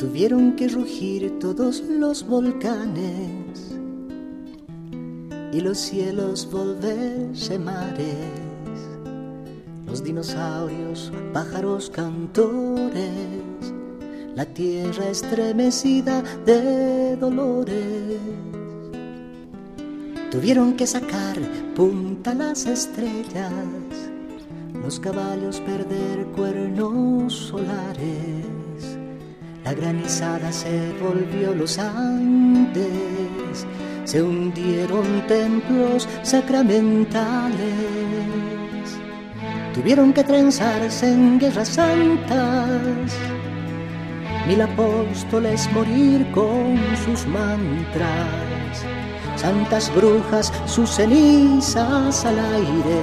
[0.00, 3.76] Tuvieron que rugir todos los volcanes
[5.52, 8.08] y los cielos volverse mares,
[9.86, 13.04] los dinosaurios, pájaros cantores,
[14.34, 18.20] la tierra estremecida de dolores.
[20.30, 21.36] Tuvieron que sacar
[21.76, 23.52] punta las estrellas,
[24.82, 28.39] los caballos perder cuernos solares,
[29.70, 33.64] la granizada se volvió los Andes.
[34.04, 37.54] Se hundieron templos sacramentales,
[39.72, 43.12] tuvieron que trenzarse en guerras santas,
[44.48, 48.74] mil apóstoles morir con sus mantras,
[49.36, 53.00] santas brujas sus cenizas al aire,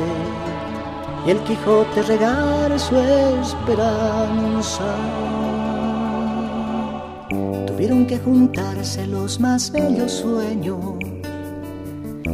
[1.25, 4.95] y el Quijote regar su esperanza
[7.77, 10.95] tuvieron que juntarse los más bellos sueños,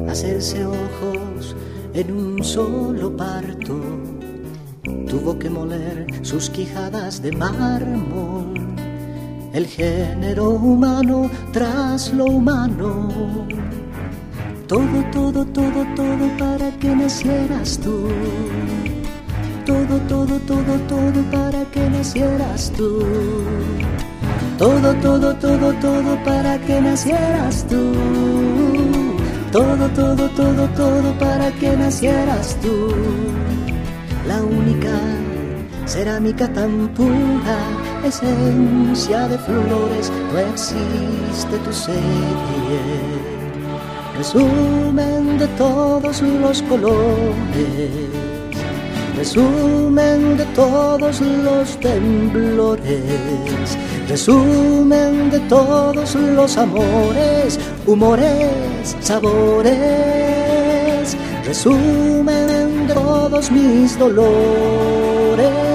[0.08, 1.54] hacerse ojos
[1.94, 3.78] en un solo parto.
[5.10, 8.54] Tuvo que moler sus quijadas de mármol,
[9.52, 13.10] el género humano tras lo humano.
[14.66, 18.08] Todo, todo, todo, todo para que nacieras tú.
[19.66, 23.02] Todo, todo, todo, todo para que nacieras tú
[24.58, 27.94] todo, todo, todo, todo para que nacieras tú.
[29.52, 32.94] Todo, todo, todo, todo para que nacieras tú.
[34.28, 34.90] La única
[35.86, 37.60] cerámica tan pura,
[38.04, 42.80] esencia de flores, no existe tu serie.
[44.18, 48.23] Resumen de todos los colores,
[49.16, 59.78] resumen de todos los temblores resumen de todos los amores, humores, sabores,
[61.46, 65.73] resumen de todos mis dolores.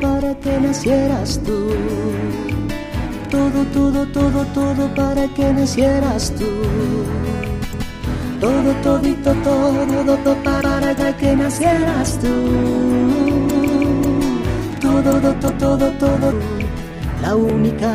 [0.00, 1.70] Para que nacieras tú.
[3.30, 6.46] Todo, todo, todo, todo para que nacieras tú.
[8.40, 12.34] Todo, todito, todo, todo para que nacieras tú.
[14.80, 16.32] Todo, todo, todo, todo,
[17.22, 17.94] la única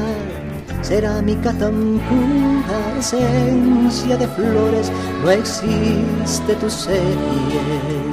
[0.81, 4.91] cerámica tan pura, esencia de flores,
[5.23, 8.04] no existe tu serie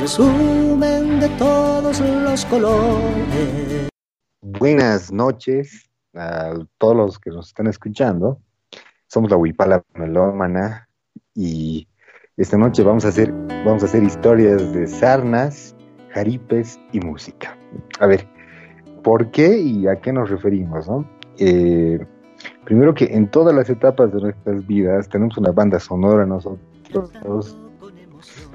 [0.00, 3.90] resumen de todos los colores.
[4.40, 8.40] Buenas noches a todos los que nos están escuchando.
[9.08, 10.88] Somos la Huipala Melómana
[11.34, 11.86] y
[12.38, 13.30] esta noche vamos a hacer,
[13.66, 15.76] vamos a hacer historias de sarnas,
[16.14, 17.58] jaripes y música.
[17.98, 18.26] A ver,
[19.02, 20.88] ¿por qué y a qué nos referimos?
[20.88, 21.06] No?
[21.38, 21.98] Eh,
[22.64, 27.54] primero que en todas las etapas de nuestras vidas tenemos una banda sonora nosotros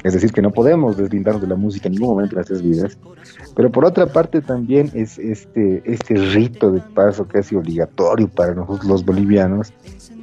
[0.03, 2.97] es decir, que no podemos deslindarnos de la música en ningún momento de nuestras vidas.
[3.56, 8.85] Pero por otra parte también es este, este rito de paso casi obligatorio para nosotros
[8.85, 9.73] los bolivianos,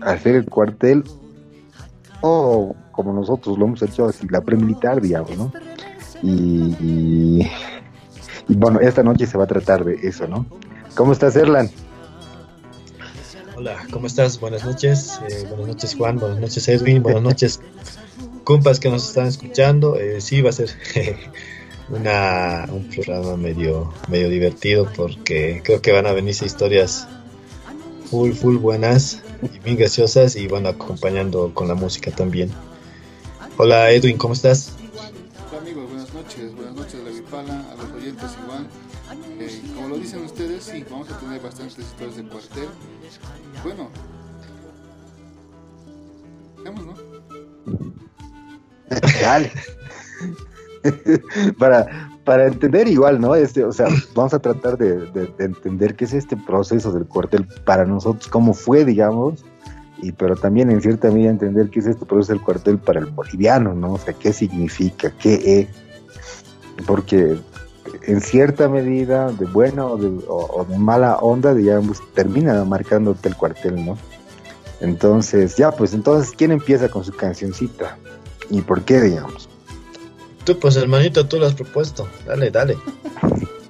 [0.01, 1.05] hacer el cuartel
[2.21, 5.53] o como nosotros lo hemos hecho así, la premilitar, digamos, ¿no?
[6.23, 7.49] Y,
[8.49, 10.47] bueno, esta noche se va a tratar de eso, ¿no?
[10.95, 11.71] ¿Cómo estás, Erlan?
[13.57, 14.39] Hola, ¿cómo estás?
[14.39, 15.21] Buenas noches.
[15.29, 16.19] Eh, buenas noches, Juan.
[16.19, 17.03] Buenas noches, Edwin.
[17.03, 17.61] Buenas noches,
[18.45, 20.71] compas que nos están escuchando, eh, sí va a ser
[21.89, 27.07] una, un programa medio, medio divertido porque creo que van a venirse historias
[28.07, 32.51] full, full buenas y bien graciosas y van acompañando con la música también.
[33.57, 34.73] Hola Edwin, ¿cómo estás?
[35.51, 38.67] Hola amigos, buenas noches, buenas noches a la Vipala, a los oyentes igual.
[39.39, 42.69] Eh, como lo dicen ustedes, sí, vamos a tener bastantes historias de cuartel.
[43.63, 43.91] Bueno,
[46.65, 47.02] vemos, ¿no?
[51.59, 53.35] para, para entender igual, ¿no?
[53.35, 55.09] Este, o sea, vamos a tratar de,
[55.39, 59.45] entender qué es este proceso del cuartel para nosotros, cómo fue, digamos,
[60.01, 63.07] y pero también en cierta medida entender qué es este proceso del cuartel para el
[63.07, 63.95] boliviano, ¿no?
[63.95, 67.39] O sea, qué significa, qué es, porque
[68.03, 73.37] en cierta medida, de buena o de, o de mala onda, digamos, termina marcándote el
[73.37, 73.97] cuartel, ¿no?
[74.81, 77.97] Entonces, ya, pues entonces, ¿quién empieza con su cancioncita?
[78.51, 79.49] ¿Y por qué, digamos?
[80.45, 82.09] Tú, pues hermanito, tú lo has propuesto.
[82.27, 82.77] Dale, dale.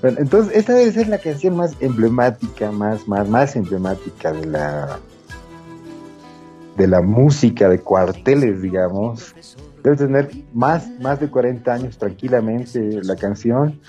[0.00, 5.00] Bueno, entonces, esta debe ser la canción más emblemática, más, más, más emblemática de la
[6.76, 9.34] de la música de cuarteles, digamos.
[9.82, 13.80] Debe tener más, más de 40 años tranquilamente la canción.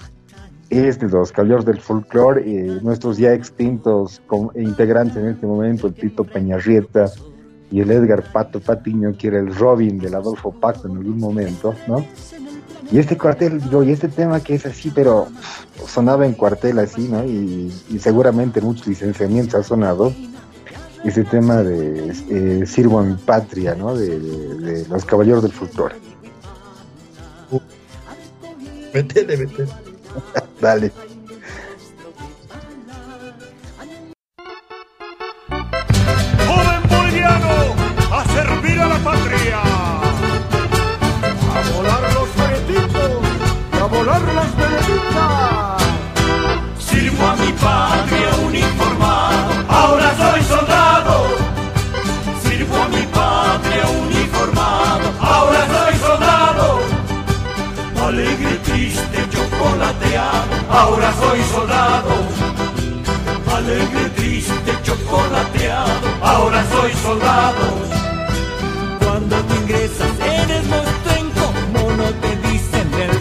[0.71, 4.21] Es de los caballeros del folclore, eh, nuestros ya extintos
[4.55, 7.05] integrantes en este momento, el Tito Peñarrieta
[7.71, 11.75] y el Edgar Pato Patiño, que era el Robin del Adolfo Paco en algún momento,
[11.87, 12.05] ¿no?
[12.91, 15.27] Y este cuartel, digo, y este tema que es así, pero
[15.87, 17.23] sonaba en cuartel así, ¿no?
[17.23, 20.13] Y, seguramente muchos licenciamientos ha sonado.
[21.03, 23.95] Ese tema de eh, Sirvo a mi patria, ¿no?
[23.95, 25.95] De, los caballeros del folclore.
[28.93, 29.69] Métele, métele.
[30.59, 30.91] Dale.
[39.03, 39.61] Patria.
[41.55, 42.29] A volar los
[43.81, 45.83] a volar las benedictas.
[46.77, 51.27] Sirvo a mi patria uniformado, ahora soy soldado.
[52.43, 56.79] Sirvo a mi patria uniformado, ahora soy soldado.
[58.05, 62.11] Alegre, triste, chocolateado, ahora soy soldado.
[63.55, 68.18] Alegre, triste, chocolateado, ahora soy soldado.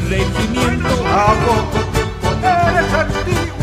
[0.09, 0.89] Regimiento.
[1.07, 2.29] A poco tiempo
[2.69, 3.58] eres antiguo,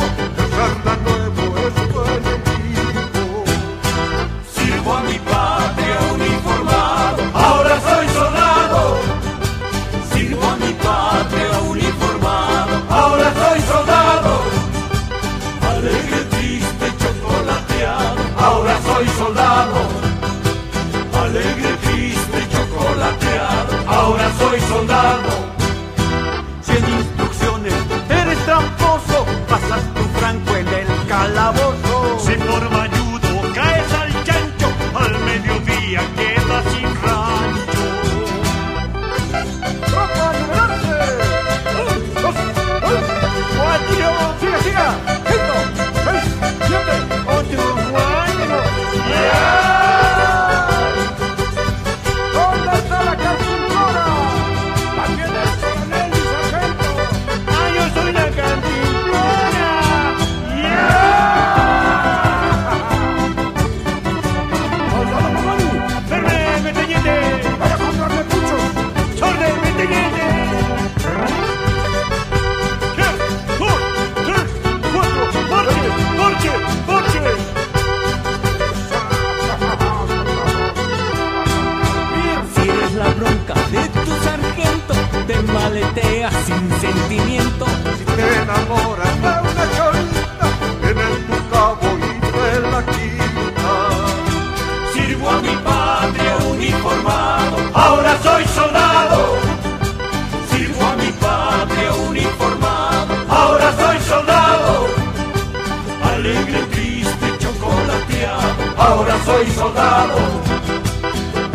[109.46, 110.16] soy soldado.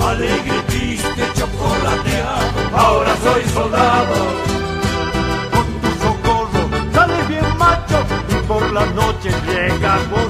[0.06, 4.40] Alegre, triste, chocolateado, ahora soy soldado.
[8.72, 10.29] la noche llegas borracho.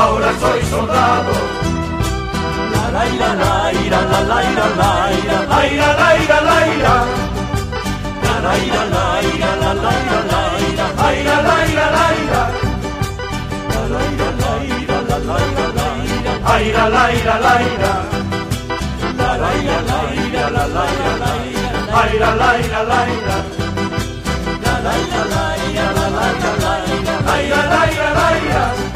[0.00, 1.32] ahora soy soldado.
[2.72, 6.94] La laira, laira, la laira, laira, laira, laira, laira.
[8.24, 12.42] La laira, laira, la laira, laira, laira, laira, laira.
[13.72, 17.92] La laira, laira, la laira, laira, laira, laira, laira.
[19.18, 23.36] La laira, laira, la laira, laira, laira, laira, laira.
[24.64, 28.89] La laira, laira, la laira, laira, laira, laira, laira.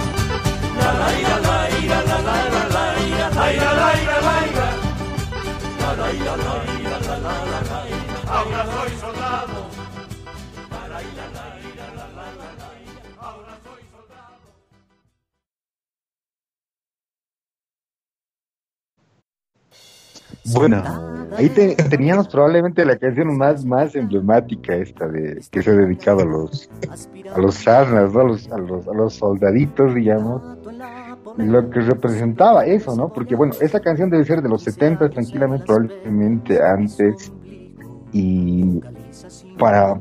[8.26, 9.68] Ahora soy soldado.
[13.20, 14.34] Ahora soy soldado.
[20.46, 25.74] Bueno, Ahí te- teníamos probablemente la canción más, más emblemática esta de que se ha
[25.74, 26.68] dedicado a los
[27.34, 28.20] a los sarnas, ¿no?
[28.20, 30.42] a, los, a, los, a los soldaditos, digamos,
[31.36, 33.08] lo que representaba eso, ¿no?
[33.12, 37.32] Porque bueno, esta canción debe ser de los 70 tranquilamente, probablemente antes,
[38.12, 38.80] y
[39.58, 39.98] para,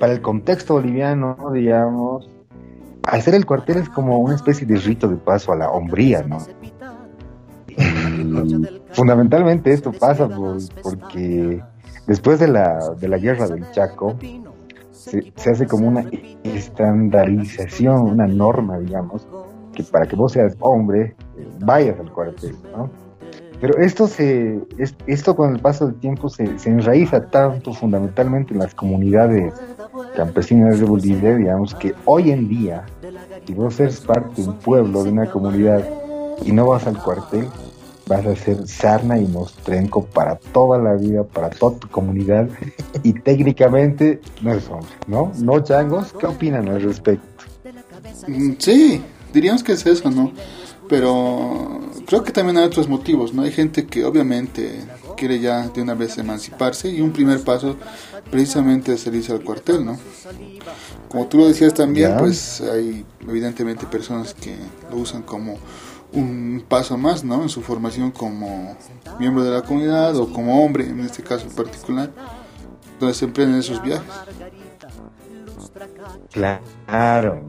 [0.00, 2.28] para el contexto boliviano, digamos,
[3.04, 6.38] hacer el cuartel es como una especie de rito de paso a la hombría, ¿no?
[8.92, 11.60] Fundamentalmente esto pasa por- porque
[12.06, 14.14] después de la, de la guerra del Chaco,
[14.92, 16.04] se, hace como una
[16.42, 19.26] estandarización, una norma, digamos,
[19.74, 22.90] que para que vos seas hombre, eh, vayas al cuartel, ¿no?
[23.60, 28.52] Pero esto se, es- esto con el paso del tiempo se, se enraiza tanto fundamentalmente
[28.54, 29.54] en las comunidades
[30.14, 32.84] campesinas de Bolivia, digamos, que hoy en día,
[33.46, 35.88] si vos eres parte de un pueblo, de una comunidad,
[36.44, 37.46] y no vas al cuartel,
[38.06, 42.48] vas a ser sarna y mostrenco para toda la vida, para toda tu comunidad,
[43.02, 45.32] y técnicamente no eres hombre, ¿no?
[45.38, 46.12] ¿No, changos?
[46.18, 47.26] ¿Qué opinan al respecto?
[48.28, 50.32] Mm, Sí, diríamos que es eso, ¿no?
[50.88, 53.42] Pero creo que también hay otros motivos, ¿no?
[53.42, 54.80] Hay gente que obviamente
[55.16, 57.76] quiere ya de una vez emanciparse y un primer paso
[58.30, 59.96] precisamente es salirse al cuartel, ¿no?
[61.08, 62.18] Como tú lo decías también, Ya.
[62.18, 64.54] pues hay evidentemente personas que
[64.90, 65.56] lo usan como
[66.12, 67.42] un paso más, ¿no?
[67.42, 68.76] En su formación como
[69.18, 72.10] miembro de la comunidad o como hombre, en este caso en particular,
[73.00, 74.10] donde se emprenden esos viajes.
[76.30, 77.44] Claro.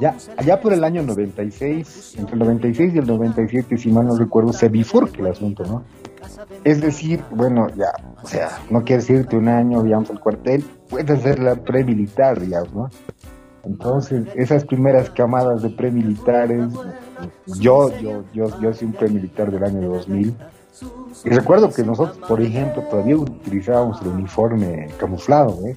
[0.00, 4.16] Ya, allá por el año 96, entre el 96 y el 97, si mal no
[4.16, 5.84] recuerdo, se bifurca el asunto, ¿no?
[6.64, 7.92] Es decir, bueno, ya,
[8.22, 12.72] o sea, no quieres irte un año, digamos, al cuartel, puedes hacer la premilitar, digamos,
[12.74, 12.90] ¿no?
[13.62, 16.72] Entonces, esas primeras camadas de premilitares,
[17.58, 20.34] yo, yo, yo, yo soy un premilitar del año 2000,
[21.24, 25.76] y recuerdo que nosotros, por ejemplo, todavía utilizábamos el uniforme camuflado, ¿eh?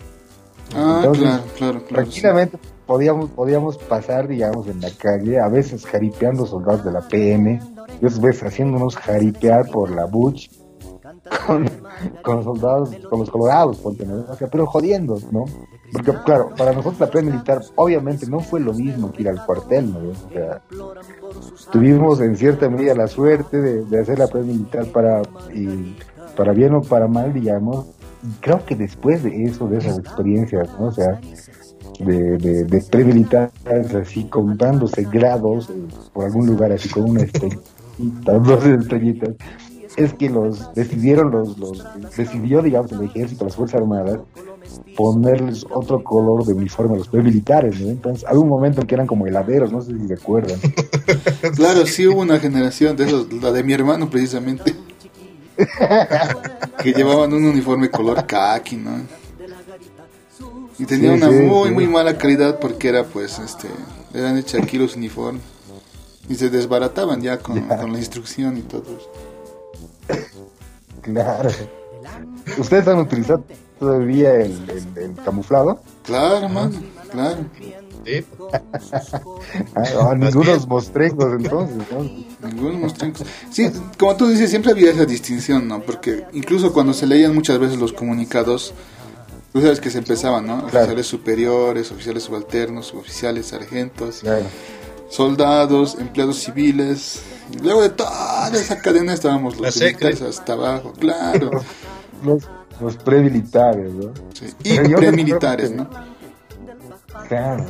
[0.76, 1.80] Ah, Entonces, claro, claro, claro.
[1.80, 1.94] sí.
[1.94, 7.60] tranquilamente podíamos podíamos pasar digamos en la calle a veces jaripeando soldados de la PM
[8.02, 10.50] y otras veces haciéndonos jaripear por la Buch
[11.46, 11.70] con,
[12.22, 14.26] con soldados con los colorados ponte, ¿no?
[14.30, 15.46] O sea, pero jodiendo no
[15.92, 19.46] porque claro para nosotros la pre militar obviamente no fue lo mismo que ir al
[19.46, 20.62] cuartel no o sea
[21.72, 25.22] tuvimos en cierta medida la suerte de, de hacer la pre militar para
[25.54, 25.96] y
[26.38, 27.88] para bien o para mal digamos.
[28.24, 31.20] Y creo que después de eso de esas experiencias no o sea
[32.00, 35.74] de, de, de premilitares así contándose grados eh,
[36.14, 37.60] por algún lugar así con una estrellita,
[38.40, 39.36] dos estrellitas,
[39.96, 41.84] es que los decidieron los, los
[42.16, 44.20] decidió digamos el ejército, las fuerzas armadas
[44.96, 47.90] ponerles otro color de uniforme a los premilitares, ¿no?
[47.90, 50.60] Entonces, había un momento en que eran como heladeros, no sé si se acuerdan.
[51.56, 54.76] Claro, sí hubo una generación de esos, la de mi hermano precisamente,
[56.84, 59.02] que llevaban un uniforme color khaki, ¿no?
[60.80, 61.74] Y tenía Sí, una sí, muy, sí.
[61.74, 63.68] muy mala calidad porque era, pues, este,
[64.14, 65.42] eran hechos aquí los uniformes.
[66.30, 68.84] Y se desbarataban ya con, con la instrucción y todo.
[71.02, 71.50] Claro.
[72.58, 73.42] ¿Ustedes han utilizado
[73.80, 75.80] todavía el, el- el camuflado?
[76.04, 76.80] Claro, mano,
[77.12, 77.38] claro.
[78.06, 78.24] Sí,
[79.76, 82.48] Ah, ah, ningunos mostrencos entonces, ¿no?
[82.50, 83.24] Ninguno mostrenco.
[83.52, 85.82] Sí, como tú dices, siempre había esa distinción, ¿no?
[85.82, 88.74] Porque incluso cuando se leían muchas veces los comunicados,
[89.54, 90.60] tú sabes que se empezaban, ¿no?
[90.66, 94.46] Oficiales superiores, oficiales subalternos, oficiales, sargentos, Claro.
[95.10, 97.22] soldados, empleados civiles.
[97.52, 101.52] Y luego de toda esa cadena estábamos La los militares hasta abajo, claro.
[102.26, 102.44] Los,
[102.82, 104.12] los premilitares, ¿no?
[104.34, 104.48] Sí.
[104.64, 105.88] Y premilitares, ¿no?
[107.28, 107.66] Claro.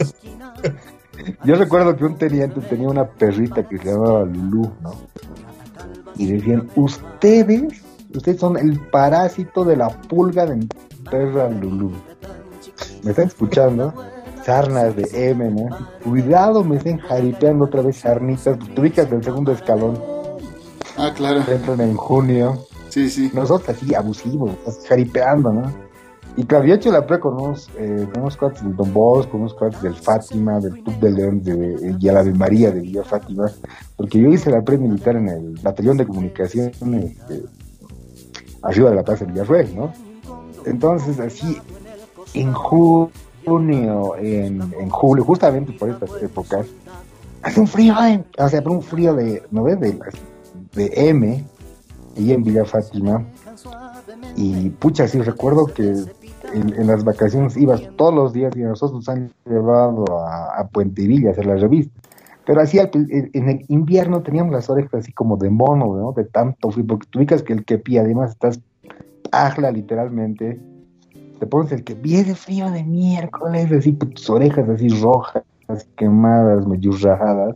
[1.44, 4.96] Yo recuerdo que un teniente tenía una perrita que se llamaba Lulú, ¿no?
[6.16, 7.84] Y decían, ustedes,
[8.14, 10.68] ustedes son el parásito de la pulga de mi
[11.10, 11.92] perra Lulú.
[13.04, 13.94] ¿Me están escuchando?
[14.44, 15.78] Sarnas de M, ¿no?
[16.04, 18.58] Cuidado, me estén jaripeando otra vez sarnitas.
[18.78, 20.02] Ubicas del segundo escalón.
[20.98, 21.44] Ah, claro.
[21.48, 22.67] Entran en junio.
[22.98, 23.32] Sí, sí.
[23.32, 24.50] Nosotros así, abusivos,
[24.90, 25.72] jaripeando, ¿no?
[26.36, 29.34] Y claro, yo he hecho la pre con unos, eh, unos cuates del Don Bosco,
[29.34, 32.72] con unos cuates del Fátima, del Club de León de, y a la de María
[32.72, 33.52] de Villa Fátima,
[33.96, 37.44] porque yo hice la pre militar en el batallón de comunicación este,
[38.64, 39.94] arriba de la plaza de Villarreal, ¿no?
[40.66, 41.56] Entonces, así,
[42.34, 46.66] en junio, en, julio, justamente por estas épocas,
[47.44, 47.94] hace un frío,
[48.40, 49.80] o sea, pero un frío de, ¿no ves?
[49.80, 50.00] De,
[50.74, 51.46] de M,
[52.18, 53.24] y en Villa Fátima.
[54.36, 55.84] Y pucha, sí recuerdo que
[56.54, 60.68] en, en las vacaciones ibas todos los días y nosotros nos han llevado a, a
[60.68, 62.00] Puente Villa a hacer la revista.
[62.48, 66.14] Pero así en el invierno teníamos las orejas así como de mono, ¿no?
[66.14, 68.62] De tanto frío, porque tú ubicas que el kepi además estás
[69.34, 70.58] ajla literalmente.
[71.40, 75.44] Te pones el que viene frío de miércoles, así tus orejas así rojas,
[75.98, 77.56] quemadas, medio rajadas.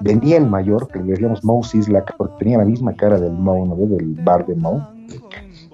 [0.00, 3.66] Venía el mayor, que le decíamos Moe Sislak, porque tenía la misma cara del Moe,
[3.68, 3.76] ¿no?
[3.76, 4.80] Del bar de Moe.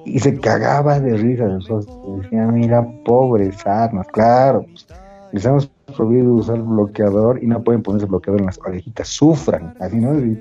[0.05, 2.23] Y se cagaba de risa de nosotros.
[2.23, 4.64] Decía, mira, pobres armas, claro.
[4.71, 4.87] pues,
[5.33, 9.97] les hemos prohibido usar bloqueador y no pueden ponerse bloqueador en las orejitas, sufran, así,
[9.97, 10.19] ¿no?
[10.19, 10.40] Y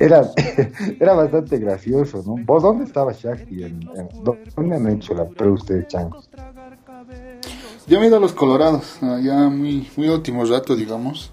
[0.00, 0.28] era,
[1.00, 2.36] era bastante gracioso, ¿no?
[2.44, 3.62] ¿Vos dónde estaba Shakti?
[3.62, 4.08] En, en-
[4.56, 6.28] ¿Dónde han hecho la pre ustedes, changos?
[7.86, 11.32] Yo me he ido a los Colorados, ya muy, muy último rato, digamos,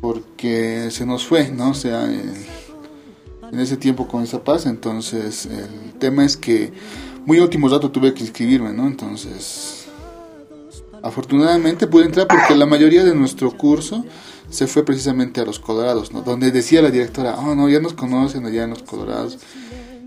[0.00, 1.70] porque se nos fue, ¿no?
[1.70, 6.72] O sea, en ese tiempo con esa paz, entonces el tema es que
[7.24, 8.86] muy último rato tuve que inscribirme, ¿no?
[8.86, 9.86] Entonces,
[11.02, 14.04] afortunadamente pude entrar porque la mayoría de nuestro curso
[14.48, 16.22] se fue precisamente a los Colorados, ¿no?
[16.22, 19.38] Donde decía la directora, oh, no, ya nos conocen allá en los Colorados.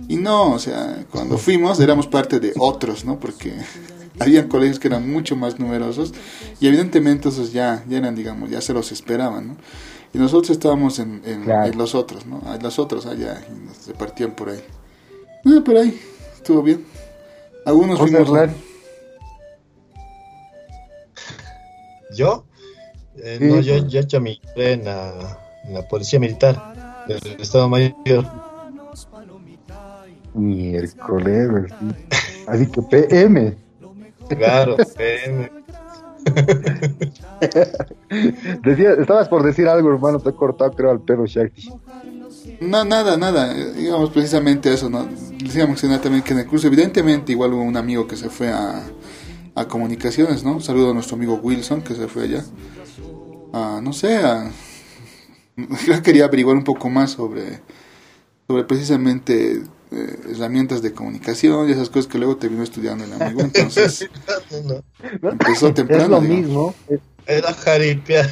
[0.08, 3.20] Y no, o sea, cuando fuimos éramos parte de otros, ¿no?
[3.20, 3.54] Porque
[4.20, 6.14] habían colegios que eran mucho más numerosos
[6.60, 9.58] y evidentemente esos ya, ya eran, digamos, ya se los esperaban, ¿no?
[10.14, 11.72] Y nosotros estábamos en, en- Claro.
[11.72, 12.42] en los otros, ¿no?
[12.54, 14.64] En los otros allá y nos repartían por ahí.
[15.44, 16.00] No, por ahí,
[16.36, 16.84] estuvo bien.
[17.66, 18.28] Algunos fuimos...
[18.28, 18.56] Hernán,
[22.16, 22.46] ¿Yo?
[23.18, 23.46] Eh, Sí.
[23.46, 27.94] No, yo, yo he hecho mi en la, en la policía militar del Estado Mayor.
[30.34, 31.72] miércoles.
[32.48, 33.58] Así que PM.
[34.36, 34.76] Claro.
[38.64, 41.70] Decía, estabas por decir algo, hermano, te he cortado, creo, al pedo Shakti.
[42.62, 43.54] No, nada, nada.
[43.54, 45.08] Digamos precisamente eso, ¿no?
[45.38, 48.50] Decíamos mencionar también que en el curso, evidentemente, igual hubo un amigo que se fue
[48.50, 48.84] a,
[49.56, 50.54] a comunicaciones, ¿no?
[50.54, 52.44] Un saludo a nuestro amigo Wilson que se fue allá.
[53.54, 54.52] A, no sé, a,
[55.58, 57.62] yo quería averiguar un poco más sobre,
[58.50, 63.42] sobre precisamente eh, herramientas de comunicación y esas cosas que luego terminó estudiando el amigo.
[63.42, 64.10] Entonces,
[65.22, 66.04] No, empezó temprano.
[66.04, 66.48] es lo digamos.
[66.48, 68.28] mismo, es, era jaripear.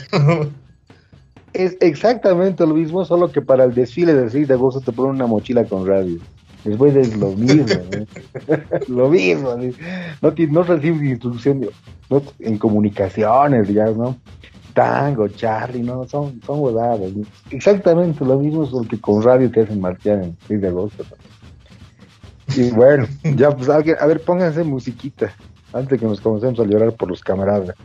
[1.53, 5.11] es exactamente lo mismo, solo que para el desfile del 6 de agosto te ponen
[5.11, 6.17] una mochila con radio.
[6.63, 8.57] Después es lo mismo, ¿no?
[8.87, 9.55] lo mismo.
[9.61, 9.75] ¿sí?
[10.23, 11.69] No, no recibes instrucción
[12.39, 14.17] en comunicaciones, digamos, ¿no?
[14.77, 17.11] Tango, Charlie, no, son, son huevadas.
[17.49, 21.03] Exactamente lo mismo, que con radio te hacen marchar en 6 de agosto.
[22.75, 25.33] bueno, ya pues alguien, a ver, pónganse musiquita
[25.73, 27.75] antes de que nos comencemos a llorar por los camaradas.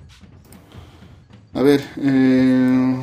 [1.54, 2.96] A ver, eh...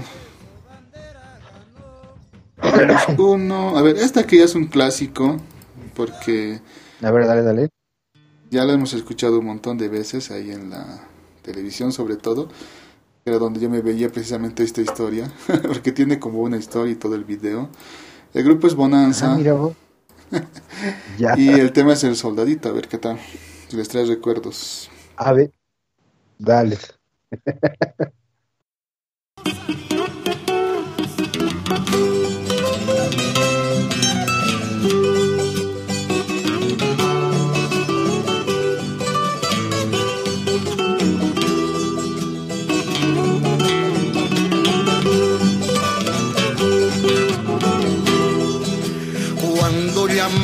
[3.17, 3.75] uno.
[3.75, 5.37] A ver, esta que ya es un clásico,
[5.95, 6.59] porque
[7.01, 7.69] A ver, dale, dale.
[8.51, 11.07] ya la hemos escuchado un montón de veces ahí en la
[11.41, 12.49] televisión, sobre todo.
[13.29, 15.31] Era donde yo me veía precisamente esta historia,
[15.67, 17.69] porque tiene como una historia y todo el video.
[18.33, 19.75] El grupo es Bonanza Ah, mira vos.
[21.19, 21.37] ya.
[21.37, 22.69] y el tema es el soldadito.
[22.69, 23.19] A ver qué tal,
[23.67, 24.89] si les trae recuerdos.
[25.15, 25.51] A ver,
[26.39, 26.79] dale.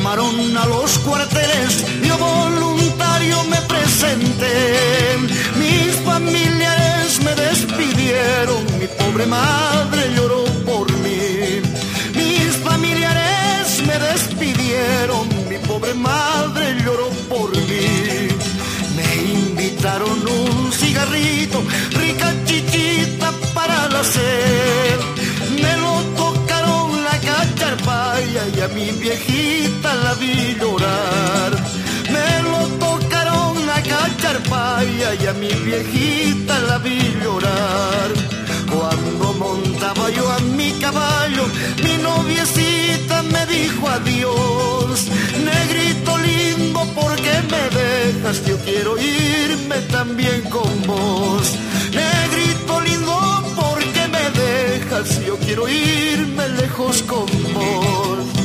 [0.06, 5.18] llamaron a los cuarteles, yo voluntario me presenté.
[5.58, 11.60] Mis familiares me despidieron, mi pobre madre lloró por mí.
[12.14, 18.28] Mis familiares me despidieron, mi pobre madre lloró por mí.
[18.96, 21.64] Me invitaron un cigarrito,
[21.98, 25.15] rica chichita para la sed.
[28.54, 31.52] Y a mi viejita la vi llorar.
[32.14, 38.10] Me lo tocaron la cacharpaya y a mi viejita la vi llorar.
[38.70, 41.44] Cuando montaba yo a mi caballo,
[41.82, 45.06] mi noviecita me dijo adiós.
[45.44, 48.44] Negrito lindo, ¿por qué me dejas?
[48.46, 51.54] Yo quiero irme también con vos.
[51.92, 55.24] Negrito lindo, ¿por qué me dejas?
[55.24, 58.35] Yo quiero irme lejos con vos.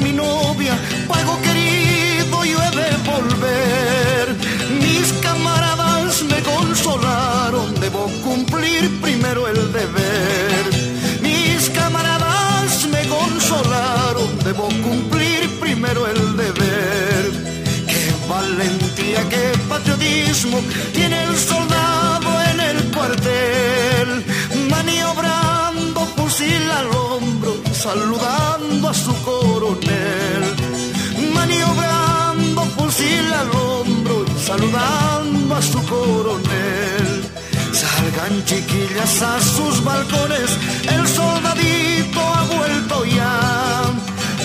[0.00, 0.74] Mi novia,
[1.08, 4.36] pago querido, yo he de volver.
[4.80, 10.64] Mis camaradas me consolaron, debo cumplir primero el deber.
[11.22, 17.22] Mis camaradas me consolaron, debo cumplir primero el deber.
[17.86, 20.60] Qué valentía, qué patriotismo
[20.92, 24.24] tiene el soldado en el cuartel,
[24.70, 30.44] maniobrando fusil al hombro, saludando a su coronel,
[31.34, 37.08] maniobrando fusil al hombro, saludando a su coronel.
[37.72, 40.50] Salgan chiquillas a sus balcones,
[40.94, 43.80] el soldadito ha vuelto ya,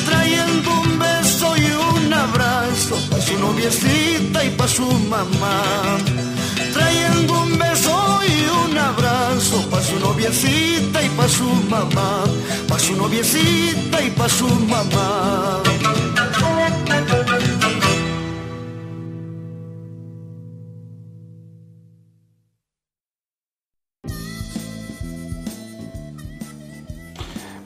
[0.06, 5.62] trayendo un beso y un abrazo para su noviecita y para su mamá.
[6.74, 10.75] Trayendo un beso y un abrazo para su noviecita
[11.16, 12.24] para su mamá,
[12.68, 15.64] para su noviecita y para su mamá.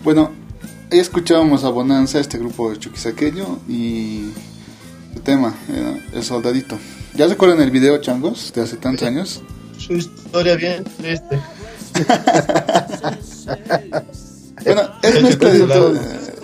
[0.04, 0.32] Bueno,
[0.92, 4.32] ahí escuchábamos a Bonanza, este grupo de Chuquisaqueño, y
[5.14, 6.80] el tema, eh, El Soldadito.
[7.16, 9.42] ¿Ya recuerdan el video, changos, de hace tantos años?
[9.78, 11.40] Su historia bien triste.
[14.66, 15.94] Bueno, es mezcla de todo,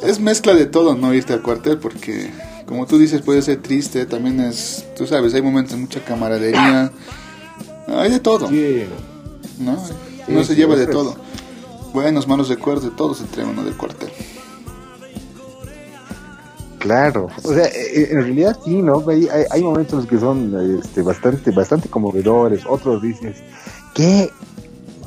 [0.04, 2.32] es mezcla de todo no irte al cuartel, porque
[2.66, 6.92] como tú dices puede ser triste, también es, tú sabes, hay momentos de mucha camaradería,
[7.88, 8.50] hay de todo,
[9.60, 9.78] ¿no?
[10.26, 11.18] Sí, se sí, lleva de todo,
[11.94, 14.10] buenos, malos recuerdos, de todos entre uno del cuartel.
[16.80, 19.04] Claro, o sea, eh, en realidad sí, ¿no?
[19.10, 23.38] Hay, hay- hay momentos que son este, bastante, bastante conmovedores, otros dices,
[23.96, 24.30] ¿qué?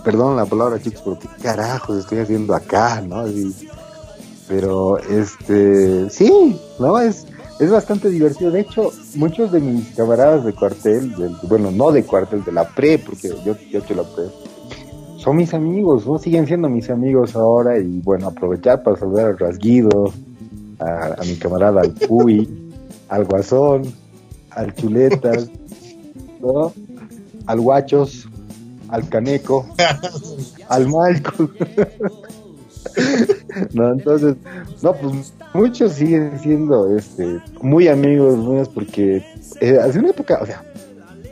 [0.08, 3.24] Perdón la palabra, chicos, pero ¿qué carajos estoy haciendo acá, no?
[4.48, 6.98] Pero, este, sí, ¿no?
[6.98, 7.26] Es,
[7.60, 8.50] es bastante divertido.
[8.50, 12.66] De hecho, muchos de mis camaradas de cuartel, del- bueno, no de cuartel, de la
[12.66, 14.24] pre, porque yo, yo hecho la pre,
[15.18, 16.18] son mis amigos, ¿no?
[16.18, 20.10] Siguen siendo mis amigos ahora y, bueno, aprovechar para saludar al rasguido,
[20.78, 22.48] a, a mi camarada al Puy,
[23.10, 23.82] al Guasón,
[24.52, 25.50] al Chuletas,
[26.40, 26.72] ¿no?
[27.46, 28.27] al Guachos,
[28.88, 29.66] al Caneco,
[30.68, 31.50] al Malco.
[33.72, 34.36] no, entonces,
[34.82, 39.24] no, pues muchos siguen siendo este muy amigos míos porque
[39.60, 40.62] eh, hace una época, o sea,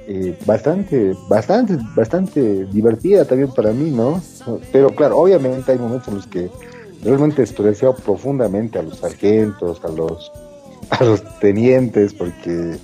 [0.08, 4.22] eh, bastante, bastante, bastante divertida también para mí, ¿no?
[4.72, 6.50] Pero claro, obviamente hay momentos en los que
[7.02, 10.30] realmente desprecio profundamente a los sargentos, a los,
[10.90, 12.76] a los tenientes, porque,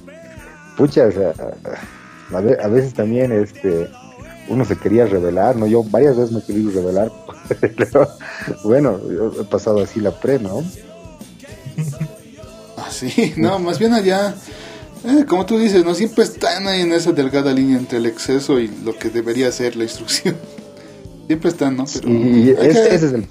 [0.76, 1.32] pucha, o sea,
[2.62, 3.88] a veces también este
[4.52, 5.66] uno se quería revelar, ¿no?
[5.66, 7.10] Yo varias veces me he querido revelar,
[7.76, 8.08] pero
[8.64, 10.62] bueno, yo he pasado así la pre, ¿no?
[12.76, 14.34] Así, no, más bien allá,
[15.04, 18.58] eh, como tú dices, no siempre están ahí en esa delgada línea entre el exceso
[18.58, 20.36] y lo que debería ser la instrucción.
[21.26, 21.84] Siempre están, ¿no?
[21.86, 23.26] Pero ese, que- ese es el...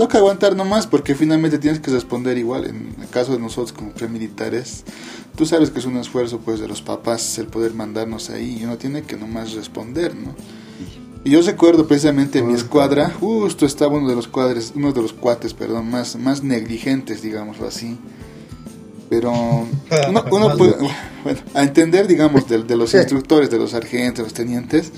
[0.00, 2.64] toca aguantar nomás porque finalmente tienes que responder igual.
[2.64, 4.82] En el caso de nosotros como premilitares,
[5.36, 8.64] tú sabes que es un esfuerzo pues de los papás el poder mandarnos ahí y
[8.64, 10.34] uno tiene que nomás responder, ¿no?
[11.22, 15.02] Y yo recuerdo precisamente en mi escuadra, justo estaba uno de los cuadres, uno de
[15.02, 17.98] los cuates, perdón, más, más negligentes, digámoslo así.
[19.10, 19.32] Pero
[20.08, 20.76] uno, uno puede,
[21.22, 24.92] bueno, a entender, digamos, de, de los instructores, de los sargentos, de los tenientes,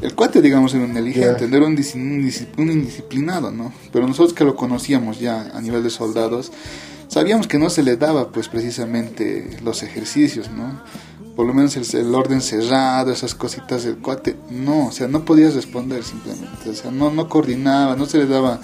[0.00, 1.56] el cuate, digamos, era un negligente, Ya.
[1.56, 3.72] era un, dis- un dis- un indisciplinado, ¿no?
[3.92, 6.52] Pero nosotros que lo conocíamos ya a nivel de soldados,
[7.08, 10.80] sabíamos que no se le daba, pues, precisamente los ejercicios, ¿no?
[11.34, 15.24] Por lo menos el, el orden cerrado, esas cositas del cuate, no, o sea, no
[15.24, 18.60] podías responder simplemente, o sea, no, no coordinaba, no se le daba,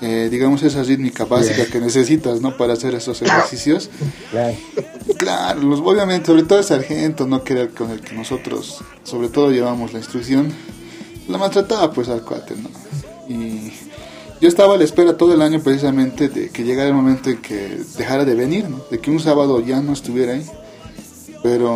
[0.00, 2.56] eh, digamos, esa rítmica básica que necesitas, ¿no?
[2.56, 3.90] Para hacer esos ejercicios.
[4.30, 4.54] Claro.
[5.18, 9.28] Claro, los, obviamente, sobre todo el sargento, no que era con el que nosotros, sobre
[9.28, 10.52] todo, llevamos la instrucción,
[11.28, 12.68] la maltrataba pues al cuate, ¿no?
[13.28, 13.72] Y
[14.40, 17.40] yo estaba a la espera todo el año precisamente de que llegara el momento en
[17.40, 18.82] que dejara de venir, ¿no?
[18.90, 20.44] De que un sábado ya no estuviera ahí.
[21.42, 21.70] Pero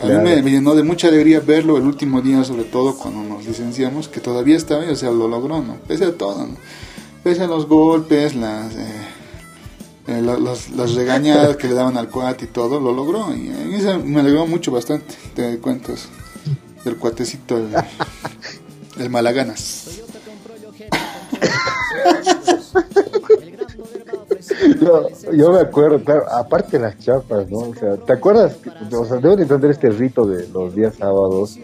[0.00, 0.22] a mí Claro.
[0.22, 4.08] me, me llenó de mucha alegría verlo el último día, sobre todo cuando nos licenciamos,
[4.08, 5.76] que todavía estaba ahí, o sea, lo logró, ¿no?
[5.88, 6.56] Pese a todo, ¿no?
[7.22, 8.74] Pese a los golpes, las...
[8.74, 8.86] eh,
[10.08, 13.32] eh, la- las, regañadas que le daban al cuate y todo, lo logró.
[13.34, 16.08] Y se- me alegró mucho bastante, te cuentas,
[16.84, 17.68] del cuatecito, el,
[18.98, 20.00] el malaganas.
[25.32, 27.58] Yo, me acuerdo, claro, aparte las chapas, ¿no?
[27.58, 28.56] O sea, ¿te acuerdas?
[28.92, 31.58] O sea, debo de entender este rito de los días sábados,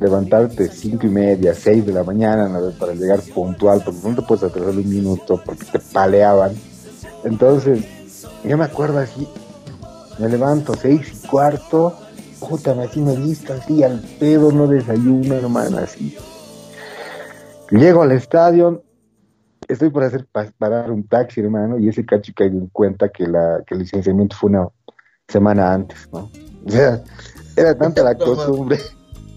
[0.00, 2.70] levantarte cinco y media, seis de la mañana ¿no?
[2.72, 6.54] para llegar puntual, porque no te puedes atrasar un minuto porque te paleaban.
[7.22, 7.84] Entonces,
[8.44, 9.28] yo me acuerdo así,
[10.18, 11.94] me levanto seis y cuarto,
[12.40, 16.16] puta, me así me listo así al pedo, no desayuno, hermano, así.
[17.70, 18.82] Llego al estadio,
[19.66, 23.26] estoy por hacer pa- parar un taxi, hermano, y ese cacho caigo en cuenta que,
[23.26, 24.68] la, que el licenciamiento fue una
[25.28, 26.30] semana antes, ¿no?
[26.66, 27.02] O sea,
[27.56, 28.78] era tanta la costumbre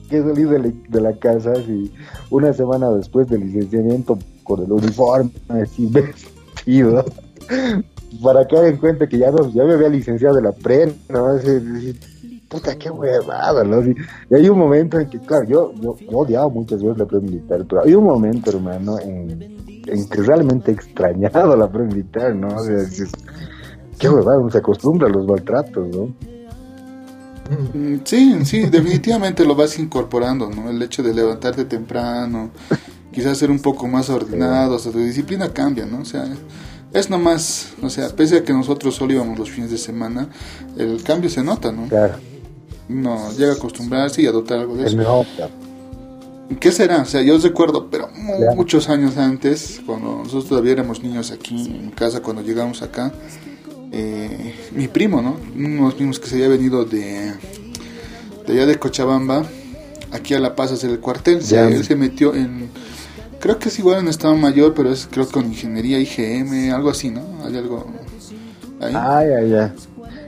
[0.10, 1.91] que salí de la, de la casa así,
[2.30, 7.04] una semana después del licenciamiento con el uniforme así vestido
[8.24, 11.38] para caer en cuenta que ya ya me había licenciado de la pre, ¿no?
[12.50, 13.84] Puta, qué huevada, ¿no?
[13.84, 13.96] Y
[14.34, 17.65] hay un momento en que, claro, yo, yo, yo odiaba muchas veces la pre militar,
[17.67, 22.48] pero hay un momento, hermano, en, que realmente he extrañado la pre militar, ¿no?
[22.48, 22.78] O sea,
[24.00, 26.13] qué huevada, uno se acostumbra a los maltratos, ¿no?
[27.49, 30.69] Mm, Sí, sí, definitivamente lo vas incorporando, ¿no?
[30.69, 32.51] El hecho de levantarte temprano,
[33.12, 36.01] quizás ser un poco más ordenado, o sea, tu disciplina cambia, ¿no?
[36.01, 36.25] O sea,
[36.93, 40.29] es nomás, o sea, pese a que nosotros solo íbamos los fines de semana,
[40.77, 41.88] el cambio se nota, ¿no?
[41.88, 42.15] Claro,
[42.89, 44.97] Uno llega a acostumbrarse y adoptar algo de es eso.
[46.62, 47.01] ¿Qué será?
[47.01, 48.10] O sea, yo recuerdo, pero
[48.55, 53.12] muchos años antes, cuando nosotros todavía éramos niños aquí en casa, cuando llegamos acá,
[53.91, 55.38] eh, mi primo, ¿no?
[55.56, 57.34] Unos primos que se había venido de,
[58.45, 59.45] de allá de Cochabamba,
[60.12, 61.39] aquí a La Paz hacer el cuartel.
[61.41, 61.67] Ya.
[61.67, 62.69] él se metió en,
[63.39, 66.89] creo que es igual en Estado Mayor, pero es creo que con ingeniería IGM, algo
[66.89, 67.23] así, ¿no?
[67.43, 67.88] Hay algo
[68.82, 68.93] ahí.
[68.95, 69.71] Ay, ay.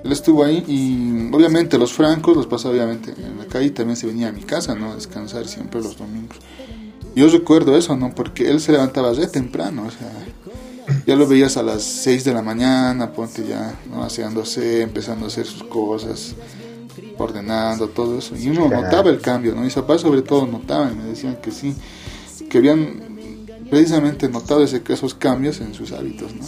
[0.03, 3.97] Él estuvo ahí y obviamente los francos los pasaba obviamente en la calle y también
[3.97, 4.91] se venía a mi casa, ¿no?
[4.91, 6.37] A descansar siempre los domingos.
[7.15, 8.15] Yo recuerdo eso, ¿no?
[8.15, 10.11] Porque él se levantaba re temprano, o sea,
[11.05, 14.03] ya lo veías a las 6 de la mañana, ponte ya, ¿no?
[14.03, 16.35] Aseándose, empezando a hacer sus cosas,
[17.17, 18.35] ordenando, todo eso.
[18.35, 19.61] Y uno notaba el cambio, ¿no?
[19.61, 21.75] Mis papás sobre todo notaban, me decían que sí,
[22.49, 23.09] que habían
[23.69, 26.45] precisamente notado ese, esos cambios en sus hábitos, ¿no?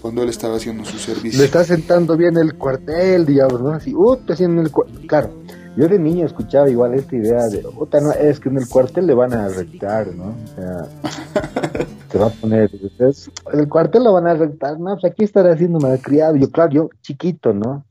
[0.00, 1.38] Cuando él estaba haciendo su servicio.
[1.38, 3.70] Le está sentando bien el cuartel, digamos, ¿no?
[3.72, 5.06] Así, uh, está haciendo el cuartel.
[5.06, 5.30] Claro,
[5.76, 9.14] yo de niño escuchaba igual esta idea de, no, es que en el cuartel le
[9.14, 10.28] van a rectar, ¿no?
[10.28, 10.86] O sea,
[12.10, 15.24] se va a poner, entonces, en el cuartel lo van a rectar, no, pues aquí
[15.24, 16.36] estará haciendo malcriado.
[16.36, 17.84] Yo, claro, yo chiquito, ¿no?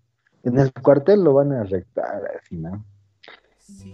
[0.43, 2.83] En el cuartel lo van a rectar, así, ¿no?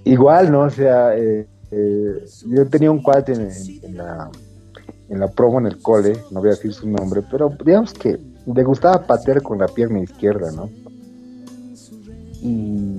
[0.03, 0.61] Igual, ¿no?
[0.61, 4.29] O sea, eh, eh, yo tenía un cuate en la
[5.09, 8.19] en la promo en el cole, no voy a decir su nombre, pero digamos que
[8.45, 10.69] le gustaba patear con la pierna izquierda, ¿no?
[12.41, 12.94] Y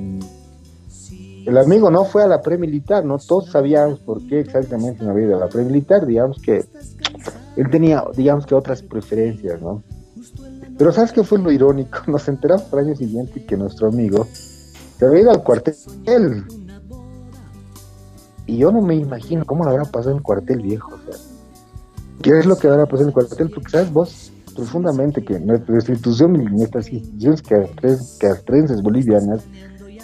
[1.46, 3.18] el amigo no fue a la pre-militar, ¿no?
[3.18, 6.64] Todos sabíamos por qué exactamente no había ido a la pre-militar, digamos que
[7.56, 9.82] él tenía, digamos que otras preferencias, ¿no?
[10.76, 11.98] Pero ¿sabes qué fue lo irónico?
[12.08, 14.26] Nos enteramos al año siguiente que nuestro amigo
[14.98, 15.74] se había ido al cuartel.
[18.46, 20.92] Y yo no me imagino cómo le habrá pasado en el cuartel viejo.
[22.22, 23.50] ¿Qué es lo que habrá pasado en el cuartel?
[23.50, 27.42] Porque sabes vos profundamente que nuestra institución nuestras instituciones
[28.18, 29.44] castrenses bolivianas,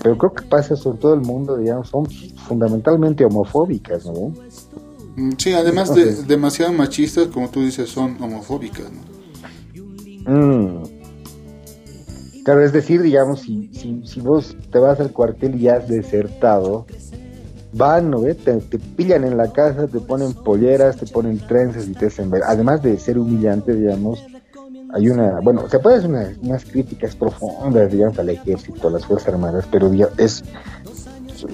[0.02, 2.06] pero creo que pasa sobre todo el mundo, digamos, son
[2.48, 4.32] fundamentalmente homofóbicas, ¿no?
[5.16, 9.12] Mm, Sí, además de demasiado machistas, como tú dices, son homofóbicas, ¿no?
[10.30, 10.82] Mm.
[12.44, 16.86] Claro, es decir, digamos, si, si, si vos te vas al cuartel y has desertado,
[17.72, 18.22] van, ¿no?
[18.22, 18.34] ve?
[18.34, 22.30] Te, te pillan en la casa, te ponen polleras, te ponen trenzas y te hacen
[22.30, 22.42] ver.
[22.44, 24.24] Además de ser humillante, digamos,
[24.92, 29.06] hay una, bueno, se puede hacer una- unas críticas profundas, digamos, al ejército, a las
[29.06, 30.42] Fuerzas Armadas, pero es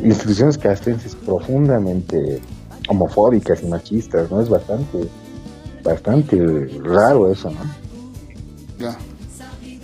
[0.05, 2.41] instituciones castrenses profundamente
[2.89, 4.41] homofóbicas y machistas, ¿no?
[4.41, 5.09] Es bastante,
[5.85, 7.61] bastante raro eso, ¿no?
[8.79, 8.97] Ya.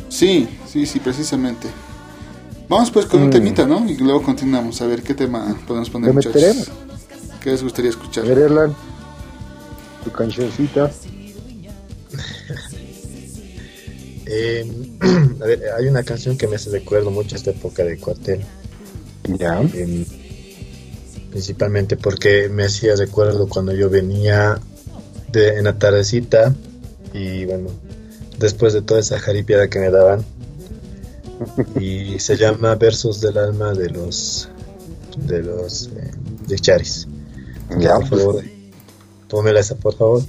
[0.09, 1.69] Sí, sí, sí, precisamente.
[2.69, 3.33] Vamos pues con un Mm.
[3.33, 3.85] temita, ¿no?
[3.89, 6.35] Y luego continuamos a ver qué tema podemos poner, muchachos.
[6.35, 6.71] meteremos.
[7.41, 8.25] ¿Qué les gustaría escuchar?
[8.25, 8.75] A ver, Erlan,
[10.03, 10.91] tu cancioncita.
[14.27, 14.65] Eh,
[15.41, 18.41] a ver, hay una canción que me hace recuerdo mucho a esta época de cuartel.
[19.39, 19.63] Ya.
[19.63, 20.05] eh,
[21.35, 24.61] principalmente porque me hacía recuerdo cuando yo venía
[25.33, 26.55] de, en la tardecita
[27.13, 27.71] y bueno,
[28.39, 30.25] después de toda esa jaripiada que me daban.
[31.81, 34.49] Y se llama Versos del alma de los
[35.27, 36.13] de los eh,
[36.47, 37.09] de Charis.
[37.79, 38.45] Ya, por favor,
[39.27, 40.23] tómela esa, por favor.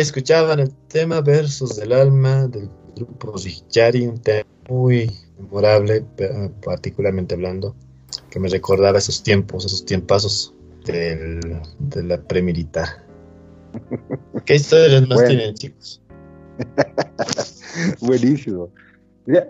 [0.00, 7.34] Escuchaban el tema Versos del Alma del grupo Zichari, un tema muy memorable, pe- particularmente
[7.34, 7.74] hablando,
[8.30, 11.40] que me recordaba esos tiempos, esos tiempazos del,
[11.78, 12.88] de la premilitar.
[14.44, 15.28] ¿Qué historias más Bueno.
[15.28, 16.00] tienen, chicos?
[18.00, 18.70] Buenísimo.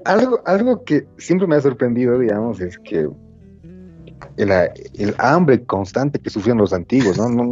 [0.04, 3.08] Algo, algo que siempre me ha sorprendido, digamos, es que
[4.37, 7.28] el, el hambre constante que sufrían los antiguos, ¿no?
[7.28, 7.44] No-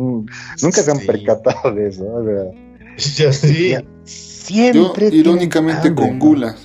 [0.62, 1.06] nunca se han Sí.
[1.06, 2.04] percatado de eso.
[2.06, 2.65] O sea,
[3.16, 3.70] Yo sí.
[3.70, 3.80] Ya.
[3.80, 5.08] Yo, siempre.
[5.08, 6.24] irónicamente, hambre, con ¿no?
[6.24, 6.56] gula.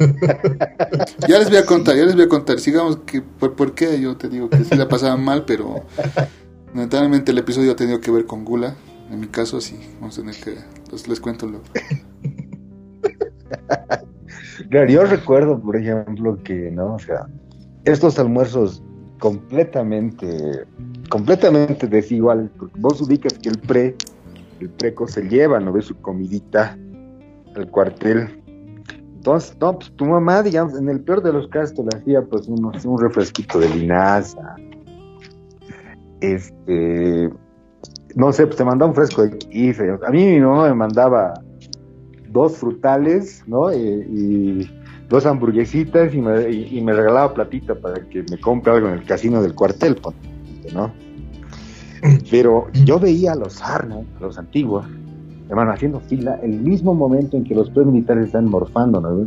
[1.28, 2.58] ya les voy a contar, ya les voy a contar.
[2.58, 5.84] Sigamos, que, por, por qué yo te digo que sí la pasaban mal, pero
[6.74, 8.76] lamentablemente el episodio ha tenido que ver con gula.
[9.10, 10.56] En mi caso, sí, vamos a tener que.
[10.92, 11.64] Les, les cuento luego.
[14.68, 16.94] Claro, yo recuerdo, por ejemplo, que, ¿no?
[16.94, 17.26] O sea,
[17.84, 18.82] estos almuerzos
[19.18, 20.64] completamente,
[21.10, 23.94] completamente desiguales, porque vos ubicas que el pre,
[24.60, 25.72] el preco se lleva, ¿no?
[25.72, 26.78] Ve su comidita
[27.54, 28.42] al cuartel.
[29.16, 32.22] Entonces, no, pues tu mamá, digamos, en el peor de los casos te le hacía,
[32.22, 34.56] pues, unos- un refresquito de linaza.
[36.20, 37.30] Este,
[38.14, 39.90] no sé, pues te mandaba un fresco de kife.
[40.06, 41.34] A mí mi mamá me mandaba
[42.28, 43.70] dos frutales, ¿no?
[43.70, 44.70] Eh, y
[45.08, 48.94] dos hamburguesitas y me, y, y me regalaba platita para que me compre algo en
[48.94, 50.00] el casino del cuartel,
[50.72, 50.92] ¿no?
[52.30, 54.86] Pero yo veía a los Sarna, a los antiguos,
[55.48, 59.26] hermano, haciendo fila el mismo momento en que los militares están morfando, ¿no?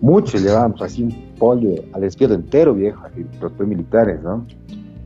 [0.00, 3.04] Muchos llevaban pues, así un pollo al despierto entero, viejo,
[3.40, 4.44] los militares, ¿no?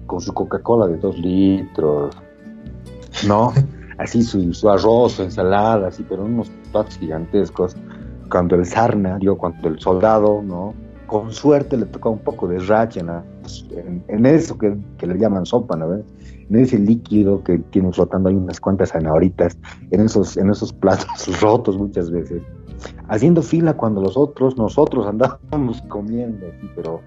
[0.06, 2.16] Con su Coca-Cola de dos litros,
[3.26, 3.52] ¿no?
[3.98, 7.76] Así su, su arroz, su ensalada, así, pero unos platos gigantescos.
[8.30, 10.74] Cuando el sarna, digo, cuando el soldado, ¿no?
[11.06, 14.76] Con suerte le tocaba un poco de racha en, en eso que
[15.06, 16.02] le llaman sopa, ¿no?
[16.48, 19.56] En ese líquido que tiene flotando ahí unas cuantas zanahoritas,
[19.90, 21.06] en esos, en esos platos
[21.40, 22.42] rotos muchas veces.
[23.08, 27.00] Haciendo fila cuando los otros, nosotros andábamos comiendo, así, pero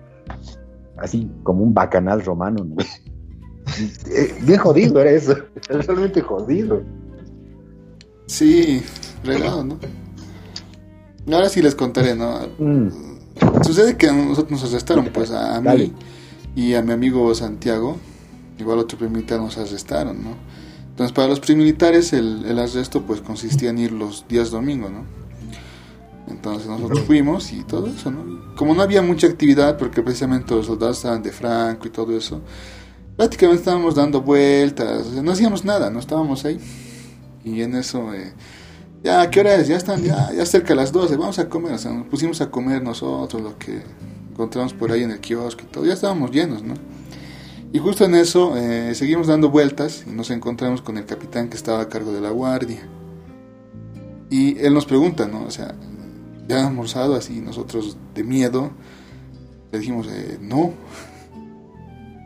[0.98, 2.76] así como un bacanal romano, ¿no?
[4.12, 5.36] Eh, Bien jodido era eso,
[5.70, 6.82] era realmente jodido.
[8.26, 8.82] Sí,
[9.24, 9.78] regado, ¿no?
[11.32, 12.40] Ahora sí les contaré, ¿no?
[12.58, 12.90] Mm.
[13.64, 15.92] Sucede que nosotros nos arrestaron, pues a mí Dale.
[16.56, 17.98] y a mi amigo Santiago,
[18.60, 20.36] igual otro premilitar nos arrestaron, ¿no?
[20.89, 25.05] Entonces para los premilitares el, el arresto pues consistía en ir los días domingo, ¿no?
[26.30, 28.55] Entonces nosotros fuimos y todo eso, ¿no?
[28.55, 32.41] Como no había mucha actividad, porque precisamente los soldados estaban de Franco y todo eso,
[33.16, 36.60] prácticamente estábamos dando vueltas, o sea, no hacíamos nada, no estábamos ahí.
[37.43, 38.34] Y en eso, eh,
[39.03, 39.68] ya, ¿qué hora es?
[39.68, 42.41] Ya están, ya, ya cerca de las 12, vamos a comer, o sea, nos pusimos
[42.41, 43.82] a comer nosotros lo que
[44.32, 46.76] encontramos por ahí en el kiosco y todo, ya estábamos llenos, ¿no?
[47.72, 51.58] Y justo en eso eh, seguimos dando vueltas y nos encontramos con el capitán que
[51.58, 52.80] estaba a cargo de la guardia.
[54.32, 55.44] Y él nos pregunta, ¿no?
[55.44, 55.76] O sea,
[56.48, 58.72] ya han almorzado así, nosotros de miedo
[59.72, 60.74] le dijimos, eh, no.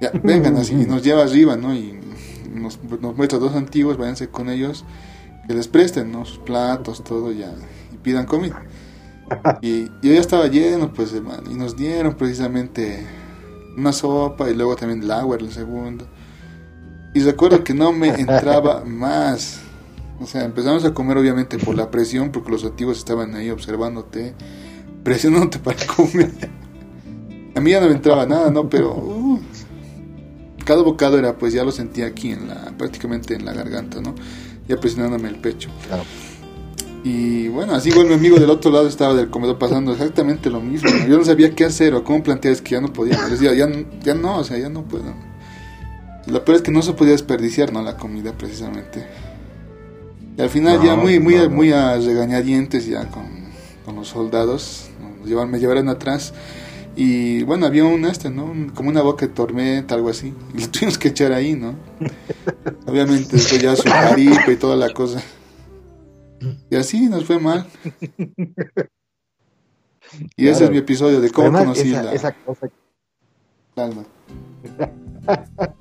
[0.02, 1.74] Ya, vengan así, y nos lleva arriba, ¿no?
[1.74, 1.98] Y
[2.54, 4.84] nos, nos muestra dos antiguos, váyanse con ellos,
[5.48, 6.26] que les presten, ¿no?
[6.26, 7.54] Sus platos, todo, ya,
[7.94, 8.66] y pidan comida.
[9.62, 13.06] Y, y yo ya estaba lleno, pues, hermano, y nos dieron precisamente
[13.78, 16.07] una sopa y luego también el agua el segundo.
[17.13, 19.61] Y recuerdo que no me entraba más.
[20.19, 24.34] O sea, empezamos a comer obviamente por la presión, porque los antiguos estaban ahí observándote,
[25.03, 26.32] presionándote para comer.
[27.55, 28.69] A mí ya no me entraba nada, ¿no?
[28.69, 29.39] Pero uh,
[30.65, 34.15] cada bocado era, pues ya lo sentía aquí, en la, prácticamente en la garganta, ¿no?
[34.67, 35.69] Ya presionándome el pecho.
[35.88, 36.03] Claro.
[37.04, 40.62] Y bueno, así igual mi amigo del otro lado estaba del comedor pasando exactamente lo
[40.62, 40.89] mismo.
[40.89, 41.06] ¿no?
[41.08, 43.18] Yo no sabía qué hacer o cómo plantear, es que ya no podía.
[43.18, 43.68] Yo decía, ya,
[44.04, 45.14] ya no, o sea, ya no puedo.
[46.28, 47.82] Lo peor es que no se podía desperdiciar, ¿no?
[47.82, 49.06] La comida, precisamente.
[50.38, 53.26] Y al final No, ya muy, muy, no, muy a regañadientes ya con,
[53.86, 54.86] con los soldados.
[55.20, 56.34] nos llevaron- me llevaron atrás.
[56.95, 58.54] Y bueno, había un este, ¿no?
[58.74, 60.34] Como una boca de tormenta, algo así.
[60.56, 61.76] Y lo tuvimos que echar ahí, ¿no?
[62.86, 65.22] Obviamente después ya su jaripa y toda la cosa.
[66.70, 67.66] Y así nos fue mal.
[70.36, 72.70] Y ese es mi episodio de cómo Además, conocí esa, la esa cosa
[73.76, 74.04] alma.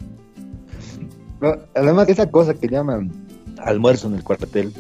[1.41, 3.11] No, además, esa cosa que llaman
[3.59, 4.73] almuerzo en el cuartel,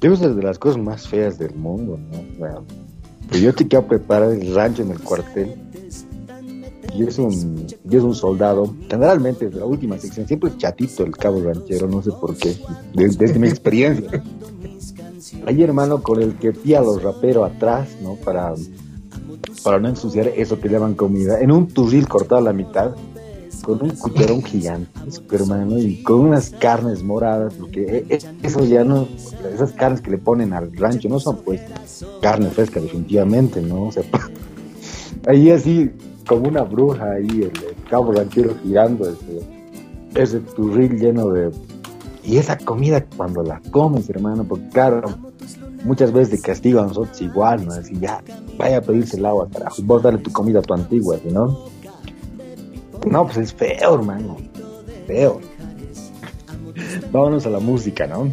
[0.00, 2.24] yo es de las cosas más feas del mundo, ¿no?
[2.38, 2.64] Bueno,
[3.30, 5.54] que yo te quiero preparar el rancho en el cuartel
[6.92, 11.04] y es un, y es un soldado, generalmente de la última sección, siempre es chatito
[11.04, 12.56] el cabo ranchero, no sé por qué,
[12.94, 14.22] desde, desde mi experiencia.
[15.46, 18.16] Hay hermano con el que tía los raperos atrás, ¿no?
[18.16, 18.52] Para,
[19.62, 22.96] para no ensuciar eso que llaman comida, en un turril cortado a la mitad,
[23.62, 28.20] con un cucharón gigantesco, hermano, y con unas carnes moradas, porque e- e-
[29.54, 31.60] esas carnes que le ponen al rancho no son pues
[32.20, 33.84] carne fresca, definitivamente, ¿no?
[33.84, 34.02] O sea,
[35.26, 35.90] ahí así,
[36.28, 39.40] como una bruja ahí, el, el cabo ranchero girando ese,
[40.14, 41.50] ese turril lleno de...
[42.26, 45.16] Y esa comida cuando la comes, hermano, porque claro,
[45.84, 47.72] muchas veces de castigo a nosotros igual, ¿no?
[47.72, 48.20] Así ya,
[48.58, 51.68] vaya a pedirse el agua, carajo, vos dale tu comida a tu antigua, ¿sí, ¿no?
[53.08, 54.38] No, pues es feo, hermano,
[55.06, 55.40] feo.
[57.12, 58.32] Vámonos a la música, ¿no?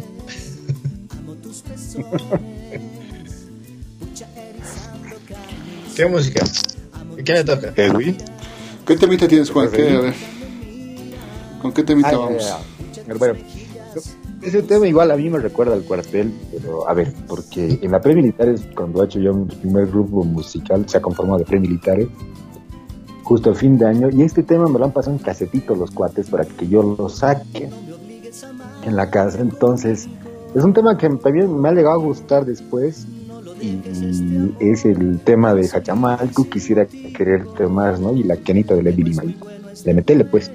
[5.94, 6.44] ¿Qué música?
[7.16, 7.72] ¿Y quién le toca?
[7.76, 8.16] Edwin.
[8.84, 9.70] ¿Qué temita tienes, Juan?
[9.70, 10.14] ¿Qué, a ver.
[11.62, 12.44] ¿Con qué temita Ay, vamos?
[12.44, 12.74] ay.
[13.16, 13.34] Bueno,
[14.44, 18.00] ese tema igual a mí me recuerda al cuartel, pero a ver, porque en la
[18.00, 22.08] pre-militares, cuando he hecho yo mi primer grupo musical, se ha conformado de pre-militares,
[23.22, 25.90] justo a fin de año, y este tema me lo han pasado en casetito los
[25.90, 27.70] cuates para que yo lo saque
[28.84, 29.40] en la casa.
[29.40, 30.08] Entonces,
[30.54, 33.06] es un tema que también me ha llegado a gustar después,
[33.60, 33.80] y,
[34.60, 38.12] es el tema de Hachamalcu, quisiera quererte más, ¿no?
[38.12, 39.36] Y la canita de Limay.
[39.84, 40.50] Le metele, pues.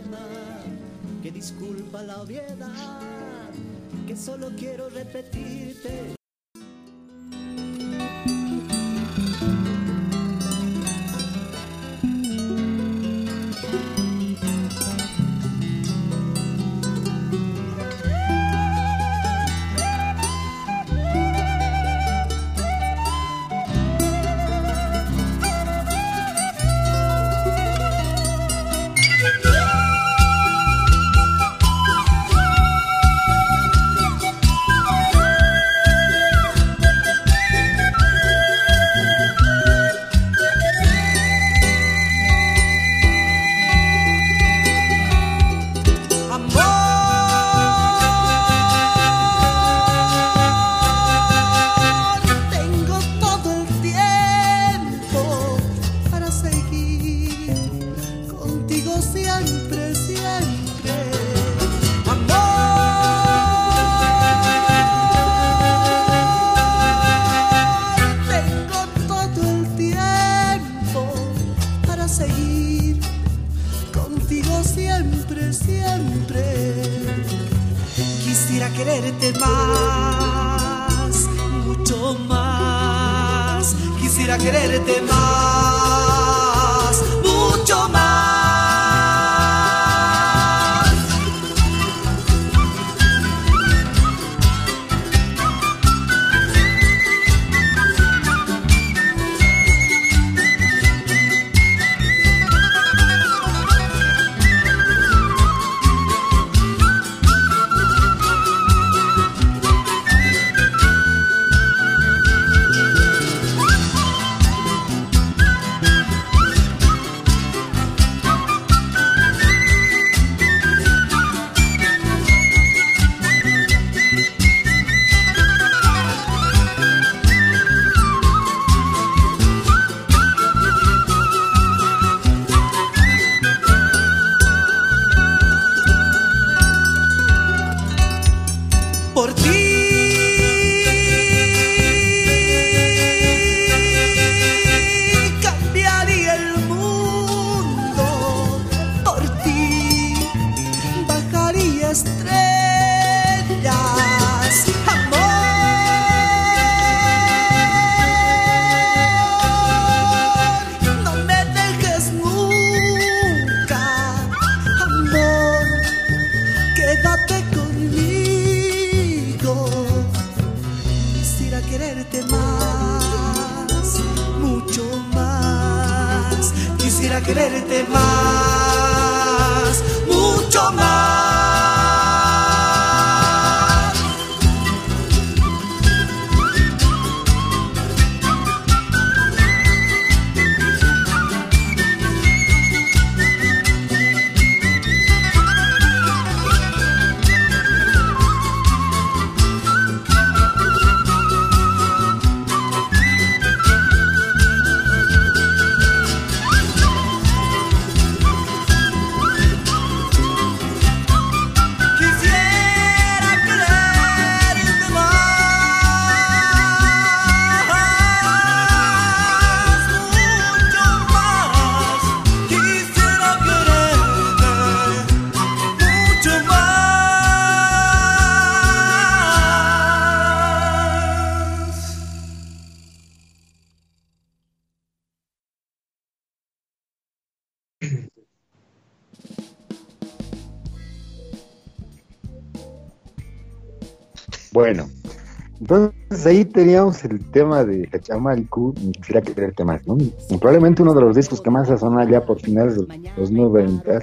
[246.19, 249.97] Entonces ahí teníamos el tema de Cachamalcu, quisiera que el tema, ¿no?
[250.37, 254.01] Probablemente uno de los discos que más sonado ya por finales de los 90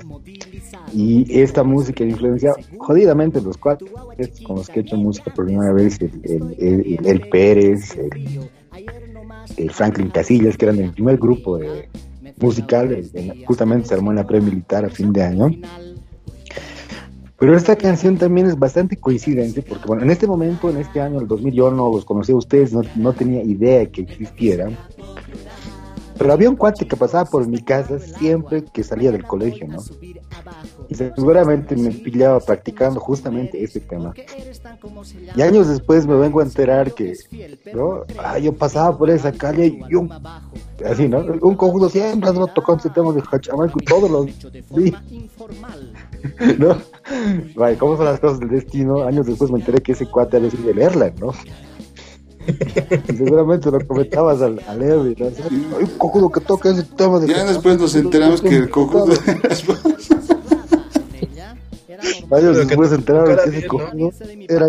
[0.95, 3.89] y esta música influencia jodidamente los cuatro
[4.47, 7.99] con los que he hecho música por primera vez, el, Pérez,
[9.59, 11.87] el, Franklin Casillas, que eran el primer grupo de,
[12.41, 13.03] musical,
[13.47, 15.51] justamente se armó en la pre-militar a fin de año.
[17.39, 21.21] Pero esta canción también es bastante coincidente, porque bueno, en este momento, en este año,
[21.21, 24.77] el 2000, yo no los conocí a ustedes, no, no tenía idea de que existieran.
[26.19, 29.83] Pero había un cuate que pasaba por mi casa siempre que salía del colegio, ¿no?
[30.89, 34.15] Y seguramente me pillaba practicando justamente ese tema.
[35.37, 37.15] Y años después me vengo a enterar que.
[38.19, 40.11] Ah, yo pasaba por esa calle y un,
[40.89, 41.19] así, ¿no?
[41.19, 44.27] Un conjunto siempre tocó ese tema de Hachamalco todos los
[44.71, 45.03] días.
[46.59, 46.79] ¿No?
[47.55, 49.03] Vaya, ¿cómo son las cosas del destino?
[49.05, 51.33] Años después me enteré que ese cuate había sido el Erland, ¿no?
[53.07, 55.27] Seguramente lo comentabas al, al Erwin, ¿no?
[55.27, 59.13] Hay un cojudo que toca ese tema de Ya después nos enteramos que el cojudo.
[62.31, 63.69] Años que después se enteraron que ese ¿no?
[63.69, 64.13] cojudo
[64.49, 64.69] era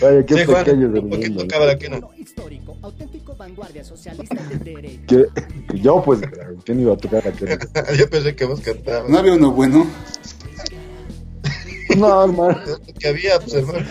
[0.00, 2.08] Vaya, qué Sí, Juan, pequeño del ¿por qué mundo.
[2.90, 5.06] Tocaba la quena?
[5.06, 5.26] Que,
[5.68, 6.20] que yo, pues,
[6.64, 7.58] ¿quién iba a tocar la quena?
[7.98, 9.08] Yo pensé que vos cantabas.
[9.08, 9.86] No había uno bueno.
[11.96, 12.58] No, hermano.
[12.98, 13.86] que había, pues hermano.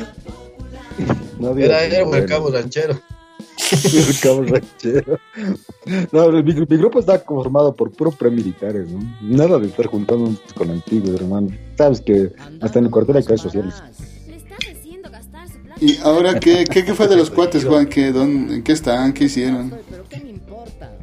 [1.39, 2.21] No había Era, era un bueno.
[2.21, 2.99] mercado ranchero.
[3.93, 5.19] Mercado ranchero.
[6.11, 8.99] No, mi, mi grupo está conformado por puro premilitares, ¿no?
[9.21, 11.47] Nada de estar juntando con antiguos, hermano.
[11.77, 12.31] Sabes que
[12.61, 13.81] hasta en el cuartel hay clases sociales.
[15.79, 17.87] ¿Y ahora qué, qué, qué fue de los cuates, Juan?
[17.87, 19.13] ¿Qué, dónde, ¿En qué están?
[19.13, 19.73] ¿Qué hicieron?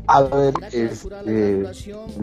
[0.06, 1.64] A ver, este,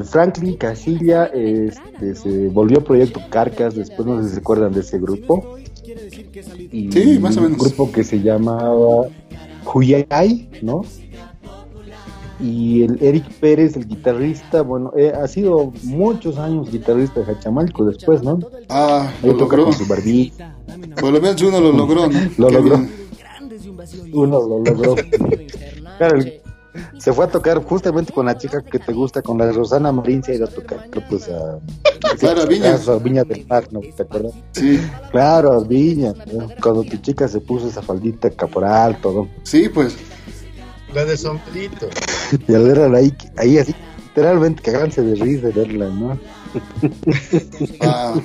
[0.04, 5.00] Franklin Casilla este, se volvió Proyecto Carcas, después no sé si se acuerdan de ese
[5.00, 5.58] grupo.
[6.72, 7.58] Y Sí, más o menos.
[7.60, 9.08] Un grupo que se llamaba
[9.66, 10.84] Huyay, ¿no?
[12.40, 17.84] Y el Eric Pérez, el guitarrista, bueno, eh, ha sido muchos años guitarrista de Hachamalco
[17.86, 18.40] después, ¿no?
[18.70, 19.64] Ah, Ahí lo toca logró.
[19.66, 20.56] con su barbita,
[21.00, 22.20] Por lo menos uno lo logró, ¿no?
[22.38, 22.78] Lo Qué logró.
[22.78, 22.92] bien.
[24.14, 24.96] uno lo logró.
[25.98, 26.42] Claro, el-
[26.98, 30.24] se fue a tocar justamente con la chica que te gusta, con la Rosana Marín,
[30.24, 31.60] se ha ido a tocar, creo, pues a,
[32.20, 32.76] Claro, a Viña.
[32.76, 33.82] a Viña del Mar, ¿no?
[33.82, 34.32] ¿Te acuerdas?
[34.54, 34.80] Sí,
[35.12, 36.48] Claro, a Viña, ¿no?
[36.62, 39.98] cuando tu chica se puso esa faldita caporal, todo, sí, pues.
[40.94, 41.90] La de sombrito.
[42.48, 43.76] y al verla ahí, ahí así,
[44.08, 46.20] literalmente cagándose de risa de verla, ¿no?
[47.82, 48.20] Ah,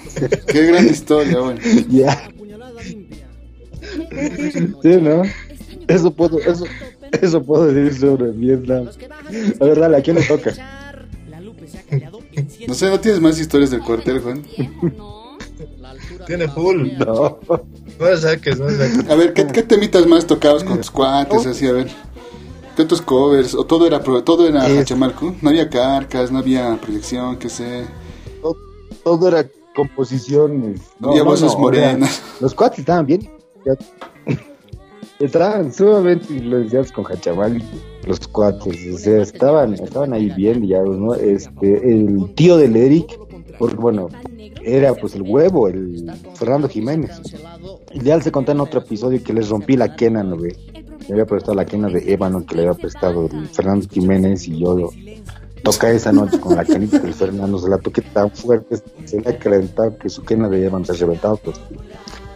[0.47, 1.61] qué gran historia, bueno.
[1.91, 2.31] Ya.
[4.83, 5.23] Sí, ¿no?
[5.89, 6.65] Eso puedo, eso,
[7.21, 8.89] eso puedo decir sobre Vietnam.
[9.61, 10.53] A ver, dale, ¿a quién le toca?
[12.67, 14.43] No sé, ¿no tienes más historias del cuartel, Juan?
[16.27, 16.89] Tiene full.
[16.99, 17.39] No.
[18.01, 19.09] No saques, no saques.
[19.11, 21.47] A ver, ¿qué, qué temitas más tocabas con tus cuates?
[21.47, 21.91] Así, a ver.
[22.77, 23.55] ¿Qué otros covers?
[23.55, 25.35] ¿O todo era, todo era Hachamalco?
[25.41, 27.85] No había carcas, no había proyección, qué sé.
[28.43, 28.57] todo,
[29.05, 30.81] todo era composiciones.
[30.99, 32.23] No había voces morenas.
[32.41, 33.29] los cuates estaban bien.
[35.21, 37.63] Estaban sumamente influenciados con Hachamal,
[38.07, 38.93] los cuates.
[38.93, 41.15] O sea, estaban, estaban ahí bien ligados, ¿no?
[41.15, 43.19] Este, el tío del Eric,
[43.59, 44.09] porque bueno,
[44.65, 47.23] era pues el huevo, el Fernando Jiménez.
[47.95, 50.57] Ya se contó en otro episodio que les rompí la quena, ¿no ve?
[51.09, 54.59] Le había prestado la quena de ébano que le había prestado el Fernando Jiménez y
[54.59, 54.91] yo
[55.63, 59.31] toca esa noche con la canita del Fernando, se la toqué tan fuerte, se le
[59.31, 61.59] ha calentado que su quena de ébano se ha reventado, pues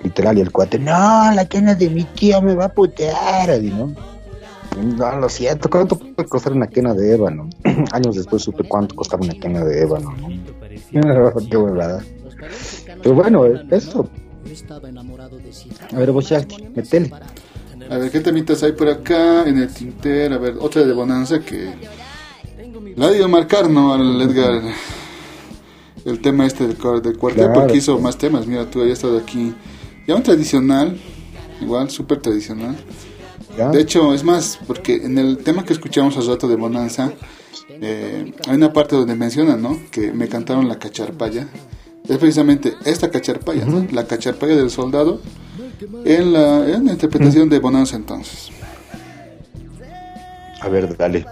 [0.03, 3.71] literal, y el cuate, no, la quena de mi tío me va a putear, así,
[3.71, 3.95] ¿no?
[4.77, 7.51] No, lo siento, ¿cuánto puede costar una quena de ébano?
[7.93, 10.29] Años después supe cuánto costaba una quena de ébano, ¿no?
[11.51, 12.03] Qué huevada.
[13.03, 14.09] Pero bueno, eso.
[15.93, 17.11] A ver, vos, Shakti, metele.
[17.91, 20.33] A ver, ¿qué temitas hay por acá en el Tinter?
[20.33, 21.73] A ver, otra de Bonanza que
[22.97, 23.95] la ha ido a marcar, ¿no?
[23.95, 24.63] Al Edgar.
[26.05, 27.53] El tema este del, del cuartel, Claro.
[27.61, 28.47] porque hizo más temas.
[28.47, 29.55] Mira, tú habías estado aquí.
[30.07, 30.99] Ya un tradicional,
[31.61, 32.77] igual, súper tradicional.
[33.57, 33.71] ¿Ya?
[33.71, 37.13] De hecho, es más, porque en el tema que escuchamos hace rato de Bonanza,
[37.69, 39.79] eh, hay una parte donde mencionan, ¿no?
[39.91, 41.49] Que me cantaron la cacharpaya.
[42.09, 43.87] Es precisamente esta cacharpaya, ¿no?
[43.93, 45.21] La cacharpaya del soldado
[46.05, 48.51] en la, en la interpretación de Bonanza entonces.
[50.61, 51.25] A ver, dale.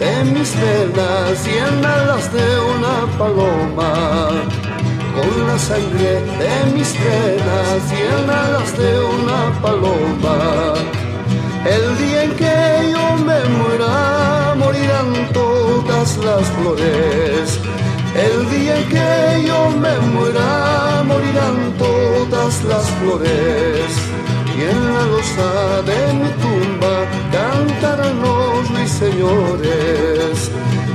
[0.00, 4.30] De mis venas y alas de una paloma.
[5.14, 10.74] Con la sangre de mis venas y alas de una paloma.
[11.76, 17.60] El día en que yo me muera, morirán todas las flores.
[18.26, 24.09] El día en que yo me muera, morirán todas las flores.
[24.60, 26.94] Y en la losa de mi tumba
[27.32, 30.50] cantarán los ruiseñores.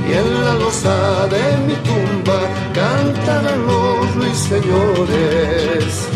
[0.08, 2.38] Y en la losa de mi tumba
[2.72, 6.08] cantarán los ruiseñores.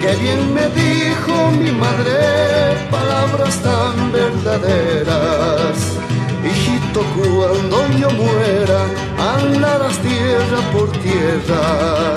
[0.00, 5.76] Qué bien me dijo mi madre palabras tan verdaderas.
[6.44, 8.86] Hijito, cuando yo muera,
[9.36, 12.14] andarás tierra por tierra.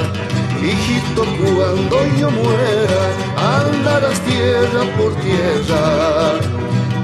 [0.62, 3.02] Hijito, cuando yo muera,
[3.60, 6.34] andarás tierra por tierra.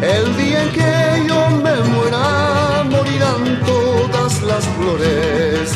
[0.02, 5.76] El día en que yo me muera, morirán todas las flores.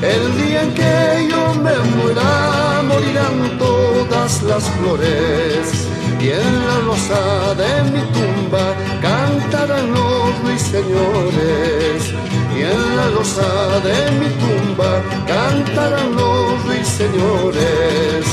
[0.00, 5.88] El día en que yo me muera, morirán todas las flores.
[6.20, 12.14] Y en la losa de mi tumba cantarán los ruiseñores.
[12.56, 18.24] Y en la losa de mi tumba cantarán los ruiseñores.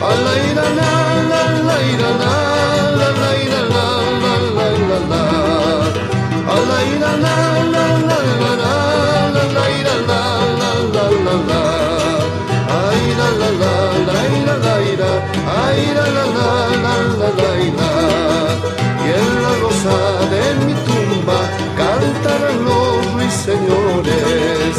[0.00, 0.92] A la ira la
[1.68, 2.34] la ira la
[2.98, 3.86] la la la la
[4.56, 5.24] la la la.
[6.46, 7.79] La la la la la
[11.30, 11.62] la la la.
[12.82, 13.74] Ay la la la
[14.08, 15.12] la ira la ira,
[15.64, 16.48] ay la la la
[16.84, 17.90] la la la.
[19.06, 19.12] Y
[19.42, 19.98] la losa
[20.32, 21.38] de mi tumba
[21.76, 24.76] cantarán los ruiseñores.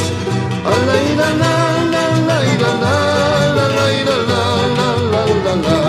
[0.64, 1.54] La la la
[1.94, 4.46] la la la la ira la
[4.78, 5.81] la la la la.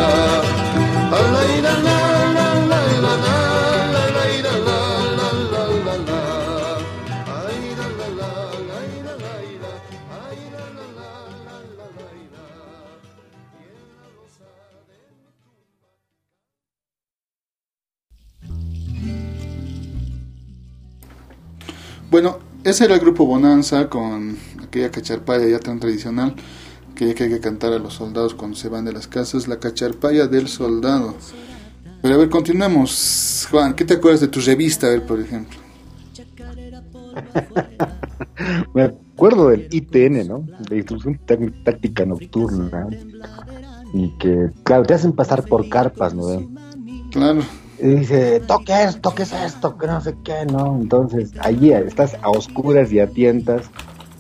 [22.13, 26.35] Bueno, ese era el grupo Bonanza con aquella cacharpaya ya tan tradicional
[26.95, 29.59] que que hay que cantar a los soldados cuando se van de las casas, la
[29.59, 31.15] cacharpaya del soldado.
[32.03, 33.49] Pero a ver, continuemos.
[33.51, 35.59] Juan, ¿qué te acuerdas de tu revista, a ver, por ejemplo?
[38.75, 40.45] Me acuerdo del ITN, ¿no?
[40.69, 42.89] De Instrucción Tác- Táctica Nocturna.
[43.95, 46.25] Y que, claro, te hacen pasar por carpas, ¿no?
[47.11, 47.41] Claro.
[47.83, 49.77] Y dice, toque esto, ¿qué es esto?
[49.77, 50.79] Que no sé qué, ¿no?
[50.81, 53.63] Entonces, allí estás a oscuras y a tientas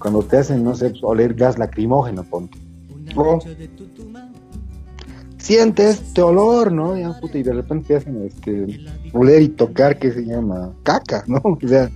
[0.00, 2.58] cuando te hacen, no sé, oler gas lacrimógeno, ponte.
[3.14, 3.38] O
[5.38, 6.96] sientes este olor, ¿no?
[6.96, 8.80] Ya, puta, y de repente te hacen este,
[9.12, 11.40] oler y tocar, que se llama caca, ¿no?
[11.44, 11.88] O sea,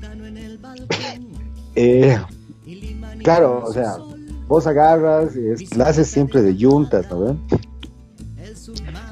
[1.75, 2.17] eh,
[3.23, 3.97] claro, o sea,
[4.49, 7.37] vos agarras, es- la haces siempre de yuntas, ¿no?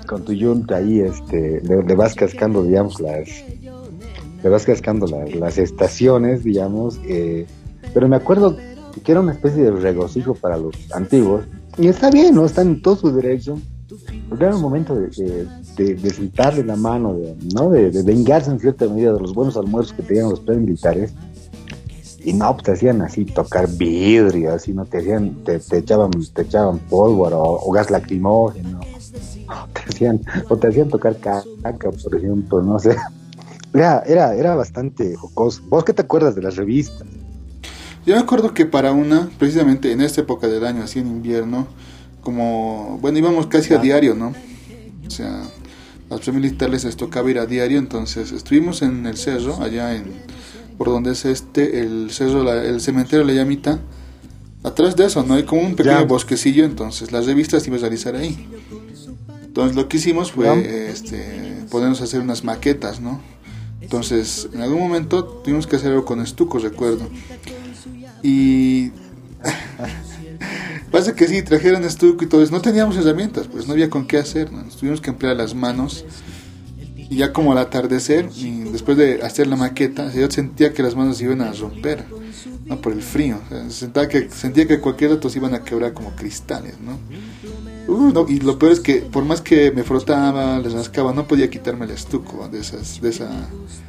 [0.07, 3.29] Con tu yunta ahí, este, le, le vas cascando, digamos, las,
[4.43, 7.47] le vas cascando la- las estaciones, digamos, eh,
[7.93, 8.57] pero me acuerdo
[9.03, 11.45] que era una especie de regocijo para los antiguos,
[11.79, 12.45] y está bien, ¿no?
[12.45, 13.59] Están en todo su derecho,
[14.29, 15.47] porque era un momento de, de,
[15.77, 17.71] de- de sentarle la mano, de, ¿no?
[17.71, 21.13] De, de vengarse en cierta medida de los buenos almuerzos que tenían los militares
[22.23, 24.85] y no, pues te hacían así tocar vidrio, así, ¿no?
[24.87, 28.81] Te hacían, te, te echaban, te echaban pólvora o, o gas lacrimógeno,
[29.49, 31.45] o te hacían, o te hacían tocar caca,
[32.03, 32.97] por ejemplo, no sé.
[33.75, 35.61] Era, era, era bastante jocoso.
[35.69, 37.09] ¿Vos qué te acuerdas de las revistas?
[38.07, 41.67] Yo me acuerdo que para una, precisamente en esta época del año, así en invierno,
[42.21, 44.33] como, bueno, íbamos casi a diario, ¿no?
[45.09, 45.43] O sea,
[46.09, 50.05] a los militares les tocaba ir a diario, entonces estuvimos en el cerro, allá en,
[50.79, 53.81] por donde es este, el cerro, la- el cementerio La Llamita.
[54.62, 55.35] Atrás de eso, ¿no?
[55.35, 56.05] Hay como un pequeño Ya.
[56.05, 58.47] bosquecillo, entonces las revistas iban a realizar ahí.
[59.55, 63.21] Entonces lo que hicimos fue este, ponernos a hacer unas maquetas, ¿no?
[63.81, 67.09] Entonces, en algún momento tuvimos que hacer algo con estuco, recuerdo.
[68.21, 68.91] Y
[70.91, 72.51] pasa que sí, trajeron estuco y todo eso.
[72.51, 74.61] No teníamos herramientas, pues no había con qué hacer, ¿no?
[74.61, 76.05] Nos tuvimos que emplear las manos.
[76.97, 80.97] Y ya como al atardecer, y después de hacer la maqueta, yo sentía que las
[80.97, 82.07] manos se iban a romper,
[82.65, 82.81] ¿no?
[82.81, 83.39] Por el frío.
[83.47, 86.99] O sea, sentía, que, sentía que cualquier rato se iban a quebrar como cristales, ¿no?
[87.87, 91.26] Uh, no, Y lo peor es que por más que me frotaba, les rascaba, no
[91.26, 93.28] podía quitarme el estuco de esas, de esa,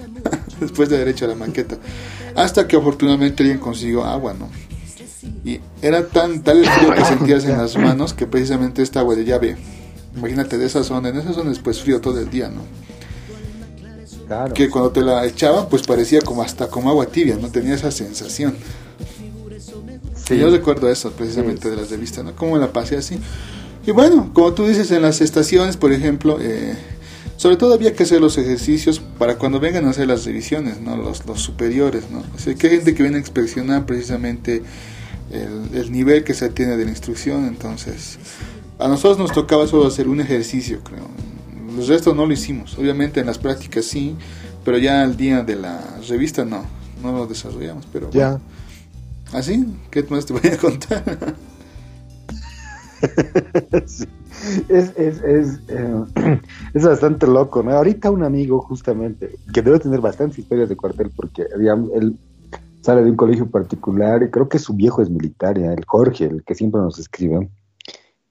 [0.60, 1.78] después de haber hecho la maqueta.
[2.36, 4.50] Hasta que afortunadamente alguien consiguió agua, ¿no?
[5.44, 9.16] Y era tan tal el frío que sentías en las manos que precisamente esta agua
[9.16, 9.58] de llave,
[10.16, 12.62] imagínate de esa zona, en esa zona es pues frío todo el día, ¿no?
[14.28, 14.54] Claro.
[14.54, 17.92] Que cuando te la echaban pues parecía como hasta como agua tibia, no tenía esa
[17.92, 18.56] sensación.
[20.28, 20.40] Sí.
[20.40, 22.36] Yo recuerdo eso precisamente de las revistas, ¿no?
[22.36, 23.20] Cómo la pasé así.
[23.86, 26.76] Y bueno, como tú dices, en las estaciones, por ejemplo, eh,
[27.38, 30.98] sobre todo había que hacer los ejercicios para cuando vengan a hacer las revisiones, ¿no?
[30.98, 32.24] Los, los superiores, ¿no?
[32.36, 34.64] O sea, que hay gente que viene a inspeccionar precisamente
[35.32, 38.18] el, el nivel que se tiene de la instrucción, entonces
[38.80, 41.08] a nosotros nos tocaba solo hacer un ejercicio, creo.
[41.76, 42.78] Los restos no lo hicimos.
[42.78, 44.16] Obviamente en las prácticas sí,
[44.64, 46.66] pero ya al día de la revista no,
[47.04, 47.86] no lo desarrollamos.
[47.92, 48.30] Pero Ya.
[48.32, 48.42] bueno.
[49.34, 49.66] ¿Así?
[49.92, 51.36] ¿Qué más te voy a contar?
[54.68, 56.04] Es, es, es, eh,
[56.74, 57.72] es bastante loco, ¿no?
[57.72, 62.18] Ahorita un amigo, justamente, que debe tener bastantes historias de cuartel, porque él
[62.82, 66.26] sale de un colegio particular y creo que su viejo es militar, ya, el Jorge,
[66.26, 67.50] el que siempre nos escribe.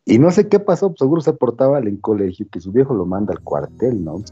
[0.05, 2.95] Y no sé qué pasó, pues seguro se portaba al en colegio, que su viejo
[2.95, 4.23] lo manda al cuartel, ¿no?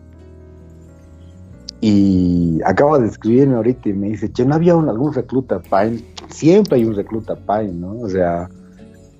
[1.80, 6.04] Y acaba de escribirme ahorita y me dice, che, ¿no había algún recluta Pine?
[6.28, 7.98] Siempre hay un recluta Pine, ¿no?
[7.98, 8.48] O sea,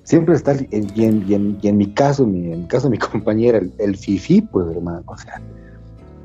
[0.03, 0.67] siempre está, y
[1.03, 3.73] en, y en- y en mi caso, mi, en el caso de mi compañera, el,
[3.79, 5.41] el Fifi, pues hermano, o sea,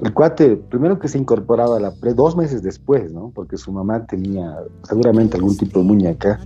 [0.01, 3.33] el cuate, primero que se incorporaba a la pre, dos meses después, ¿no?
[3.35, 6.41] Porque su mamá tenía seguramente algún tipo de muñeca,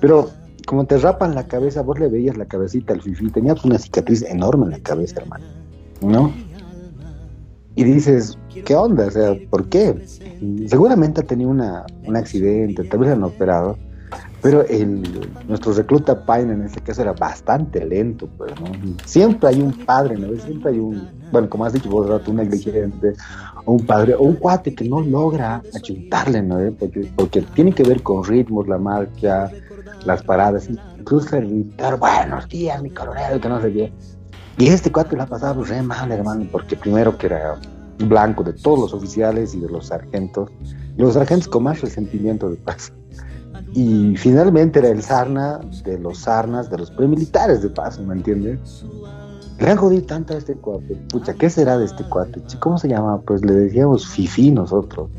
[0.00, 0.30] pero
[0.66, 3.78] como te rapan la cabeza, vos le veías la cabecita al Fifi, tenía pues, una
[3.78, 5.44] cicatriz enorme en la cabeza, hermano,
[6.00, 6.32] ¿no?
[7.74, 9.06] Y dices, ¿qué onda?
[9.06, 9.94] O sea, ¿por qué?
[10.66, 13.76] Seguramente ha tenido una, un accidente, tal vez han operado,
[14.44, 15.02] pero el,
[15.48, 18.66] nuestro recluta Pine en este caso era bastante lento, pues, ¿no?
[19.06, 20.38] Siempre hay un padre, ¿no?
[20.38, 23.14] Siempre hay un, bueno, como has dicho vos, rato, un negligente,
[23.64, 26.58] un padre, o un cuate que no logra achuntarle, ¿no?
[26.78, 29.50] Porque, porque tiene que ver con ritmos, la marcha,
[30.04, 33.92] las paradas, incluso el gritar, buenos días, mi coronel, que no sé qué.
[34.58, 37.58] Y este cuate la pasaba pues, re mal, hermano, porque primero que era
[37.96, 40.50] blanco de todos los oficiales y de los sargentos,
[40.98, 42.92] y los sargentos con más resentimiento de paz.
[43.74, 48.84] Y finalmente era el sarna de los sarnas de los premilitares de paso, ¿me entiendes?
[49.58, 50.94] Le han jodido tanto a este cuate.
[51.10, 52.40] Pucha, ¿qué será de este cuate?
[52.60, 53.20] ¿Cómo se llama?
[53.22, 55.10] Pues le decíamos Fifi nosotros.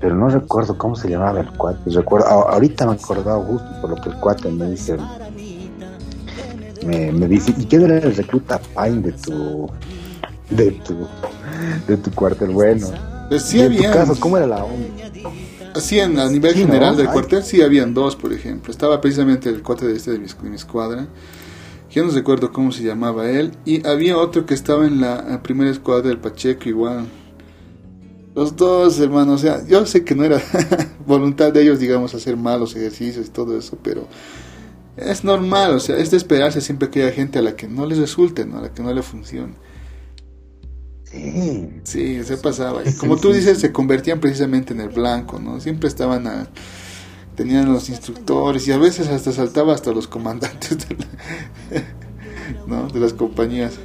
[0.00, 1.90] Pero no recuerdo cómo se llamaba el cuate.
[1.90, 4.96] Recuerdo, ahorita me he acordado justo por lo que el cuate me dice.
[6.86, 9.70] Me, me dice, ¿y quién era el recluta Pine de tu.
[10.48, 11.06] de tu.
[11.86, 12.50] de tu cuartel?
[12.50, 12.88] Bueno.
[13.28, 14.86] Pues sí en tu caso, ¿cómo era la onda?
[15.76, 18.70] Así en, a nivel general del cuartel sí habían dos, por ejemplo.
[18.70, 21.06] Estaba precisamente el cuate de este de mi, de mi escuadra.
[21.90, 23.52] Yo no recuerdo cómo se llamaba él.
[23.64, 27.06] Y había otro que estaba en la primera escuadra del Pacheco igual.
[28.36, 29.36] Los dos, hermanos.
[29.36, 30.40] O sea, yo sé que no era
[31.06, 34.06] voluntad de ellos, digamos, hacer malos ejercicios y todo eso, pero
[34.96, 35.72] es normal.
[35.72, 38.44] O sea, es de esperarse siempre que haya gente a la que no les resulte,
[38.44, 38.58] ¿no?
[38.58, 39.54] a la que no le funcione.
[41.16, 41.68] Sí.
[41.84, 42.82] Sí, se pasaba.
[42.86, 45.60] Y como tú dices, se convertían precisamente en el blanco, ¿no?
[45.60, 46.46] Siempre estaban a,
[47.34, 51.82] tenían los instructores y a veces hasta saltaba hasta los comandantes de, la-
[52.66, 52.88] ¿no?
[52.88, 53.78] de las compañías.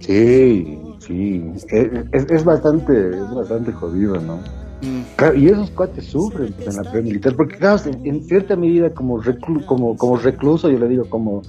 [0.00, 1.42] Sí, sí.
[1.70, 4.36] Es, bastante, es bastante jodido, ¿no?
[4.80, 8.54] Mm, y esos cuates sufren pues, en la pre militar, porque claro, en, en cierta
[8.56, 11.42] medida como, reclu- como, como recluso, yo le digo como,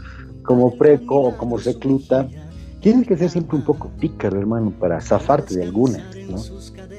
[0.43, 2.28] como preco o como recluta,
[2.82, 6.38] tienes que ser siempre un poco pícaro, hermano, para zafarte de alguna, ¿no?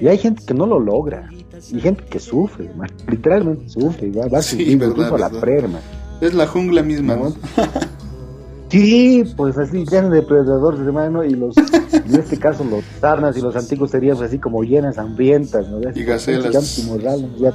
[0.00, 1.28] Y hay gente que no lo logra,
[1.70, 5.18] y gente que sufre, hermano, literalmente sufre, y va, va Sí, sufriendo verdad, incluso a
[5.18, 5.40] la verdad.
[5.40, 5.84] pre, hermano.
[6.20, 7.32] Es la jungla misma, ¿no?
[8.70, 13.40] Sí, pues así llenos de depredadores, hermano, y los, en este caso los sarnas y
[13.40, 15.80] los antiguos serían así como llenas, hambrientas, ¿no?
[15.92, 16.84] Y gacelas.
[16.86, 17.52] Morral, ya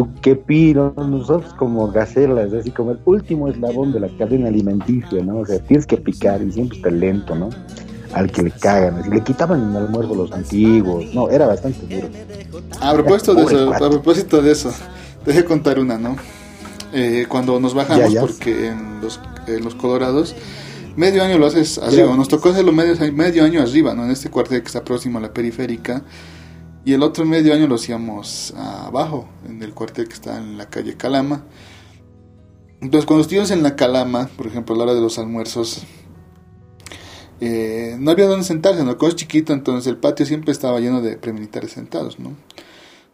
[0.00, 5.22] tu, tu quepiro, nosotros como gacelas, así como el último eslabón de la cadena alimenticia,
[5.22, 5.38] ¿no?
[5.40, 7.50] O sea, tienes que picar y siempre está lento, ¿no?
[8.14, 12.08] Al que le cagan, así le quitaban el almuerzo los antiguos, no, era bastante duro.
[12.80, 14.72] A propósito de eso, a propósito de eso,
[15.24, 16.16] te voy a contar una, ¿no?
[16.92, 18.20] Eh, cuando nos bajamos, Ya, ya.
[18.20, 20.34] porque en los, en los Colorados,
[20.96, 21.86] medio año lo haces Ya.
[21.86, 24.04] arriba, nos tocó hacerlo medio, medio año arriba, ¿no?
[24.04, 26.02] En este cuartel que está próximo a la periférica,
[26.84, 30.70] y el otro medio año lo hacíamos abajo, en el cuartel que está en la
[30.70, 31.44] calle Calama.
[32.80, 35.82] Entonces, cuando estuvimos en la Calama, por ejemplo, a la hora de los almuerzos,
[37.40, 38.96] eh, no había donde sentarse, ¿no?
[38.96, 42.34] Como es chiquito, entonces el patio siempre estaba lleno de premilitares sentados, ¿no?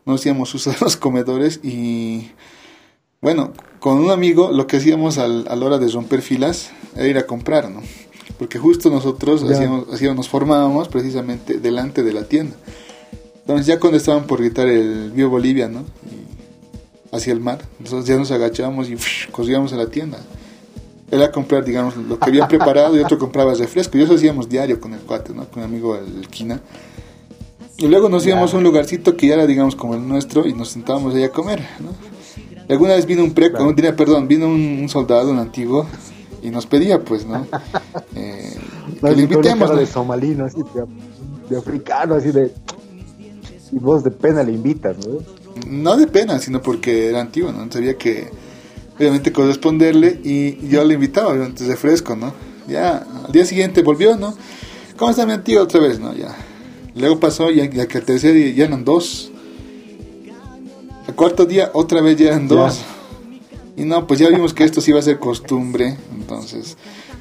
[0.04, 2.30] No hacíamos uso de los comedores y,
[3.20, 7.08] bueno, con un amigo lo que hacíamos al, a la hora de romper filas era
[7.08, 7.82] ir a comprar, ¿no?
[8.38, 12.56] Porque justo nosotros hacíamos, hacíamos, nos formábamos precisamente delante de la tienda.
[13.46, 15.84] Entonces ya cuando estaban por gritar el Vivo Bolivia, ¿no?
[16.10, 19.30] Y hacia el mar, nosotros ya nos agachábamos y ¡fush!
[19.30, 20.18] corríamos a la tienda.
[21.12, 23.96] Era comprar, digamos, lo que habían preparado y otro compraba refresco.
[23.96, 25.48] Y eso hacíamos diario con el cuate, ¿no?
[25.48, 26.60] Con el amigo el Quina.
[27.76, 30.52] Y luego nos íbamos a un lugarcito que ya era, digamos, como el nuestro y
[30.52, 31.90] nos sentábamos ahí a comer, ¿no?
[32.68, 35.86] Y alguna vez vino un preco, un día, perdón, vino un, un soldado, un antiguo,
[36.42, 37.46] y nos pedía, pues, ¿no?
[38.18, 38.56] Eh,
[39.00, 39.76] que le invitemos, ¿no?
[39.76, 40.84] de somalino, así de,
[41.50, 42.50] de africano, así de.
[43.72, 45.18] Y vos de pena le invitas, ¿no?
[45.66, 47.70] no de pena, sino porque era antiguo, ¿no?
[47.72, 48.28] Sabía que
[48.96, 52.32] obviamente corresponderle y yo le invitaba antes de fresco, ¿no?
[52.68, 54.34] Ya, al día siguiente volvió, ¿no?
[54.96, 56.14] ¿Cómo está mi antiguo otra vez, no?
[56.14, 56.34] Ya.
[56.94, 59.30] Luego pasó, ya, ya que al tercer día ya eran dos.
[61.06, 62.54] Al cuarto día otra vez ya eran Ya.
[62.54, 62.80] dos.
[63.76, 66.76] Y no, pues ya vimos que esto sí iba a ser costumbre, entonces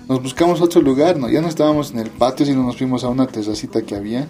[0.08, 1.30] nos buscamos otro lugar, ¿no?
[1.30, 4.28] Ya no estábamos en el patio, sino nos fuimos a una terracita que había.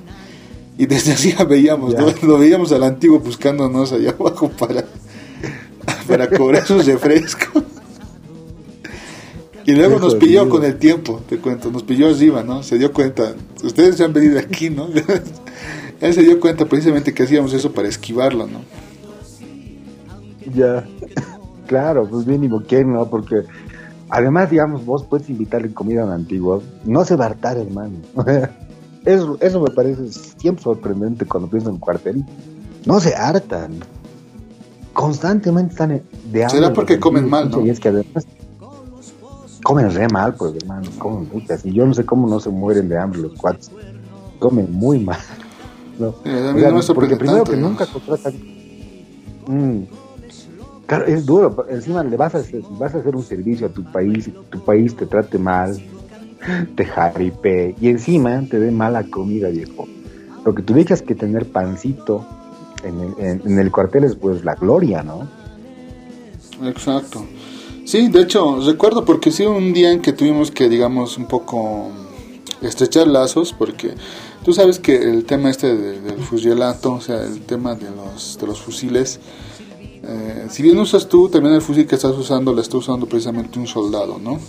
[0.78, 1.95] Y desde así veíamos.
[1.95, 2.07] ¿no?
[2.28, 4.86] Lo veíamos al antiguo buscándonos allá abajo para,
[6.07, 7.63] para cobrar su refresco.
[9.65, 12.61] Y luego nos pilló con el tiempo, te cuento, nos pilló arriba, ¿no?
[12.61, 14.88] Se dio cuenta, ustedes ya han venido aquí, ¿no?
[16.01, 18.61] Él se dio cuenta precisamente que hacíamos eso para esquivarlo, ¿no?
[20.53, 20.88] Ya.
[21.67, 23.09] Claro, pues mínimo quién, ¿no?
[23.09, 23.38] Porque
[24.09, 26.61] además, digamos, vos puedes invitarle comida a un antiguo.
[26.84, 27.95] No se va a hartar, hermano.
[29.06, 32.26] Eso, eso me parece siempre sorprendente cuando pienso en cuartel.
[32.86, 33.80] No se hartan.
[34.93, 36.49] Constantemente están de hambre.
[36.49, 37.62] Será porque comen mal, ¿no?
[37.66, 38.26] Y es que además
[39.64, 40.89] comen re mal, pues, hermano.
[40.97, 41.66] Comen muchas.
[41.66, 43.72] Y yo no sé cómo no se mueren de hambre los cuates.
[44.39, 45.20] Comen muy mal.
[45.99, 46.10] ¿no?
[46.10, 47.70] O sea, sorprende porque primero tanto, que ¿no?
[47.70, 48.34] nunca contratan.
[49.47, 49.84] Mm.
[50.86, 51.66] Claro, es duro.
[51.70, 54.64] Encima le vas a hacer, vas a hacer un servicio a tu país y tu
[54.64, 55.76] país te trate mal,
[56.76, 59.88] te jaripe y encima te dé mala comida, viejo.
[60.46, 62.26] Lo que tuvieras que tener pancito
[62.84, 65.28] en el, en, en el cuartel es pues la gloria, ¿no?
[66.64, 67.26] Exacto.
[67.86, 71.89] Sí, de hecho, recuerdo porque sí un día en que tuvimos que, digamos, un poco
[72.62, 73.93] estrechar lazos, porque
[74.43, 78.38] tú sabes que el tema este de- del fusilato, o sea, el tema de los,
[78.39, 79.20] de los fusiles,
[80.04, 83.60] eh, si bien usas tú, también el fusil que estás usando lo está usando precisamente
[83.60, 84.39] un soldado, ¿no?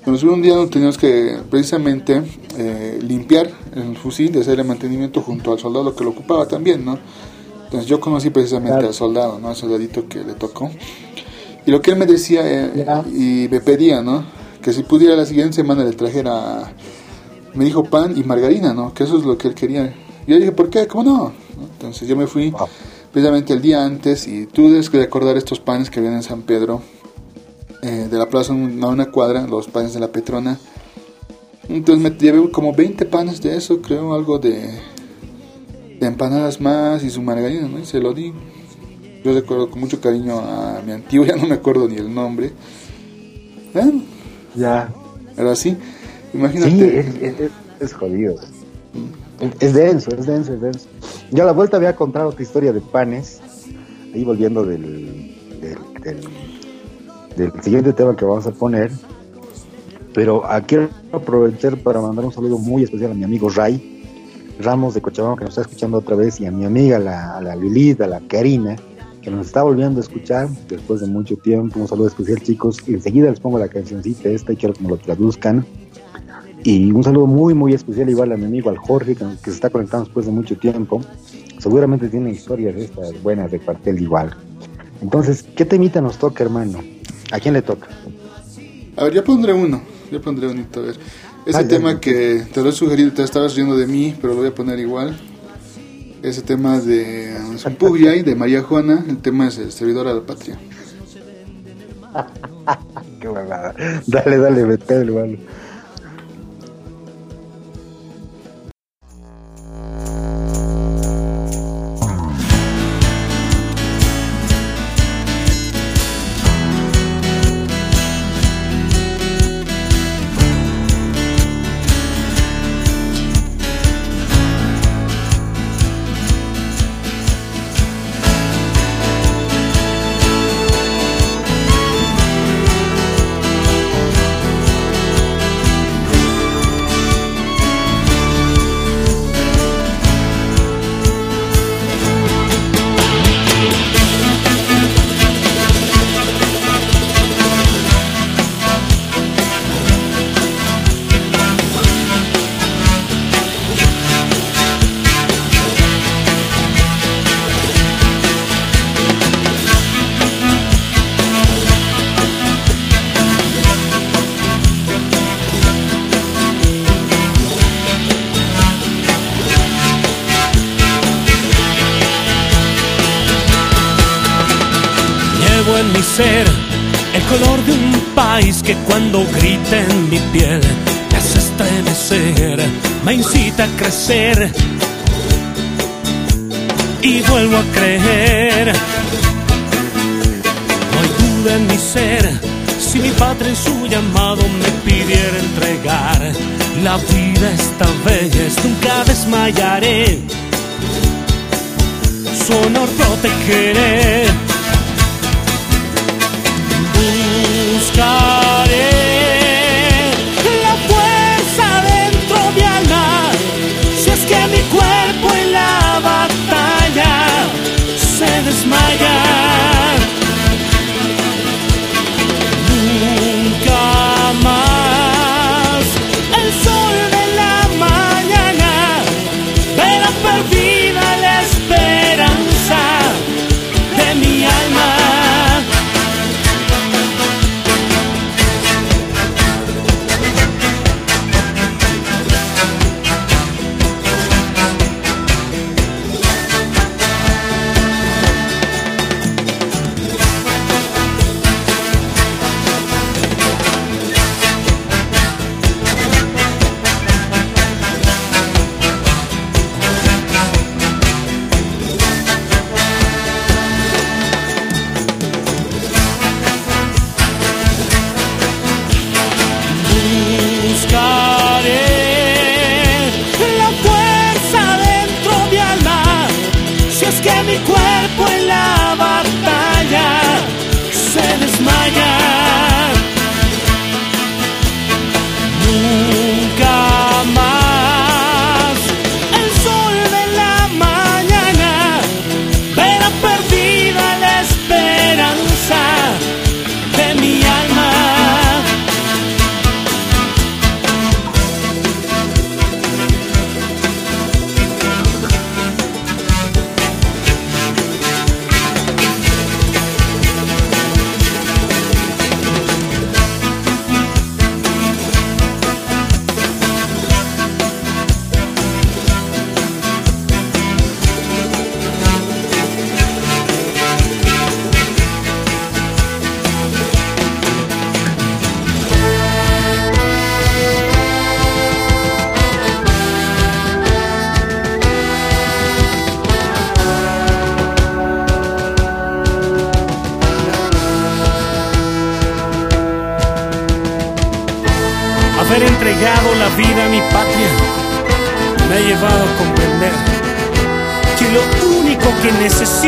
[0.00, 2.22] Entonces un día teníamos que precisamente
[2.56, 6.98] eh, limpiar el fusil, de hacerle mantenimiento junto al soldado que lo ocupaba también, ¿no?
[7.64, 8.88] Entonces yo conocí precisamente Claro.
[8.88, 9.48] al soldado, ¿no?
[9.48, 10.70] Al soldadito que le tocó.
[11.66, 14.24] Y lo que él me decía eh, y me pedía, ¿no?
[14.62, 16.72] Que si pudiera la siguiente semana le trajera,
[17.54, 18.94] me dijo pan y margarina, ¿no?
[18.94, 19.94] Que eso es lo que él quería.
[20.26, 20.86] Y yo dije, ¿por qué?
[20.86, 21.32] ¿Cómo no?
[21.74, 22.52] Entonces yo me fui
[23.12, 26.42] precisamente el día antes y tú debes que recordar estos panes que habían en San
[26.42, 26.80] Pedro,
[27.82, 30.58] eh, de la plaza a una cuadra, los panes de la Petrona.
[31.68, 34.70] Entonces me llevé como 20 panes de eso, creo, algo de,
[36.00, 37.78] de empanadas más y su margarina, ¿no?
[37.78, 38.32] Y se lo di.
[39.24, 42.52] Yo recuerdo con mucho cariño a mi antiguo, ya no me acuerdo ni el nombre.
[43.72, 44.02] Bueno,
[44.56, 44.92] Ya.
[45.36, 45.70] era así.
[45.70, 45.76] Sí,
[46.38, 47.00] Imagínate.
[47.00, 47.50] es, es, es-
[47.80, 48.34] es jodido.
[49.58, 50.86] Es denso, es denso, es denso.
[51.30, 53.40] Yo a la vuelta había contado otra historia de panes,
[54.14, 56.20] ahí volviendo del, del, del,
[57.36, 58.90] del siguiente tema que vamos a poner.
[60.14, 64.00] Pero ah, quiero aprovechar para mandar un saludo muy especial a mi amigo Ray
[64.60, 67.40] Ramos de Cochabamba, que nos está escuchando otra vez, y a mi amiga, la, a
[67.40, 68.76] la Lilith, a la Karina,
[69.22, 71.80] que nos está volviendo a escuchar después de mucho tiempo.
[71.80, 72.78] Un saludo especial, chicos.
[72.86, 75.64] Enseguida les pongo la cancioncita esta y quiero que me lo traduzcan.
[76.62, 79.56] Y un saludo muy, muy especial igual a mi amigo, al Jorge, que, que se
[79.56, 81.00] está conectando después de mucho tiempo.
[81.58, 84.36] Seguramente tiene historias estas buenas de cuartel igual.
[85.00, 86.80] Entonces, ¿qué temita nos toca, hermano?
[87.30, 87.88] ¿A quién le toca?
[88.96, 89.82] A ver, yo pondré uno.
[90.10, 90.96] Yo pondré unito, a ver.
[91.46, 92.00] Ese Ah, tema ya.
[92.00, 94.78] que te lo he sugerido, te estabas riendo de mí, pero lo voy a poner
[94.78, 95.16] igual.
[96.22, 100.58] Ese tema de Zumpugriay, de María Juana, el tema es el servidor a la patria.
[103.20, 103.74] Qué huevada.
[104.06, 105.38] Dale, dale, vete, hermano.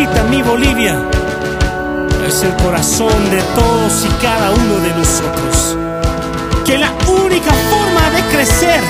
[0.02, 0.96] Necesita mi Bolivia
[2.26, 5.76] es el corazón de todos y cada uno de nosotros.
[6.64, 8.80] Que la única forma de crecer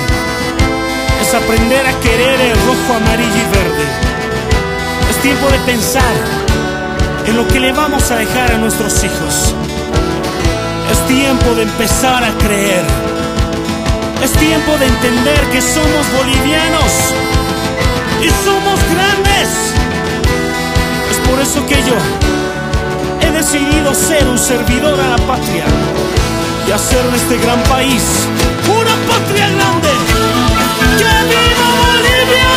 [1.21, 3.85] es aprender a querer el rojo, amarillo y verde.
[5.09, 6.13] Es tiempo de pensar
[7.27, 9.53] en lo que le vamos a dejar a nuestros hijos.
[10.91, 12.85] Es tiempo de empezar a creer.
[14.23, 16.91] Es tiempo de entender que somos bolivianos
[18.21, 19.82] y somos grandes.
[21.29, 21.95] Por eso que yo
[23.21, 25.65] he decidido ser un servidor a la patria
[26.67, 28.27] y hacer de este gran país
[28.67, 29.89] una patria grande.
[30.97, 32.53] ¡Que viva Bolivia!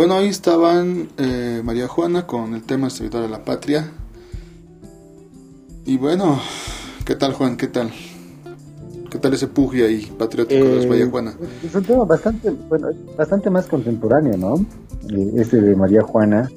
[0.00, 3.92] Bueno, ahí estaban eh, María Juana con el tema Servidor a la Patria.
[5.84, 6.40] Y bueno,
[7.04, 7.58] ¿qué tal Juan?
[7.58, 7.90] ¿Qué tal?
[9.10, 11.34] ¿Qué tal ese pugio ahí patriótico de Eh, María Juana?
[11.62, 14.54] Es un tema bastante, bueno, bastante más contemporáneo, ¿no?
[15.10, 16.48] Eh, Este de María Juana.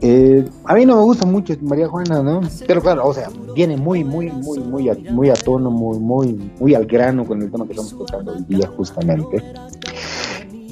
[0.00, 2.40] Eh, a mí no me gusta mucho María Juana, ¿no?
[2.66, 6.50] Pero claro, o sea, viene muy, muy, muy, muy a, muy a tono, muy, muy,
[6.58, 9.40] muy al grano con el tema que estamos tocando hoy día, justamente.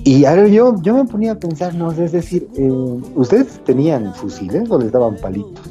[0.04, 2.70] Y a ver, yo, yo me ponía a pensar, no es decir, eh,
[3.14, 5.66] ¿ustedes tenían fusiles o les daban palitos?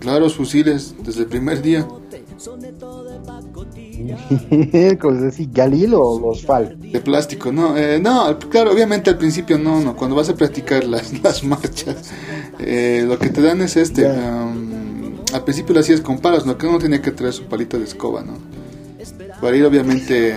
[0.00, 1.86] Claro, fusiles desde el primer día.
[5.00, 6.76] Cosas así, Galil o los FAL.
[6.80, 10.82] De plástico, no, eh, no, claro, obviamente al principio no, no, cuando vas a practicar
[10.82, 12.10] las, las marchas,
[12.58, 16.58] eh, lo que te dan es este, um, al principio lo hacías con palos, no,
[16.58, 18.32] que uno tenía que traer su palito de escoba, ¿no?
[19.42, 20.34] Para ir obviamente,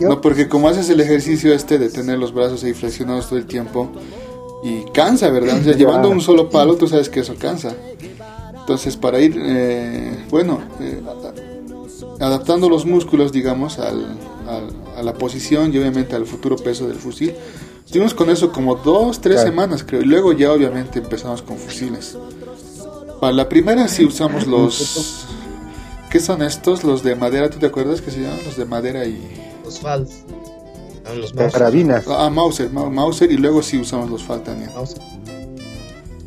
[0.00, 3.44] no, porque como haces el ejercicio este de tener los brazos ahí flexionados todo el
[3.46, 3.90] tiempo,
[4.62, 5.58] y cansa, ¿verdad?
[5.60, 7.74] O sea, llevando un solo palo, tú sabes que eso cansa.
[8.60, 11.02] Entonces, para ir, eh, bueno, eh,
[12.20, 14.16] adaptando los músculos, digamos, al,
[14.48, 17.34] al- a la posición y obviamente al futuro peso del fusil,
[17.84, 19.50] estuvimos con eso como dos, tres Claro.
[19.50, 20.00] semanas, creo.
[20.02, 22.16] Y luego ya obviamente empezamos con fusiles.
[23.20, 25.26] Para la primera sí usamos los...
[26.14, 26.84] ¿Qué son estos?
[26.84, 28.38] Los de madera, ¿tú te acuerdas que se llaman?
[28.44, 29.18] Los de madera y...
[29.64, 30.12] Los FALs.
[31.12, 32.04] Los carabinas.
[32.06, 34.70] Ah, Mauser, Mau- Mauser y luego sí usamos los FAL también.
[34.72, 35.02] Mauser.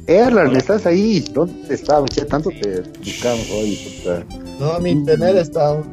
[0.08, 1.22] Erlan, estás ahí.
[1.34, 2.10] ¿Dónde estabas?
[2.14, 3.78] ¿Qué tanto te buscamos hoy?
[4.04, 4.26] puta?
[4.60, 5.86] No, mi internet está un,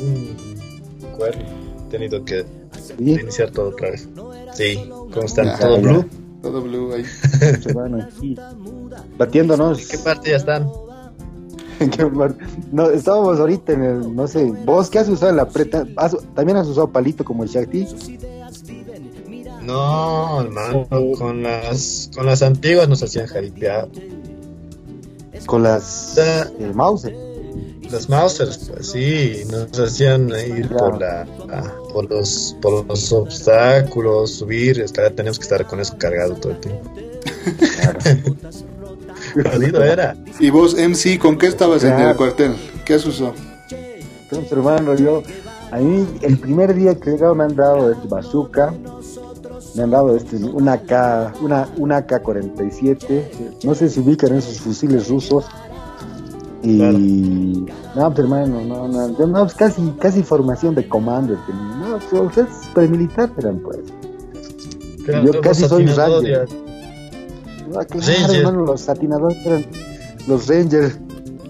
[0.00, 0.36] un
[1.16, 1.42] cuerno.
[1.88, 2.44] He tenido que
[2.80, 4.08] Sí, iniciar todo otra vez.
[4.54, 5.58] Sí, ¿cómo están?
[5.58, 5.82] ¿Todo ya.
[5.82, 6.08] blue?
[6.40, 7.04] Todo blue ahí.
[8.16, 8.36] aquí.
[9.18, 9.82] Batiéndonos.
[9.82, 10.68] ¿En qué parte ya están?
[12.72, 16.16] No, estábamos ahorita en el, no sé, vos qué has usado en la preta, ¿Has-
[16.34, 17.86] también has usado palito como el Shakti,
[19.62, 20.86] No, hermano,
[21.18, 23.88] con las, con las antiguas nos hacían jaripear.
[25.46, 26.42] con las Ya.
[26.42, 27.14] eh, Mauser.
[27.90, 31.26] Las Mausers, pues sí, nos hacían ir por la
[31.90, 36.34] por los por los obstáculos, subir, es que ahora tenemos que estar con eso cargado
[36.34, 36.90] todo el tiempo.
[39.34, 40.16] Jodido era.
[40.38, 42.16] ¿Y vos, MC, con qué estabas en el Claro.
[42.16, 42.56] cuartel?
[42.84, 43.34] ¿Qué has usado?
[44.22, 45.22] Entonces, hermano, yo,
[45.70, 48.74] a mí el primer día que llegaba me han dado este bazooka,
[49.74, 55.08] me han dado este, una K, una, una K-47, no sé si ubican esos fusiles
[55.08, 55.46] rusos.
[56.62, 61.34] Y no, pues, hermano, no, no, yo, no, pues, casi, casi formación de comando.
[61.34, 63.78] No, pues, es premilitar eran pues.
[65.04, 65.94] Claro, Yo casi soy un
[67.76, 68.20] atinadores.
[68.20, 69.64] No, claro, hermano, los satinadores eran
[70.26, 70.98] los Rangers.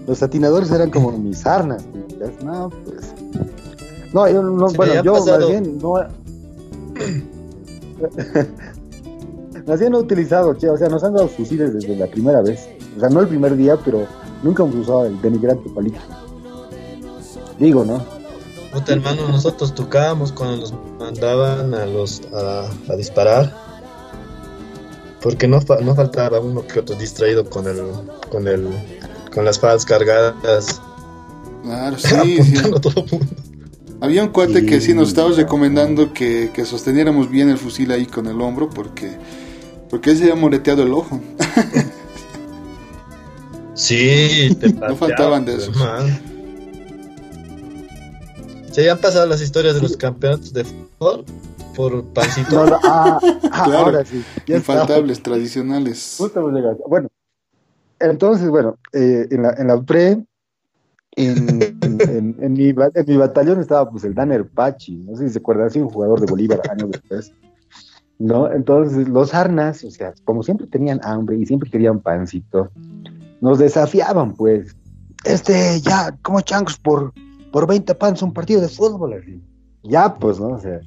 [0.07, 1.83] Los satinadores eran como mis arnas.
[2.43, 3.13] No, pues.
[4.13, 5.93] No, yo no, Se bueno, yo pasado- más bien no.
[9.67, 12.41] más bien no he utilizado, che, o sea, nos han dado fusiles desde la primera
[12.41, 12.67] vez.
[12.97, 14.05] O sea, no el primer día, pero
[14.43, 15.99] nunca hemos usado el denigrante palito.
[17.59, 18.01] Digo, ¿no?
[18.73, 23.53] Puta hermano, nosotros tocábamos cuando nos mandaban a los a, a disparar.
[25.21, 27.81] Porque no, fa- no faltaba uno que otro distraído con el
[28.31, 28.67] con el
[29.33, 30.81] con las falas cargadas,
[31.63, 32.57] Claro, sí, sí.
[32.57, 33.25] a todo mundo.
[34.01, 38.05] Había un cuate que sí nos estaba recomendando que, que sosteniéramos bien el fusil ahí
[38.05, 39.17] con el hombro porque
[39.89, 41.19] porque él se había moreteado el ojo.
[43.73, 46.19] Sí, te No faltaban de hermano.
[48.71, 51.23] Se habían pasado las historias de los campeonatos de fútbol
[51.79, 52.55] por pancito.
[52.55, 53.85] No, no, ah, ah, Claro.
[53.85, 54.21] ahora sí.
[54.45, 54.73] ya está.
[54.73, 56.15] Infaltables, tradicionales.
[56.17, 56.51] Justo.
[56.87, 57.07] Bueno,
[58.01, 60.21] entonces, bueno, eh, en, la, en la pre,
[61.15, 65.33] en, en, en mi, en mi batallón estaba pues el Danner Pachi, no sé si
[65.33, 67.31] se acuerdan, así un jugador de Bolívar años después.
[68.17, 68.51] ¿No?
[68.51, 72.69] Entonces, los Arnas, o sea, como siempre tenían hambre y siempre querían pancito,
[73.39, 74.75] nos desafiaban, pues.
[75.23, 77.13] Este, ya, como changos por,
[77.53, 79.41] por 20 panes un partido de fútbol, así.
[79.83, 80.49] Ya, pues, ¿no?
[80.49, 80.81] O sea,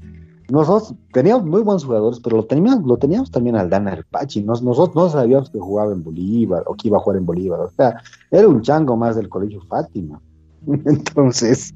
[0.53, 4.43] nosotros teníamos muy buenos jugadores, pero lo teníamos, lo teníamos también al Dan Arpachi.
[4.43, 7.61] Nos, nosotros no sabíamos que jugaba en Bolívar o que iba a jugar en Bolívar.
[7.61, 7.97] O sea,
[8.31, 10.21] era un chango más del colegio Fátima.
[10.67, 11.73] Entonces,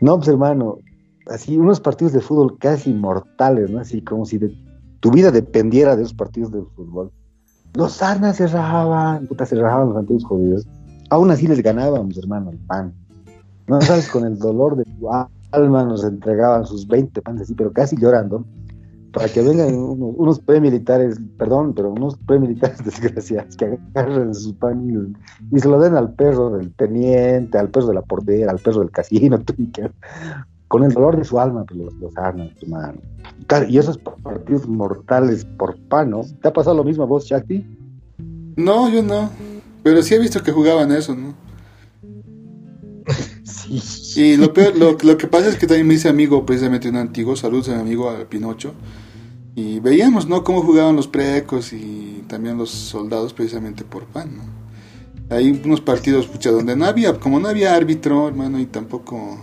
[0.00, 0.78] no, pues hermano,
[1.26, 3.80] así unos partidos de fútbol casi mortales, ¿no?
[3.80, 4.38] Así como si
[5.00, 7.10] tu vida dependiera de esos partidos de fútbol.
[7.74, 10.68] Los Sarnas se rajaban, puta, se rajaban los antiguos jodidos.
[11.10, 12.94] Aún así les ganábamos, hermano, el pan.
[13.66, 15.10] No sabes, con el dolor de tu
[15.52, 18.44] alma nos entregaban sus 20 panes así, pero casi llorando,
[19.12, 24.88] para que vengan unos, unos premilitares, perdón, pero unos premilitares desgraciados que agarren su pan
[24.90, 28.58] y, y se lo den al perro del teniente, al perro de la portera, al
[28.58, 29.38] perro del casino,
[30.68, 32.50] con el dolor de su alma, pues los, los arman.
[33.46, 36.22] Claro, Y esos partidos mortales por pan, ¿no?
[36.40, 37.66] ¿Te ha pasado lo mismo a vos, Shakti?
[38.56, 39.28] No, yo no.
[39.82, 41.34] Pero sí he visto que jugaban eso, ¿no?
[43.44, 44.01] Sí.
[44.14, 46.96] Y lo peor, lo, lo que pasa es que también me hice amigo precisamente un
[46.96, 48.74] antiguo, saludos a mi amigo al Pinocho.
[49.54, 50.44] Y veíamos, ¿no?
[50.44, 54.44] Cómo jugaban los precos y también los soldados precisamente por pan, ¿no?
[55.34, 59.38] Hay unos partidos, pucha, donde no había, como no había árbitro, hermano, y tampoco,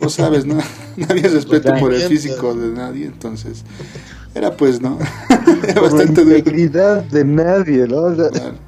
[0.00, 0.56] vos sabes, ¿no?
[0.96, 3.64] No había respeto por el físico de nadie, entonces,
[4.34, 4.98] era pues, ¿no?
[5.62, 6.36] Era la bastante duro.
[6.36, 8.02] integridad de nadie, ¿no?
[8.02, 8.58] O sea, Claro.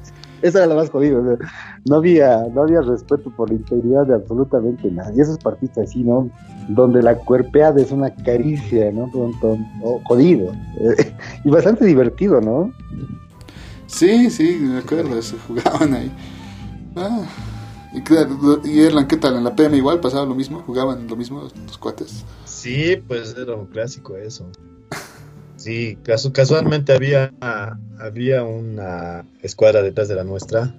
[0.41, 1.19] Esa era la más jodida.
[1.19, 1.37] o sea,
[1.85, 5.17] no había, no había respeto por la integridad de absolutamente nadie.
[5.17, 6.29] Y esos partidos así, ¿no?
[6.67, 9.09] Donde la cuerpeada es una caricia, ¿no?
[9.83, 10.51] Oh, jodido.
[11.43, 12.71] Y bastante divertido, ¿no?
[13.87, 16.11] Sí, sí, me acuerdo, se jugaban ahí.
[16.95, 17.25] Ah,
[17.93, 19.35] y claro, y Erlan, ¿qué tal?
[19.35, 22.23] En la PM igual pasaba lo mismo, jugaban lo mismo los cuates.
[22.45, 24.49] Sí, pues era un clásico eso.
[25.61, 27.31] Sí, casu- casualmente había,
[27.99, 30.73] había una escuadra detrás de la nuestra.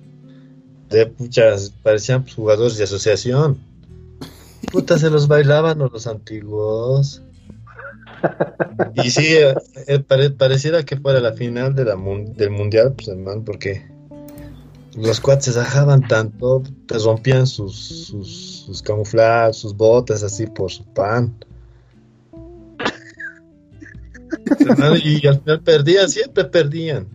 [0.90, 3.59] De puchas, parecían pues, jugadores de asociación.
[4.72, 7.22] Puta, se los bailaban los antiguos.
[8.94, 9.54] Y sí, eh,
[9.86, 13.86] eh, pare- pareciera que fuera la final del mundial, pues hermano, porque
[14.96, 20.72] los cuates se sajaban tanto, te rompían sus, sus, sus camuflajes, sus botas así por
[20.72, 21.32] su pan.
[25.05, 27.06] Y al final perdían, siempre perdían.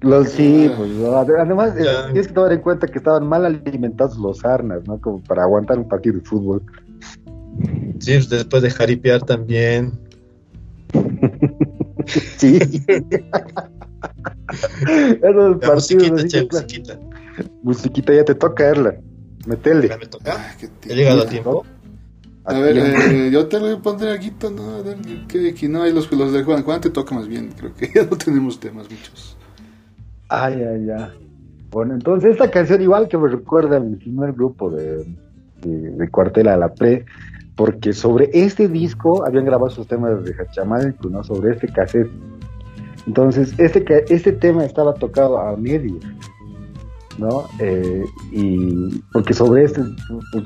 [0.00, 0.90] Los sí, pues,
[1.38, 2.06] además Ya.
[2.06, 5.00] tienes que tomar en cuenta que estaban mal alimentados los arnas, ¿no?
[5.00, 6.62] Como para aguantar un partido de fútbol.
[7.98, 9.92] Sí, después de jaripear también.
[12.36, 12.58] Sí.
[15.22, 16.98] Esos La musiquita, che, musiquita.
[17.62, 18.98] Musiquita, ya te toca, Erlan.
[19.46, 19.88] Metele.
[19.88, 20.32] Ya me toca.
[20.36, 20.94] Ah, He tío.
[20.94, 21.66] llegado a tiempo.
[22.46, 24.76] A ver, eh, yo te lo poner aquí, ¿no?
[24.76, 26.62] A ver, que aquí no hay los, los de Juan.
[26.62, 29.36] Juan te toca más bien, creo que ya no tenemos temas muchos.
[30.28, 31.28] Ay, ay, ay.
[31.70, 35.04] Bueno, entonces esta canción igual que me recuerda a mi primer grupo de,
[35.62, 37.04] de, de Cuartela a la Pre,
[37.56, 41.24] porque sobre este disco habían grabado sus temas de Hachamalcu, ¿no?
[41.24, 42.10] Sobre este cassette.
[43.08, 45.98] Entonces, este, este tema estaba tocado a medio,
[47.18, 47.44] ¿no?
[47.58, 49.82] Eh, y porque sobre este,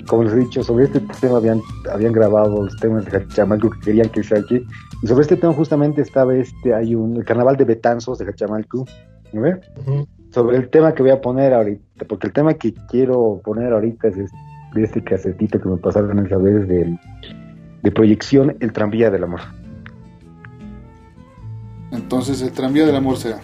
[0.07, 1.61] como les he dicho, sobre este tema habían,
[1.93, 4.65] habían grabado los temas de Hachamalcu que querían que se aquí.
[5.03, 8.85] Y sobre este tema justamente estaba este, hay un, el carnaval de Betanzos de Hachamalcu,
[9.33, 9.61] ¿no ve?
[10.31, 14.09] Sobre el tema que voy a poner ahorita, porque el tema que quiero poner ahorita
[14.09, 14.37] es este,
[14.75, 16.99] de este casetito que me pasaron esa vez de,
[17.83, 19.41] de proyección, El tranvía del amor.
[21.91, 23.41] Entonces, el tranvía del amor será.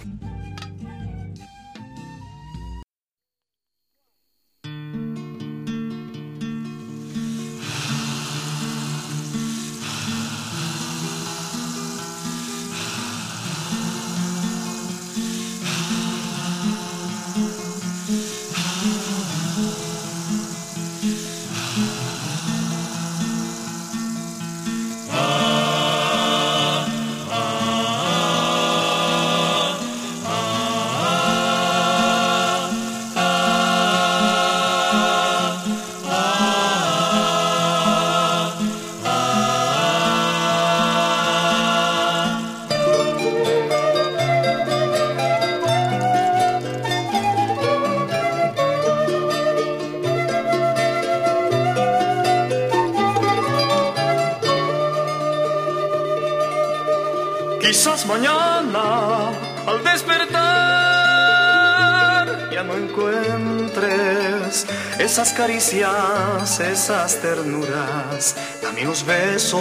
[65.16, 69.58] Esas caricias, esas ternuras, también los besos.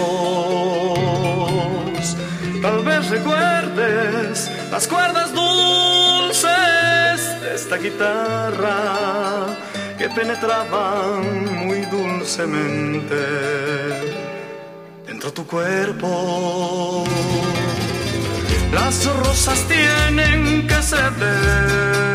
[2.60, 6.44] Tal vez recuerdes las cuerdas dulces
[7.40, 9.46] de esta guitarra
[9.96, 13.16] que penetraban muy dulcemente
[15.06, 17.04] dentro tu cuerpo.
[18.74, 22.05] Las rosas tienen que ceder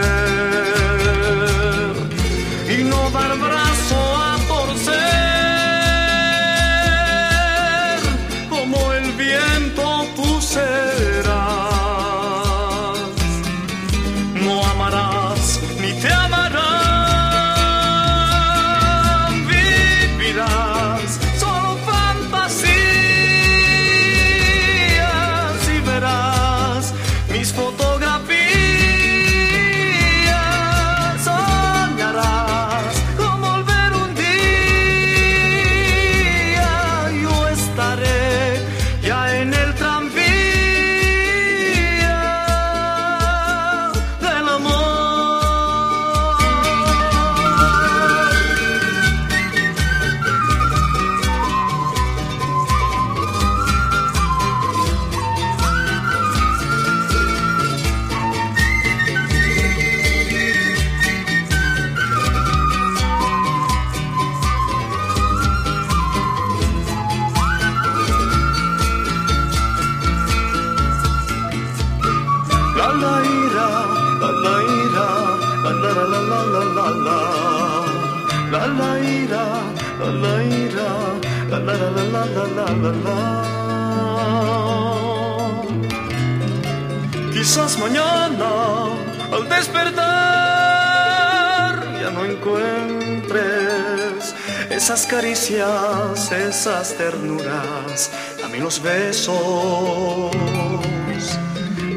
[94.94, 98.12] esas caricias, esas ternuras,
[98.42, 100.36] también los besos.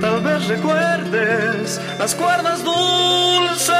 [0.00, 3.74] Tal vez recuerdes las cuerdas dulces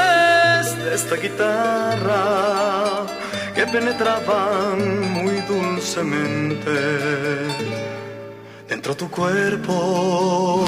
[0.83, 3.05] de esta guitarra
[3.55, 6.77] que penetraban muy dulcemente
[8.67, 10.65] dentro de tu cuerpo.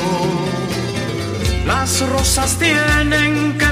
[1.65, 3.66] Las rosas tienen que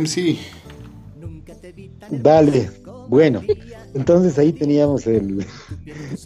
[0.00, 0.38] MC.
[2.10, 2.70] Dale,
[3.08, 3.40] bueno,
[3.94, 5.44] entonces ahí teníamos el,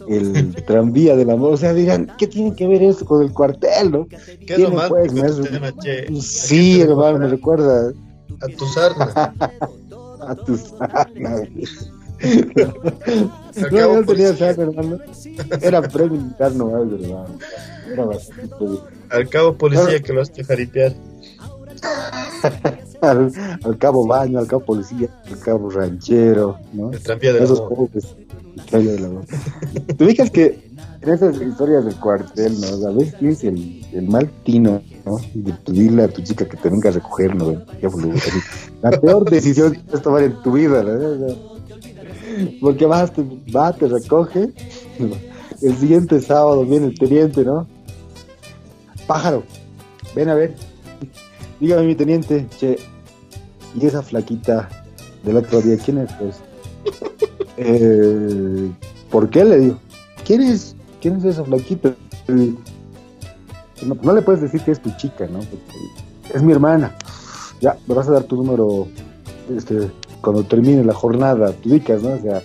[0.07, 1.53] el tranvía del amor.
[1.53, 4.07] O sea, dirán, ¿qué tiene que ver esto con el cuartel, no?
[4.07, 6.07] ¿Qué es Tiene, lo más pues, que más- te tema, che?
[6.21, 7.91] Sí, hermano, me recuerda
[8.41, 9.33] A tu sarna.
[10.27, 11.47] a tus sarnas.
[13.57, 14.37] Acabo No, no tenía decir.
[14.55, 14.99] sarna, hermano.
[15.61, 17.37] Era pre-militar nomás, hermano.
[17.91, 18.55] Era bastante.
[19.09, 20.93] Al cabo policía que lo has hecho jaripear.
[23.01, 23.31] Al,
[23.63, 26.91] al cabo baño, al cabo policía, al cabo ranchero, ¿no?
[26.91, 28.13] El tranvía del Esos pobres.
[28.73, 29.95] el.
[29.95, 30.69] Te ubicas que
[31.01, 32.87] en esas historias del cuartel, ¿no?
[32.87, 35.17] A veces tienes el, el mal tino, ¿no?
[35.33, 37.61] De pedirle a tu chica que te venga a recoger, ¿no?
[38.81, 41.27] La peor decisión que puedes tomar en tu vida, ¿no?
[42.59, 43.23] Porque vas, te,
[43.55, 44.49] va, te recoge.
[45.61, 47.65] El siguiente sábado viene el teniente, ¿no?
[49.07, 49.43] Pájaro,
[50.15, 50.55] ven a ver.
[51.59, 52.77] Dígame, mi teniente, che,
[53.75, 54.69] y esa flaquita
[55.23, 56.11] del otro día, ¿quién es?
[56.13, 56.35] Pues?
[57.61, 58.71] Eh,
[59.11, 59.79] ¿Por qué le digo?
[60.25, 60.77] ¿Quién es?
[61.01, 61.93] ¿Quién es esa flaquita?
[62.29, 62.53] Eh,
[63.85, 65.39] No, no le puedes decir que es tu chica, ¿no?
[65.39, 66.95] Porque es mi hermana.
[67.59, 68.87] Ya, me vas a dar tu número
[69.53, 69.91] este,
[70.21, 72.13] cuando termine la jornada, te ubicas, ¿no?
[72.13, 72.41] O sea,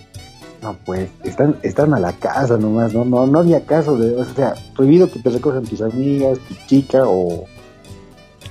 [0.61, 3.05] no, pues, están, están a la casa nomás, ¿no?
[3.05, 7.03] No, no había caso de, o sea, prohibido que te recojan tus amigas, tu chica
[7.05, 7.45] o,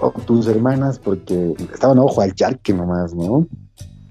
[0.01, 3.47] o tus hermanas, porque estaban a ojo al charque nomás, ¿no?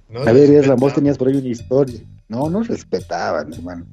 [0.10, 2.00] No a ver, Esra, vos tenías por ahí una historia.
[2.30, 3.86] No, no respetaban, hermano.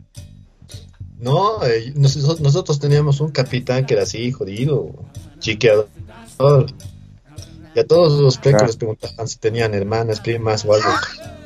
[1.18, 4.90] No, eh, nosotros, nosotros teníamos un capitán que era así, jodido,
[5.38, 5.88] chiqueador.
[7.74, 8.66] Y a todos los plecos Ah.
[8.66, 10.88] les preguntaban si tenían hermanas, primas o algo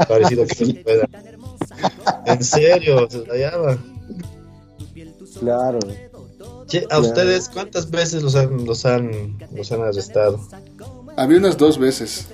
[0.09, 0.73] parecido que Sí.
[0.75, 1.09] pueda.
[2.27, 3.79] En serio, se rayaban.
[5.41, 5.79] Claro.
[6.67, 10.41] Che, ¿a ustedes cuántas veces los han, los han, los han arrestado?
[11.17, 12.27] Había unas dos veces.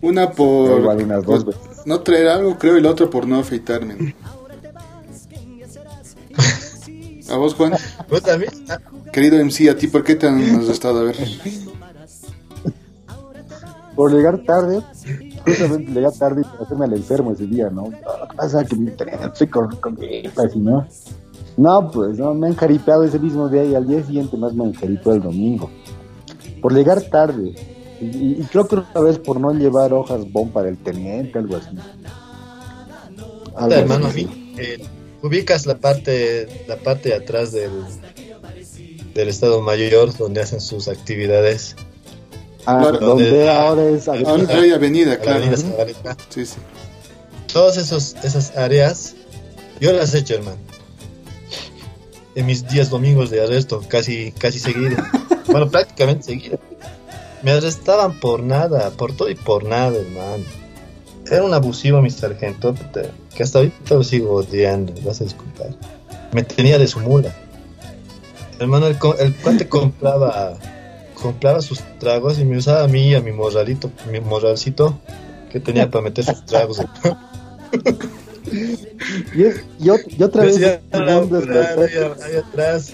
[0.00, 1.86] Una por Igual unas dos por veces.
[1.86, 4.14] no traer algo, creo, y la otra por no afeitarme.
[7.30, 7.72] ¿A vos, Juan?
[8.08, 8.50] ¿Vos también?
[8.68, 8.78] Ah,
[9.12, 11.00] Querido MC, ¿a ti por qué te han arrestado?
[11.00, 11.16] A ver.
[13.96, 14.82] Por llegar tarde,
[15.46, 17.84] justamente llegar tarde y hacerme al enfermo ese día, ¿no?
[17.84, 20.86] Lo que pasa que tenía estoy con, con gripas y no.
[21.56, 24.64] No, pues no, me han jaripeado ese mismo día y al día siguiente más me
[24.64, 24.74] han
[25.12, 25.70] el domingo.
[26.60, 27.54] Por llegar tarde.
[28.00, 28.06] Y,
[28.40, 31.68] y- creo que una vez por no llevar hojas bomb para el teniente, algo así.
[33.56, 34.24] Algo hermano, a así.
[34.26, 34.84] mí, eh,
[35.22, 37.70] ubicas la parte, la parte de atrás del,
[39.14, 41.76] del Estado Mayor donde hacen sus actividades.
[42.66, 44.54] Ah, Claro, donde donde- ahora es Ahora avenida.
[44.60, 45.44] hay avenida, la claro.
[45.44, 46.16] Avenida.
[46.30, 46.56] Sí, sí.
[47.52, 49.14] Todas esos, esas áreas,
[49.80, 50.56] yo las he hecho, hermano.
[52.34, 54.96] En mis días domingos de arresto, casi, casi seguido.
[55.46, 56.58] bueno, prácticamente seguido.
[57.42, 60.44] Me arrestaban por nada, por todo y por nada, hermano.
[61.30, 62.74] Era un abusivo mi sargento,
[63.34, 65.68] que hasta ahorita lo sigo odiando, vas a disculpar.
[66.32, 67.34] Me tenía de su mula.
[68.58, 70.58] Hermano, el, el cuate compraba
[71.24, 74.98] compraba sus tragos y me usaba a mí y a mi morralito, mi morralcito
[75.50, 76.82] que tenía para meter sus tragos.
[78.52, 82.92] y, yo, otra vez ahí, atrás,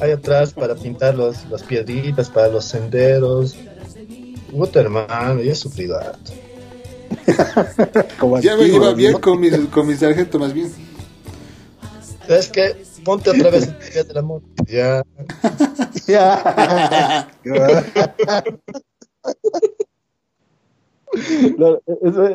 [0.00, 3.56] ahí atrás para pintar los, las piedritas para los senderos.
[4.50, 6.32] Puta hermano, yo he sufrido harto.
[8.42, 10.72] ya me iba bien con mi, con mi sargento más bien.
[12.28, 14.42] Es que ponte otra vez el día del amor.
[14.66, 15.02] Ya.
[21.58, 21.78] ya.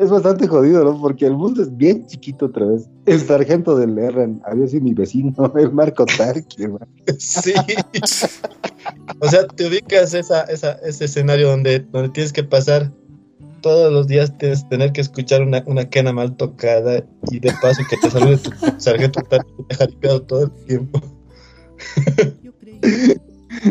[0.00, 1.00] es, bastante jodido, ¿no?
[1.00, 2.88] Porque el mundo es bien chiquito otra vez.
[3.06, 6.64] El sargento del Lerran había sido mi vecino, el Marco Tarki,
[7.18, 7.52] Sí.
[9.20, 12.90] o sea, te ubicas esa, esa, ese escenario donde, donde tienes que pasar
[13.64, 17.80] todos los días tienes tener que escuchar una, una quena mal tocada y de paso
[17.88, 19.22] que te salude tu sargento
[19.78, 21.00] jaripeado todo el tiempo.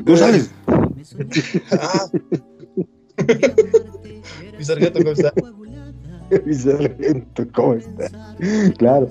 [0.04, 0.50] ¿Tú sabes?
[1.72, 2.10] Ah.
[4.58, 5.34] Mi sargento, ¿cómo está?
[6.46, 8.10] Mi sargento, ¿cómo está?
[8.78, 9.10] Claro.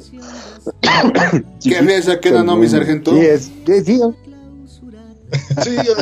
[1.62, 3.12] ¿Qué había esa queda, no, mi sargento?
[3.12, 4.00] Sí, es, sí, sí.
[5.62, 5.94] sí, yo...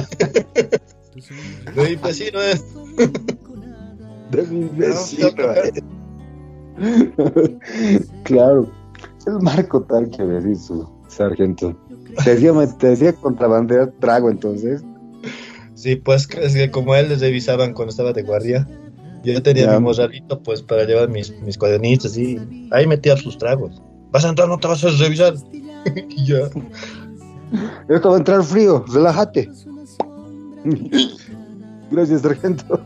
[1.74, 2.64] De mi vecino es.
[4.30, 5.28] De mi vecino.
[8.24, 8.70] claro.
[9.26, 11.76] El Marco tal que decir su sargento.
[12.24, 14.82] Te decía, te decía contrabandear trago entonces.
[15.74, 18.68] Sí, pues es que como él les revisaban cuando estaba de guardia,
[19.22, 22.38] yo tenía mi morralito pues para llevar mis, mis cuadernitos y
[22.70, 23.80] ahí metía sus tragos.
[24.10, 25.34] Vas a entrar, no te vas a revisar.
[26.08, 26.48] y ya.
[27.88, 29.50] Esto va a entrar frío, relájate.
[31.90, 32.80] Gracias, sargento.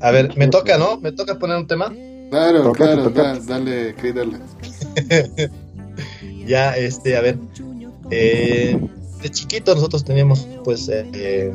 [0.00, 0.98] A ver, me toca, ¿no?
[1.00, 1.92] ¿Me toca poner un tema?
[2.30, 4.38] Claro, claro, dale, dale.
[6.46, 7.38] ya, este, a ver.
[8.10, 8.78] Eh,
[9.22, 11.52] de chiquito nosotros teníamos pues eh,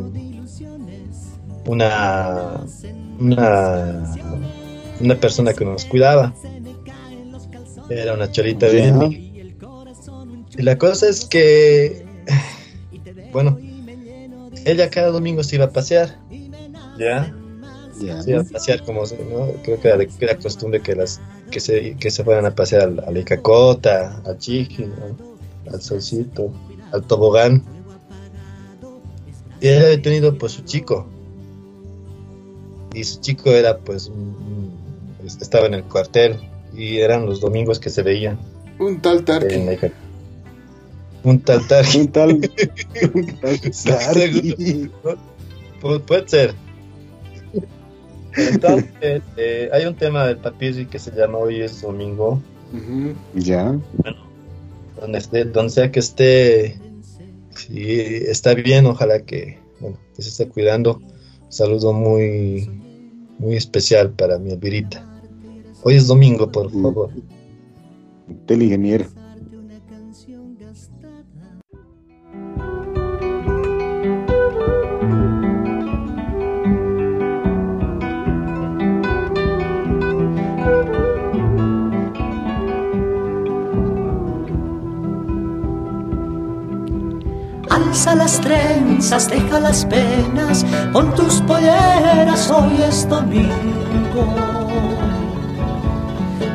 [1.66, 2.66] una,
[3.22, 4.14] una
[4.99, 6.34] una persona que nos cuidaba.
[7.89, 9.02] Era una cholita bien.
[10.57, 12.06] Y la cosa es que
[13.34, 13.57] bueno
[14.65, 16.18] ella cada domingo se iba a pasear.
[16.98, 17.34] Ya.
[17.99, 19.52] Se iba a pasear como ¿no?
[19.64, 21.22] creo que era, era, costumbre que las
[21.52, 24.88] que se que se fueran a pasear a la Icacota a Chiqui
[25.72, 26.52] al Solcito
[26.91, 27.64] al tobogán.
[29.60, 31.07] Y él había tenido pues su chico.
[32.94, 34.12] Y su chico era pues
[35.42, 36.36] estaba en el cuartel
[36.74, 38.40] y eran los domingos que se veían.
[38.80, 39.56] Un tal Tarki.
[41.24, 42.00] Un tal Tarki.
[42.00, 42.30] Un tal,
[45.84, 46.56] un puede ser.
[48.36, 52.42] Entonces, eh, hay un tema del papirri que se llama Hoy es domingo.
[53.36, 53.78] Ya.
[53.98, 54.18] Bueno,
[55.00, 56.80] donde, esté, donde sea que esté,
[57.56, 57.84] si
[58.28, 61.02] está bien, ojalá que, bueno, que se esté cuidando.
[61.52, 62.69] Saludo muy,
[63.38, 65.06] muy especial para mi Elvirita.
[65.84, 67.10] Hoy es domingo, por favor.
[68.48, 69.07] Del ingeniero.
[88.02, 94.26] Alza las trenzas, deja las penas, con tus polleras hoy es domingo.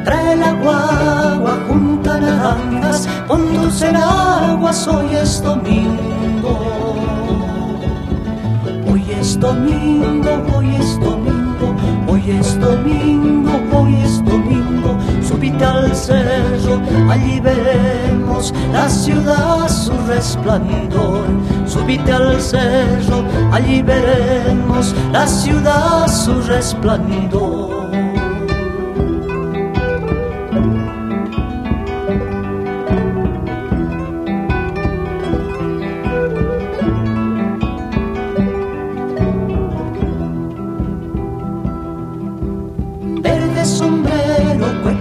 [0.04, 6.96] Trae la guagua, junta naranjas, pon tus enaguas, hoy es domingo.
[8.90, 11.76] Hoy es domingo, hoy es domingo,
[12.08, 14.98] hoy es domingo, hoy es domingo.
[15.22, 21.26] Subite al cerro, allí veremos la ciudad su resplandor.
[21.64, 27.76] Subite al cerro, allí veremos la ciudad su resplandor.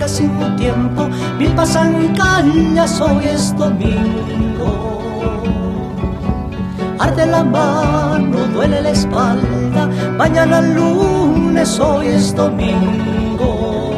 [0.08, 1.10] Sin tiempo,
[1.40, 4.35] mil pasan cañas, hoy es domingo.
[10.18, 13.96] Mañana lunes, hoy es domingo.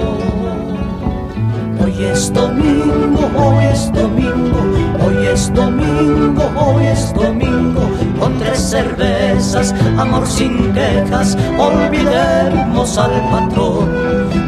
[1.84, 4.60] Hoy es domingo, hoy es domingo,
[5.04, 7.82] hoy es domingo, hoy es domingo,
[8.20, 13.90] con tres cervezas, amor sin quejas, olvidemos al patrón.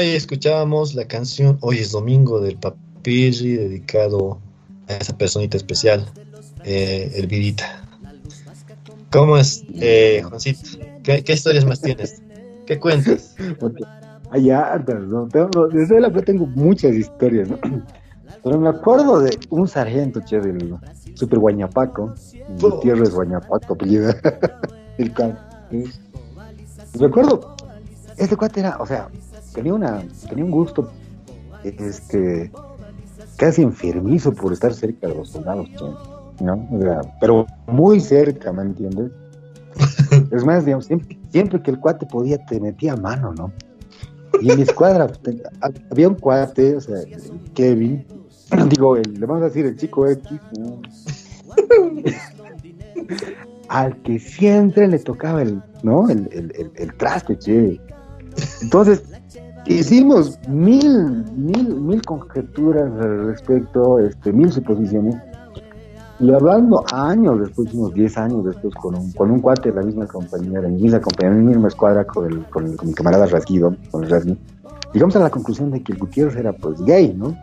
[0.00, 4.40] Ahí escuchábamos la canción Hoy es Domingo del Papirri, dedicado
[4.88, 6.06] a esa personita especial,
[6.64, 7.84] eh, Elvirita.
[9.12, 10.60] ¿Cómo es, eh, Juancito?
[11.02, 12.22] ¿Qué, ¿Qué, historias más tienes?
[12.66, 13.36] ¿Qué cuentas?
[14.30, 15.28] Hartas, ¿no?
[15.28, 17.58] Tengo, desde la tengo muchas historias, ¿no?
[18.42, 20.76] Pero me acuerdo de un sargento, che, del
[21.12, 22.14] Super Guañapaco,
[22.58, 24.14] Gutiérrez Guañapaco, apellido.
[24.96, 25.12] el
[26.94, 27.54] Recuerdo,
[28.16, 29.08] este cuate era, o sea,
[29.52, 30.90] tenía una tenía un gusto
[31.64, 32.50] este
[33.36, 35.68] casi enfermizo por estar cerca de los soldados
[36.40, 36.68] ¿no?
[36.72, 39.10] O sea, pero muy cerca ¿me entiendes?
[40.32, 43.52] es más digamos siempre, siempre que el cuate podía te metía mano ¿no?
[44.40, 45.42] y en mi escuadra te,
[45.90, 46.98] había un cuate o sea
[47.54, 48.06] Kevin
[48.68, 50.80] digo el, le vamos a decir el chico X ¿no?
[53.68, 57.80] al que siempre le tocaba el no el, el, el, el traste che
[58.62, 59.02] entonces,
[59.66, 65.16] hicimos mil, mil, mil conjeturas al respecto, este, mil suposiciones.
[66.18, 69.82] Y hablando años después, unos 10 años después, con un, con un cuate de la
[69.82, 72.94] misma compañía, de mi misma compañía, de mi misma escuadra, con, el, con, con mi
[72.94, 74.38] camarada Rasguido, con el Rasgui,
[74.92, 77.34] llegamos a la conclusión de que el Gutiérrez era pues gay, ¿no?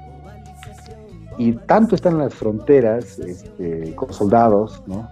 [1.40, 5.08] Y tanto están las fronteras, este, con soldados, ¿no?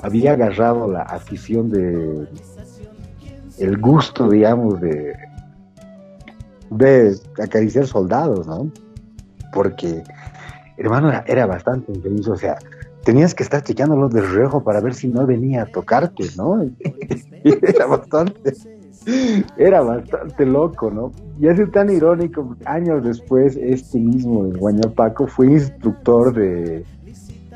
[0.00, 2.26] Había agarrado la afición de,
[3.58, 5.14] el gusto, digamos, de,
[6.70, 8.70] de acariciar soldados, ¿no?
[9.52, 10.02] Porque,
[10.76, 12.58] hermano, era, era bastante infeliz, o sea,
[13.04, 16.64] tenías que estar chequeándolo de reojo para ver si no venía a tocarte, ¿no?
[17.44, 18.54] era bastante,
[19.56, 21.12] era bastante loco, ¿no?
[21.38, 26.84] Y es tan irónico, años después, este mismo, el Guañapaco, fue instructor de,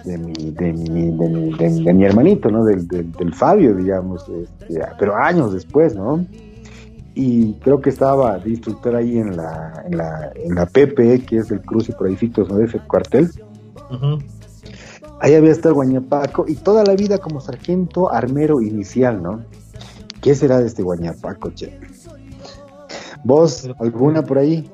[0.04, 2.64] de mi, de mi, de mi, de, mi hermanito, ¿no?
[2.64, 6.24] Del, del, del Fabio, digamos, este, pero años después, ¿no?
[7.14, 11.38] Y creo que estaba de instructor ahí en la, en la, en la PP, que
[11.38, 12.56] es el Cruz y Proyectos, ¿no?
[12.56, 13.30] De ese cuartel.
[13.90, 14.24] Uh -huh.
[15.20, 19.42] Ahí había estado Guañapaco y toda la vida como sargento armero inicial, ¿no?
[20.20, 21.76] ¿Qué será de este Guañapaco, che?
[23.24, 24.70] ¿Vos, alguna por ahí?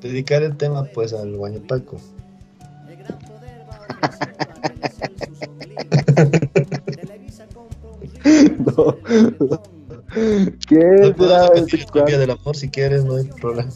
[0.00, 1.96] Dedicar el tema, pues, al Guañapaco.
[8.76, 9.68] no.
[10.14, 11.50] ¿Qué será
[11.92, 13.70] cambia del amor si quieres, no hay problema.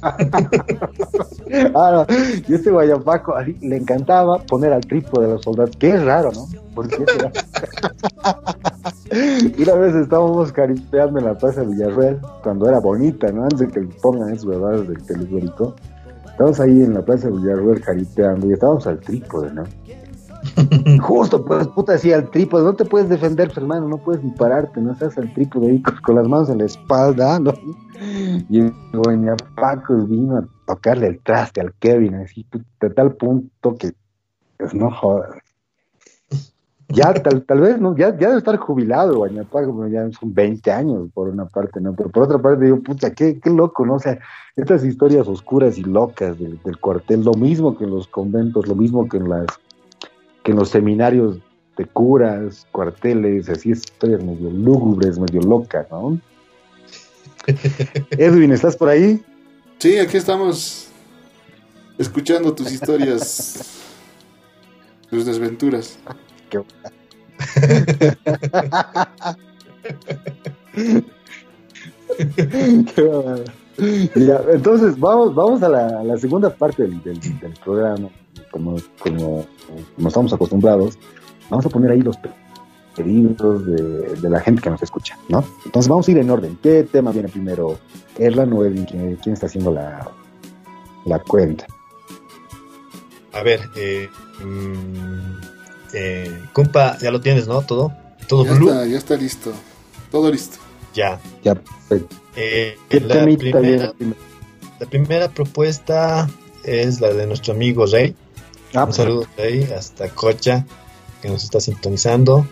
[0.00, 0.16] ah,
[1.92, 2.06] no.
[2.46, 6.46] Y este Guayapaco le encantaba poner al trípode de los soldados, es raro, ¿no?
[6.72, 6.96] Porque
[9.56, 13.42] y una vez estábamos caripeando en la plaza de Villarreal, cuando era bonita, ¿no?
[13.42, 15.74] Antes de que pongan esos huevadas del teleférico.
[16.26, 19.64] Estábamos ahí en la plaza de Villarreal caripeando y estábamos al trípode, ¿no?
[21.00, 24.30] Justo, pues, puta, decía al trípode, no te puedes defender, pues, hermano, no puedes ni
[24.30, 27.52] pararte, no estás al trípode ahí con, con las manos en la espalda, ¿no?
[28.48, 28.60] Y
[28.92, 32.46] doña Paco vino a tocarle el traste al Kevin, así,
[32.80, 33.92] de tal punto que,
[34.56, 35.36] pues, no jodas.
[36.90, 37.94] Ya, tal, tal vez, ¿no?
[37.96, 41.80] Ya, ya debe estar jubilado, doña Paco, pero ya son 20 años, por una parte,
[41.80, 41.92] ¿no?
[41.94, 43.94] Pero por otra parte, digo, puta, qué, qué loco, ¿no?
[43.94, 44.18] O sea,
[44.56, 48.76] estas historias oscuras y locas del, del cuartel, lo mismo que en los conventos, lo
[48.76, 49.46] mismo que en las
[50.48, 51.36] que en los seminarios
[51.76, 56.18] de curas, cuarteles, así historias medio lúgubres, medio locas, ¿no?
[58.12, 59.22] Edwin, ¿estás por ahí?
[59.78, 60.88] Sí, aquí estamos
[61.98, 63.62] escuchando tus historias,
[65.10, 65.98] tus desventuras.
[66.48, 66.62] Qué...
[72.94, 73.44] Qué.
[74.16, 78.08] Ya, entonces, vamos, vamos a la, a la segunda parte del, del- del programa.
[78.50, 79.46] Como, como,
[79.96, 80.98] como estamos acostumbrados,
[81.50, 82.30] vamos a poner ahí los pe-
[82.96, 85.44] pedidos de, de la gente que nos escucha, ¿no?
[85.64, 86.58] Entonces, vamos a ir en orden.
[86.62, 87.78] ¿Qué tema viene primero?
[88.18, 88.84] ¿Erlan o Edwin?
[88.84, 90.08] ¿Quién, quién está haciendo la,
[91.04, 91.66] la cuenta?
[93.32, 94.08] A ver, eh,
[94.44, 95.40] mm,
[95.94, 97.62] eh, compa, ya lo tienes, ¿no?
[97.62, 97.92] Todo,
[98.26, 98.68] todo Ya blue.
[98.70, 99.52] está, ya está listo.
[100.10, 100.58] Todo listo.
[100.94, 101.20] Ya.
[101.44, 102.16] Ya, perfecto.
[102.34, 103.92] Eh, ¿Qué la, primera,
[104.80, 106.28] la primera propuesta
[106.64, 108.16] es la de nuestro amigo Rey.
[108.74, 110.66] Ah, Un saludo Rey hasta Cocha,
[111.22, 112.46] que nos está sintonizando.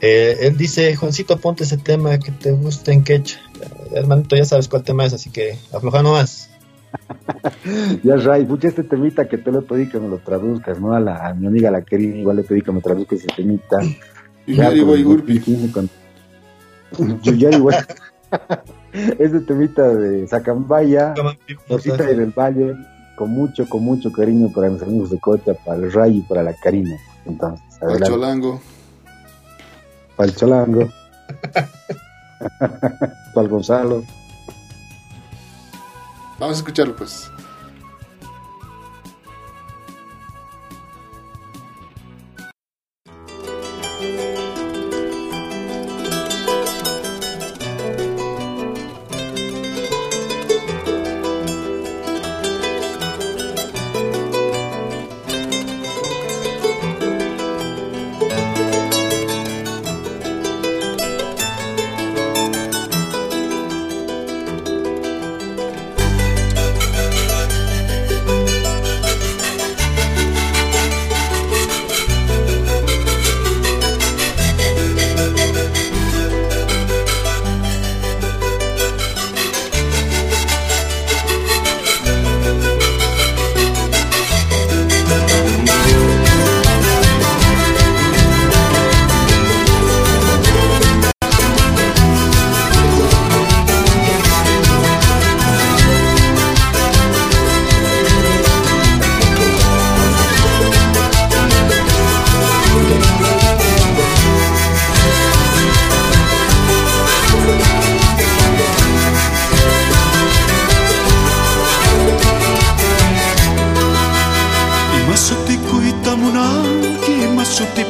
[0.00, 3.40] Eh, él dice, Juancito, ponte ese tema que te gusta en quechua.
[3.90, 6.50] Ya, Hermanito, ya sabes cuál tema es, así que afloja nomás.
[8.04, 10.94] Ya, Ray, pucha, este temita que te lo pedí que me lo traduzcas, ¿no?
[10.94, 13.78] A, la, a mi amiga la Kerry igual le pedí que me traduzca ese temita.
[14.46, 15.90] Y Ya, Yari pues,
[17.22, 17.76] Yuyari, güey.
[18.92, 21.14] Ese temita de Sacambaya,
[21.46, 22.74] y del Valle,
[23.16, 26.42] con mucho, con mucho cariño para mis amigos de Cocha, para el Ray y para
[26.42, 26.96] la Karina.
[27.26, 28.08] Entonces, Al adelante.
[28.14, 28.60] Cholango.
[30.16, 30.88] Para el Cholango.
[32.58, 34.04] para el Gonzalo.
[36.38, 37.30] Vamos a escucharlo, pues.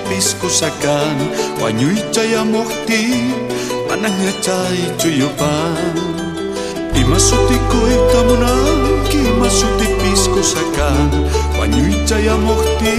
[0.05, 1.17] Imasuti pisco sakan,
[1.61, 3.33] wanyui chaya mokti,
[3.89, 5.95] mananga chay chuyupan.
[6.95, 11.11] Imasuti kuitamunaki, imasuti pisco sakan,
[11.59, 12.97] wanyui chaya mokti,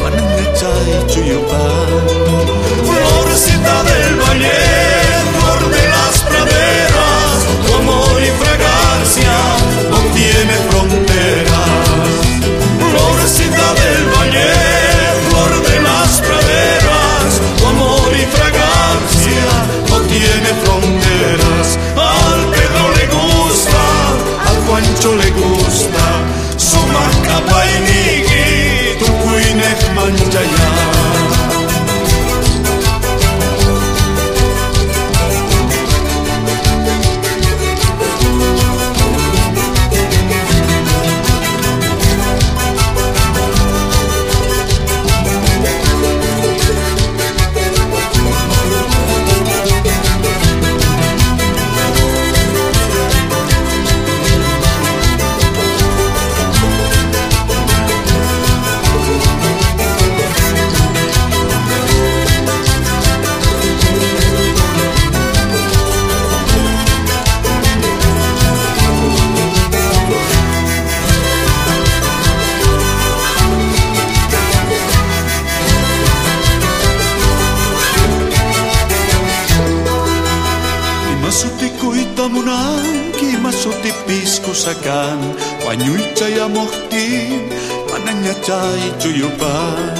[0.00, 1.90] mananga chay chuyupan.
[2.86, 4.60] Florecita del valle,
[5.34, 9.36] flor de las praderas, tu amor y fragancia
[9.90, 12.10] no tiene fronteras.
[12.78, 14.91] Florecita del valle,
[27.32, 28.44] na painigi
[29.00, 30.61] tukuineh manjaya
[84.62, 85.18] pisco sakan,
[85.66, 87.42] wanyui chaya mokti,
[87.90, 89.90] mananya chay chuyupan.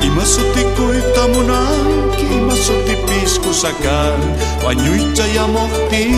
[0.00, 4.20] Imasuti kuitamunanki, imasuti pisco sakan,
[4.64, 6.16] wanyui chaya mokti,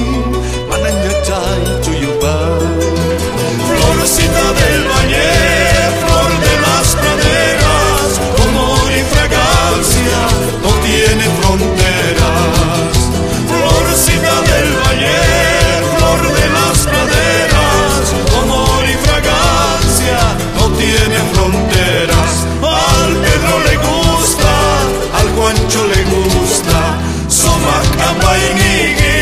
[0.70, 2.78] mananya chay chuyupan.
[3.66, 5.30] Florecita del valle,
[6.00, 8.10] flor de las praderas,
[8.46, 10.20] amor y fragancia
[10.62, 12.94] no tiene fronteras.
[13.50, 15.49] Florecita del valle,
[16.18, 18.02] de las praderas,
[18.42, 20.18] amor y fragancia
[20.58, 22.46] no tiene fronteras.
[22.62, 24.52] Al Pedro le gusta,
[25.20, 29.19] al Juancho le gusta, Soma Campaini,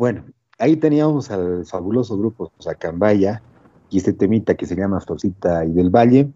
[0.00, 0.24] Bueno,
[0.58, 3.42] ahí teníamos al fabuloso grupo Sacambaya
[3.90, 6.30] y este temita que se llama Florcita y del Valle,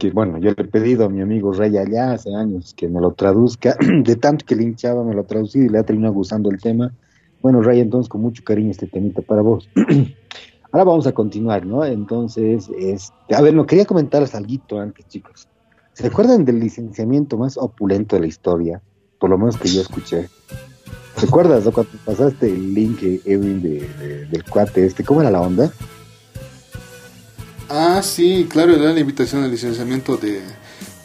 [0.00, 3.00] que bueno, yo le he pedido a mi amigo Rey allá hace años que me
[3.00, 6.50] lo traduzca, de tanto que le hinchaba me lo traducí y le ha terminado gustando
[6.50, 6.92] el tema.
[7.40, 9.68] Bueno, Rey, entonces con mucho cariño este temita para vos.
[10.72, 11.84] Ahora vamos a continuar, ¿no?
[11.84, 15.46] Entonces, este, a ver, no quería comentarles algo antes, chicos.
[15.92, 18.82] ¿Se acuerdan del licenciamiento más opulento de la historia?
[19.20, 20.28] Por lo menos que yo escuché.
[21.18, 21.72] ¿Te acuerdas no?
[21.72, 25.02] cuando pasaste el link, Edwin, de, del cuate este?
[25.02, 25.72] ¿Cómo era la onda?
[27.68, 30.40] Ah, sí, claro, era la invitación al licenciamiento de...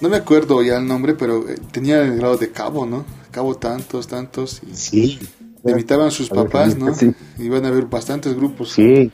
[0.02, 3.06] No me acuerdo ya el nombre, pero eh, tenía el grado de cabo, ¿no?
[3.32, 4.62] Cabo tantos, tantos.
[4.70, 5.20] Y sí.
[5.64, 6.94] Le invitaban a sus papás, ¿no?
[6.94, 7.14] Sí.
[7.38, 8.72] Iban a haber bastantes grupos.
[8.74, 9.12] Sí.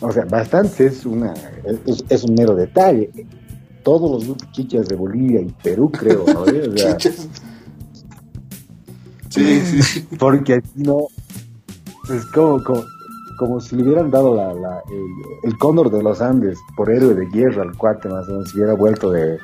[0.00, 1.34] O sea, bastantes es, una,
[1.86, 3.10] es, es un mero detalle.
[3.82, 6.40] Todos los grupos chichas de Bolivia y Perú, creo, ¿no?
[6.40, 6.96] O sea,
[9.40, 10.08] sí, sí.
[10.18, 11.08] Porque no,
[12.10, 12.84] es como, como,
[13.38, 17.14] como si le hubieran dado la, la el, el, cóndor de los Andes por héroe
[17.14, 19.38] de guerra al cuate, más o menos, si hubiera vuelto de,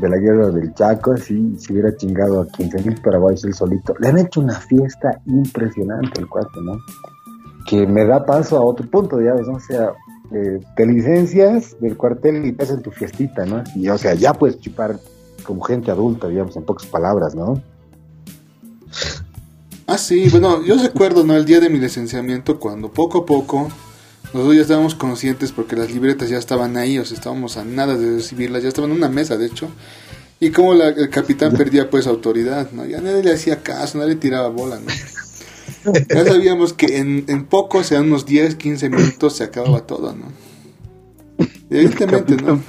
[0.00, 3.94] de la guerra del Chaco, así, si hubiera chingado a 15 mil paraguayos él solito.
[3.98, 6.78] Le han hecho una fiesta impresionante el cuate, ¿no?
[7.66, 9.54] Que me da paso a otro punto, ya, ¿no?
[9.54, 9.92] O sea,
[10.32, 13.62] eh, te licencias del cuartel y te hacen tu fiestita, ¿no?
[13.74, 14.98] Y, o sea, ya puedes chupar
[15.42, 17.60] como gente adulta, digamos, en pocas palabras, ¿no?
[19.86, 21.34] Ah, sí, bueno, yo recuerdo, ¿no?
[21.34, 23.68] El día de mi licenciamiento, cuando poco a poco
[24.34, 27.96] nosotros ya estábamos conscientes porque las libretas ya estaban ahí, o sea, estábamos a nada
[27.96, 29.68] de recibirlas, ya estaban en una mesa, de hecho.
[30.40, 32.84] Y como la, el capitán perdía pues autoridad, ¿no?
[32.84, 34.92] Ya nadie le hacía caso, nadie le tiraba bola, ¿no?
[36.08, 40.14] Ya sabíamos que en, en poco, o sea, unos 10, 15 minutos se acababa todo,
[40.14, 40.26] ¿no?
[41.70, 42.60] Evidentemente, ¿no?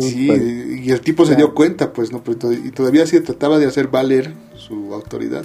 [0.00, 2.22] Sí, y el tipo se dio cuenta, pues, ¿no?
[2.64, 5.44] Y todavía se trataba de hacer valer su autoridad.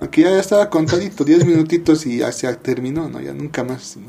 [0.00, 3.20] Aquí ya, estaba contadito, 10 minutitos y ya se terminó, ¿no?
[3.20, 3.98] Ya nunca más.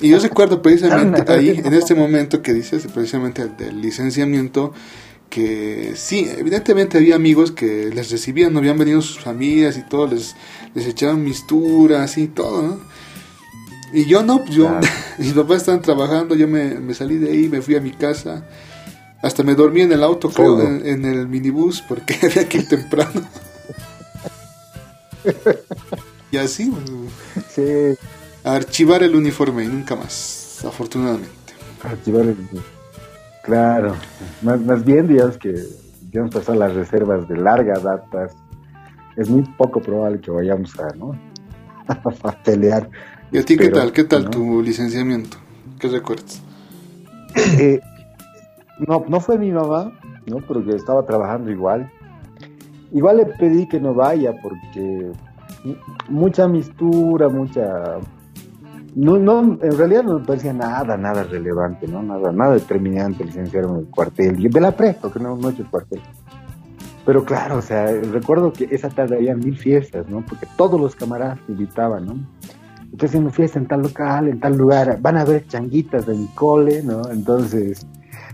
[0.00, 4.72] Y yo recuerdo precisamente ahí, en este momento que dices, precisamente del licenciamiento,
[5.30, 10.08] que sí, evidentemente había amigos que les recibían, no habían venido sus familias y todo,
[10.08, 10.34] les,
[10.74, 12.80] les echaban misturas y todo, ¿no?
[13.94, 14.86] Y yo no, pues yo, claro.
[15.18, 18.44] mis papás estaban trabajando, yo me, me, salí de ahí, me fui a mi casa,
[19.22, 22.68] hasta me dormí en el auto, creo, en, en, el minibús, porque había que ir
[22.68, 23.22] temprano.
[26.32, 27.08] y así, bueno,
[27.48, 27.96] sí.
[28.42, 31.54] archivar el uniforme y nunca más, afortunadamente.
[31.84, 32.36] Archivar el
[33.44, 33.94] Claro,
[34.42, 35.54] más, más bien, digamos que
[36.00, 38.32] digamos pasar las reservas de largas datas,
[39.16, 41.12] es muy poco probable que vayamos a, ¿no?
[41.88, 42.88] a pelear.
[43.34, 43.92] ¿Y a ti Pero, qué tal?
[43.92, 44.30] ¿Qué tal ¿no?
[44.30, 45.38] tu licenciamiento?
[45.80, 46.40] ¿Qué recuerdas?
[47.58, 47.80] Eh,
[48.86, 49.92] no, no fue mi mamá,
[50.26, 50.36] ¿no?
[50.36, 51.90] Porque estaba trabajando igual.
[52.92, 55.10] Igual le pedí que no vaya porque
[56.08, 57.98] mucha mistura, mucha...
[58.94, 62.04] No, no, en realidad no me parecía nada, nada relevante, ¿no?
[62.04, 65.62] Nada, nada determinante licenciarme en el cuartel, de la prepa, que no, no he hecho
[65.62, 66.00] el cuartel.
[67.04, 70.24] Pero claro, o sea, recuerdo que esa tarde había mil fiestas, ¿no?
[70.24, 72.14] Porque todos los camaradas invitaban, ¿no?
[72.94, 76.28] Estoy haciendo fiesta en tal local, en tal lugar, van a haber changuitas de mi
[76.28, 77.02] cole, ¿no?
[77.10, 77.84] Entonces,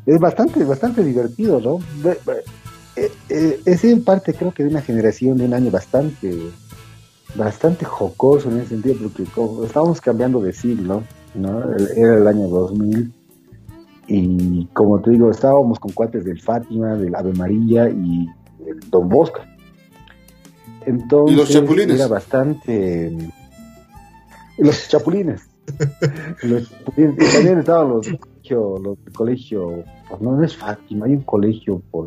[0.05, 1.79] es bastante, bastante divertido, ¿no?
[2.95, 6.37] Es en parte, creo que de una generación, de un año bastante,
[7.37, 11.05] bastante jocoso en ese sentido, porque como estábamos cambiando de siglo,
[11.35, 11.63] ¿no?
[11.97, 13.15] Era el año 2000,
[14.09, 18.29] y como te digo, estábamos con cuates del Fátima, del Ave María y
[18.67, 19.41] el Don Bosco.
[20.85, 21.97] Entonces, ¿Y los chapulines?
[21.97, 23.17] Era bastante
[24.61, 25.49] los chapulines.
[26.43, 27.17] los chapulines.
[27.17, 32.07] Y también estaban los, los colegio, pues no, no es Fátima, hay un colegio por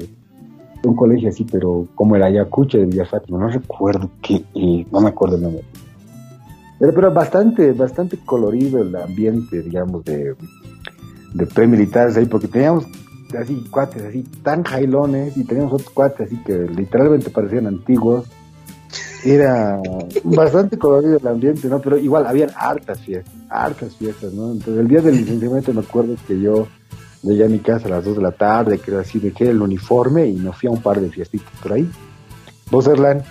[0.86, 5.00] un colegio así, pero como el Ayacucho de Villa Fátima, no recuerdo qué, eh, no
[5.00, 5.64] me acuerdo el nombre.
[6.78, 10.36] Pero, pero bastante, bastante colorido el ambiente, digamos, de,
[11.34, 12.86] de premilitares ahí, porque teníamos
[13.40, 18.26] así cuates así tan jailones y teníamos otros cuates así que literalmente parecían antiguos
[19.26, 19.80] era
[20.24, 21.82] bastante colorido el ambiente, ¿no?
[21.82, 24.52] Pero igual habían hartas fiestas, hartas fiestas, ¿no?
[24.52, 26.68] Entonces el día del licenciamiento me acuerdo que yo
[27.22, 30.28] llegué a mi casa a las 2 de la tarde, creo así, dejé el uniforme
[30.28, 31.90] y me fui a un par de fiestitas por ahí.
[32.70, 33.24] ¿Vos, Erlan?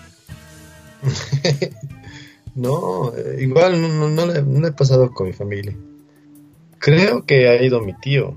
[2.55, 5.77] no, igual no, no, no, le, he pasado con mi familia.
[6.79, 8.37] Creo que ha ido mi tío,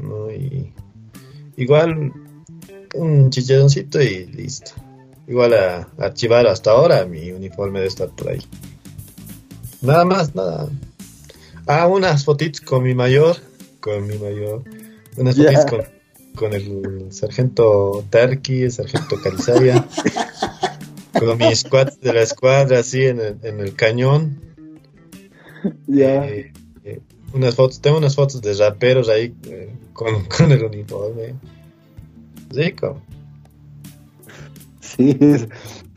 [0.00, 0.30] ¿no?
[0.30, 0.72] Y
[1.56, 2.12] igual
[2.94, 4.72] un chicharroncito y listo
[5.26, 8.40] igual a, a archivar hasta ahora mi uniforme de estar por ahí.
[9.80, 10.68] Nada más, nada.
[11.66, 13.36] Ah, unas fotitos con mi mayor,
[13.80, 14.62] con mi mayor,
[15.16, 15.52] unas yeah.
[15.52, 15.70] fotitos
[16.34, 19.86] con, con, el sargento Tarki, el sargento Calizaya.
[21.18, 24.40] con mi squad de la escuadra así en el, en el cañón.
[25.86, 26.24] Ya.
[26.26, 26.52] Eh,
[26.84, 27.00] eh,
[27.32, 31.34] unas fotos, tengo unas fotos de raperos ahí eh, con, con el uniforme.
[32.50, 33.00] Rico.
[34.84, 35.46] Sí, es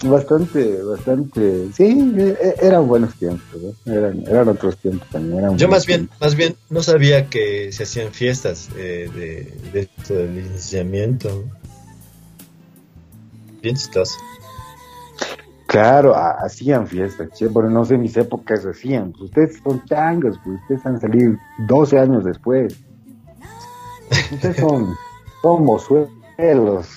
[0.08, 1.70] bastante, bastante.
[1.74, 3.44] Sí, e- eran buenos tiempos,
[3.86, 3.92] ¿no?
[3.92, 5.40] Eran, eran otros tiempos también.
[5.40, 6.22] eran Yo más bien, tiempos.
[6.22, 11.46] más bien no sabía que se hacían fiestas eh, de, de esto del licenciamiento.
[13.64, 14.16] Bien chistoso.
[15.68, 19.12] Claro, ha- hacían fiestas, che, pero no sé en mis épocas hacían.
[19.14, 21.34] Pues ustedes son changos, pues ustedes han salido
[21.68, 22.76] 12 años después.
[24.32, 24.94] Ustedes son,
[25.42, 26.88] son mozuelos.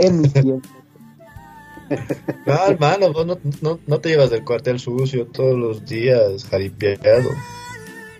[0.00, 0.68] En mi tiempo.
[2.46, 7.30] No, hermano, vos no, no, no te llevas del cuartel sucio todos los días, jaripeado.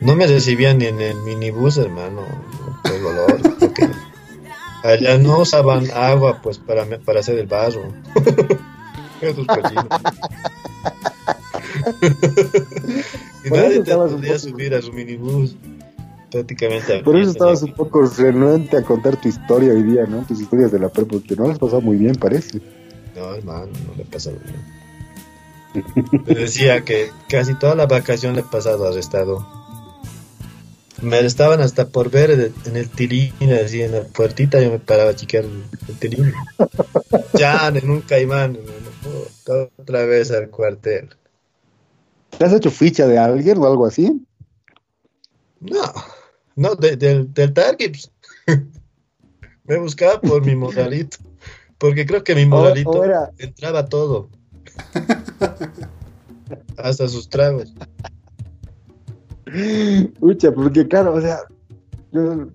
[0.01, 2.23] No me recibían ni en el minibús, hermano,
[2.83, 3.41] por el olor.
[3.59, 3.89] porque
[4.83, 7.93] allá no usaban agua, pues, para, para hacer el barro.
[9.21, 9.87] Esos cochinos.
[13.45, 15.57] y nadie te podía subir a su minibús.
[16.31, 17.01] Prácticamente.
[17.01, 20.23] Por eso estabas un poco renuente a contar tu historia hoy día, ¿no?
[20.23, 22.61] Tus historias de la prepa, porque no las pasado muy bien, parece.
[23.21, 25.85] No, hermano, no le pasa bien.
[26.25, 29.47] Me decía que casi toda la vacación le he pasado arrestado.
[31.03, 35.11] Me arrestaban hasta por ver en el tirín, así en la puertita yo me paraba
[35.11, 36.33] a chiquear el, tirín.
[37.37, 41.11] Ya, en un caimán, hermano, otra vez al cuartel.
[42.39, 44.27] ¿Te has hecho ficha de alguien o algo así?
[45.61, 45.93] No,
[46.57, 47.97] no, de- del, del target.
[49.65, 51.19] me buscaba por mi moralito.
[51.81, 53.03] Porque creo que mi moralito
[53.39, 54.29] entraba todo.
[56.77, 57.73] Hasta sus tragos.
[60.21, 61.39] Ucha, porque claro, o sea,
[62.13, 62.49] yo-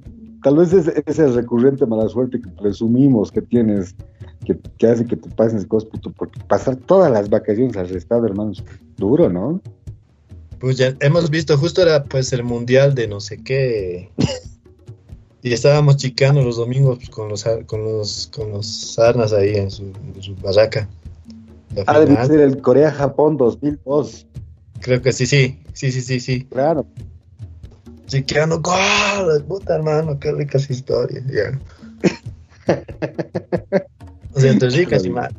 [0.44, 3.96] tal vez es esa recurrente mala suerte que presumimos que tienes,
[4.46, 8.64] que, que hace que te pasen cosas, porque pasar todas las vacaciones arrestado, hermano, es
[8.96, 9.60] duro, ¿no?
[10.60, 14.12] Pues ya hemos visto, justo era pues el mundial de no sé qué.
[15.46, 19.70] Y estábamos chicando los domingos pues, con los con los con los sarnas ahí en
[19.70, 19.84] su,
[20.16, 20.90] en su barraca.
[21.86, 24.26] Ha de ser el Corea-Japón 2002,
[24.82, 26.44] Creo que sí, sí, sí, sí, sí, sí.
[26.46, 26.88] claro.
[28.08, 29.44] Chiqueando, ¡gol!
[29.48, 31.60] Puta hermano, qué ricas historias, ya.
[34.34, 35.34] o sea, entre ricas y malas.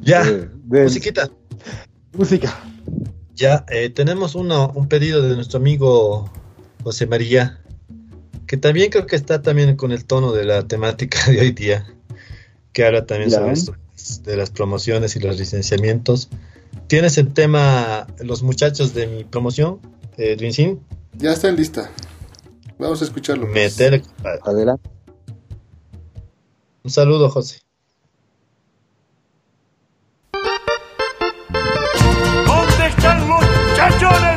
[0.00, 1.28] Ya, De- de- musiquita.
[2.16, 2.58] música.
[3.34, 6.30] Ya, eh, tenemos uno, un pedido de nuestro amigo
[6.82, 7.58] José María,
[8.52, 11.86] que también creo que está también con el tono de la temática de hoy día,
[12.74, 13.74] que habla también sobre esto
[14.24, 16.28] de las promociones y los licenciamientos.
[16.86, 19.80] ¿Tienes el tema Los muchachos de mi promoción,
[20.18, 20.36] eh,
[21.16, 21.90] Ya está en lista.
[22.78, 23.46] Vamos a escucharlo.
[23.50, 23.74] pues.
[23.74, 24.02] Compadre.
[24.44, 24.90] Adelante.
[26.82, 27.60] Un saludo, José.
[32.46, 34.31] ¿Dónde están los muchachones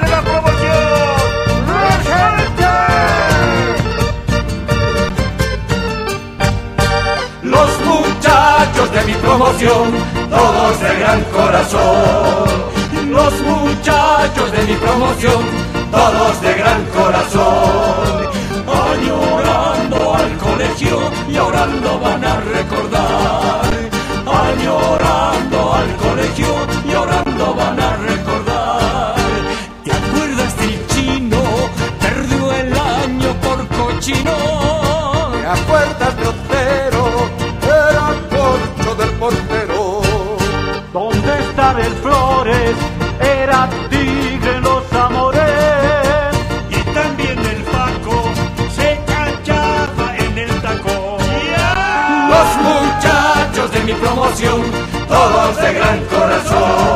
[9.05, 9.91] mi promoción,
[10.29, 12.49] todos de gran corazón.
[13.09, 15.41] Los muchachos de mi promoción,
[15.91, 18.29] todos de gran corazón.
[18.67, 20.99] Añorando al colegio
[21.29, 23.65] y orando van a recordar.
[24.25, 26.47] Añorando al colegio
[54.15, 54.61] promoción,
[55.09, 56.94] todos de gran corazón.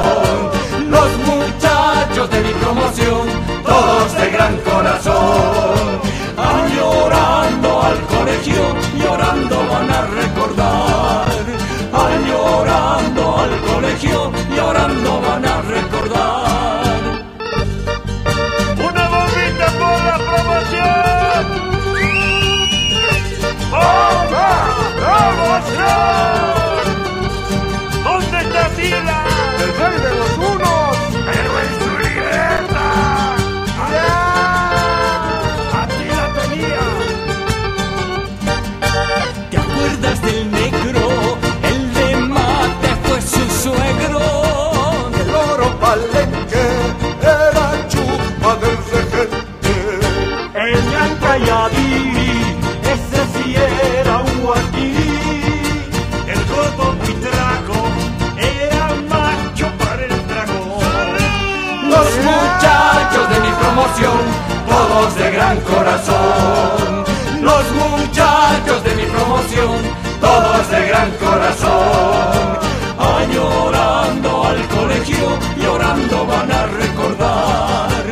[63.97, 67.03] Todos de gran corazón.
[67.41, 69.77] Los muchachos de mi promoción,
[70.21, 72.59] todos de gran corazón.
[72.99, 78.03] Añorando al colegio, llorando van a recordar.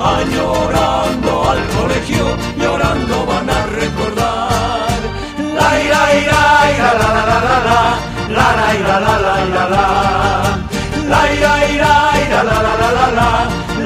[0.00, 2.24] Añorando al colegio,
[2.56, 4.98] llorando van a recordar.
[5.58, 6.42] La ira ira
[6.76, 7.80] ira la la la la la
[8.36, 9.86] la la ira la la ira la
[11.10, 11.92] la ira ira
[12.26, 13.65] ira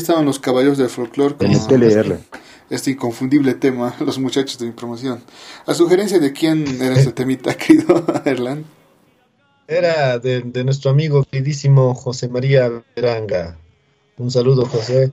[0.00, 2.18] estaban los caballos del folclore con TLR.
[2.70, 5.22] este inconfundible tema, los muchachos de mi promoción.
[5.66, 8.64] A sugerencia de quién era ese temita, querido Erlan.
[9.68, 13.56] Era de, de nuestro amigo queridísimo José María Veranga.
[14.18, 15.12] Un saludo, José.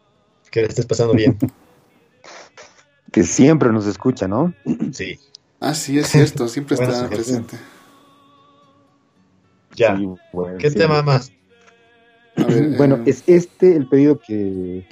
[0.50, 1.38] Que le estés pasando bien.
[3.12, 4.54] Que siempre nos escucha, ¿no?
[4.92, 5.18] Sí.
[5.60, 7.58] Ah, sí, es cierto, siempre está presente.
[9.76, 9.96] Ya.
[9.98, 10.78] Sí, bueno, ¿Qué sí.
[10.78, 11.32] tema más?
[12.38, 14.86] Ver, Bueno, eh, es este el pedido que,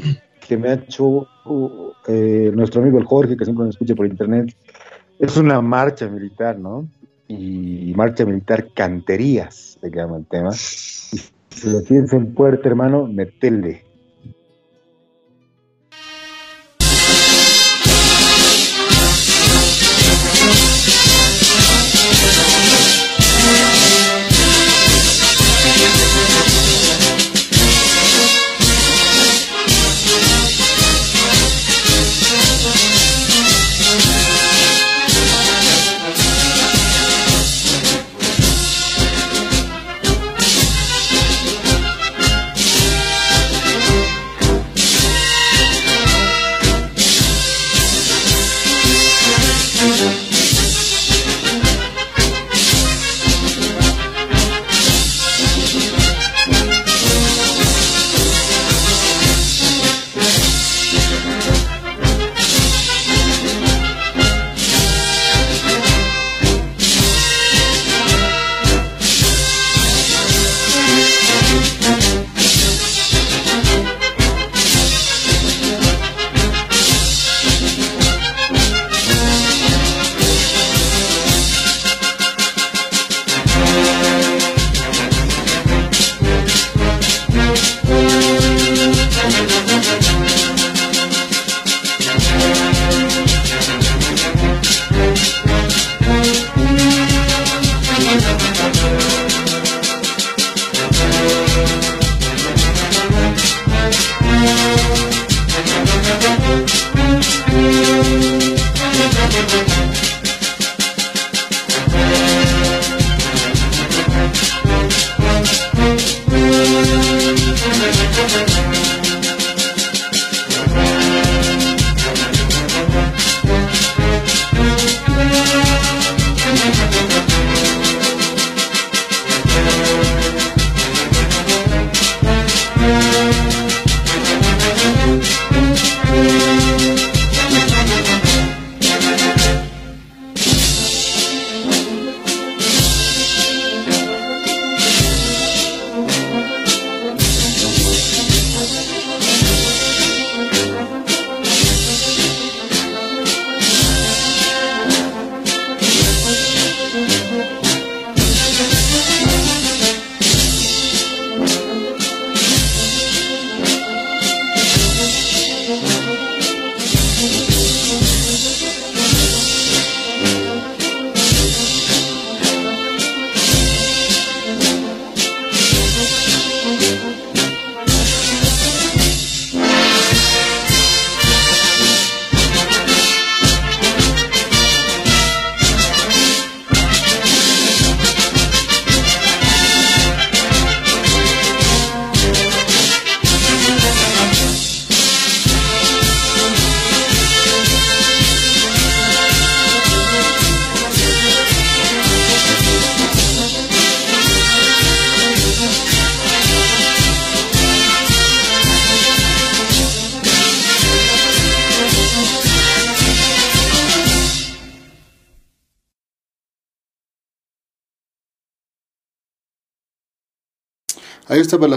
[0.47, 4.05] que me ha hecho uh, eh, nuestro amigo el Jorge, que siempre nos escucha por
[4.05, 4.55] internet.
[5.19, 6.87] Es una marcha militar, ¿no?
[7.27, 10.51] Y marcha militar canterías, se llama el tema.
[10.51, 11.17] Y
[11.49, 13.83] si lo tienes en puerta, hermano, metele.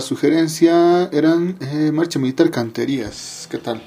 [0.09, 3.47] Sugerencia, eran eh, Marcha Militar Canterías.
[3.51, 3.83] ¿Qué tal?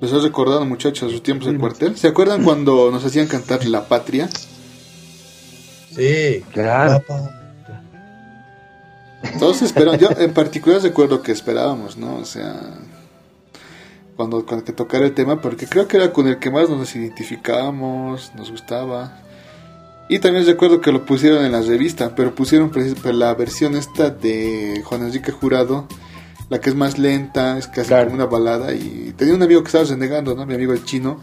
[0.00, 1.96] ¿Les has recordado, muchachos, sus tiempos de cuartel?
[1.96, 4.28] ¿Se acuerdan cuando nos hacían cantar La Patria?
[5.94, 7.02] Sí, Claro.
[9.38, 12.16] Todos esperaban, yo en particular recuerdo que esperábamos, ¿no?
[12.16, 12.60] O sea,
[14.16, 16.94] cuando, cuando que tocara el tema, porque creo que era con el que más nos
[16.94, 19.23] identificábamos, nos gustaba.
[20.08, 22.70] Y también recuerdo que lo pusieron en la revista, pero pusieron
[23.04, 25.86] la versión esta de Juan Enrique Jurado,
[26.50, 28.04] la que es más lenta, es casi Claro.
[28.10, 28.72] como una balada.
[28.74, 30.44] Y tenía un amigo que estaba renegando, ¿no?
[30.44, 31.18] Mi amigo el chino,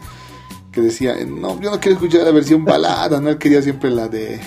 [0.72, 3.28] que decía, eh, no, yo no quiero escuchar la versión balada, ¿no?
[3.30, 4.40] Él quería siempre la de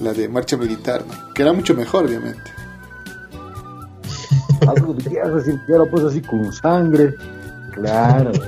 [0.00, 1.32] la de marcha militar, ¿no?
[1.32, 2.50] Que era mucho mejor, obviamente.
[4.68, 4.94] Algo
[5.38, 7.14] así, yo lo puse así con sangre.
[7.72, 8.32] Claro.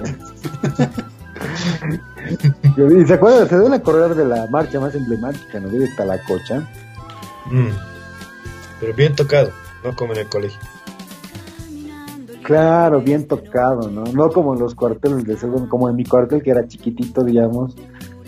[2.76, 5.68] y se acuerdan, se deben acordar de la marcha más emblemática, ¿no?
[5.68, 6.60] De Talacocha.
[7.50, 7.70] Mm.
[8.80, 9.50] Pero bien tocado,
[9.84, 10.58] no como en el colegio.
[12.42, 14.04] Claro, bien tocado, ¿no?
[14.04, 17.74] No como en los cuarteles de segundo, como en mi cuartel que era chiquitito, digamos.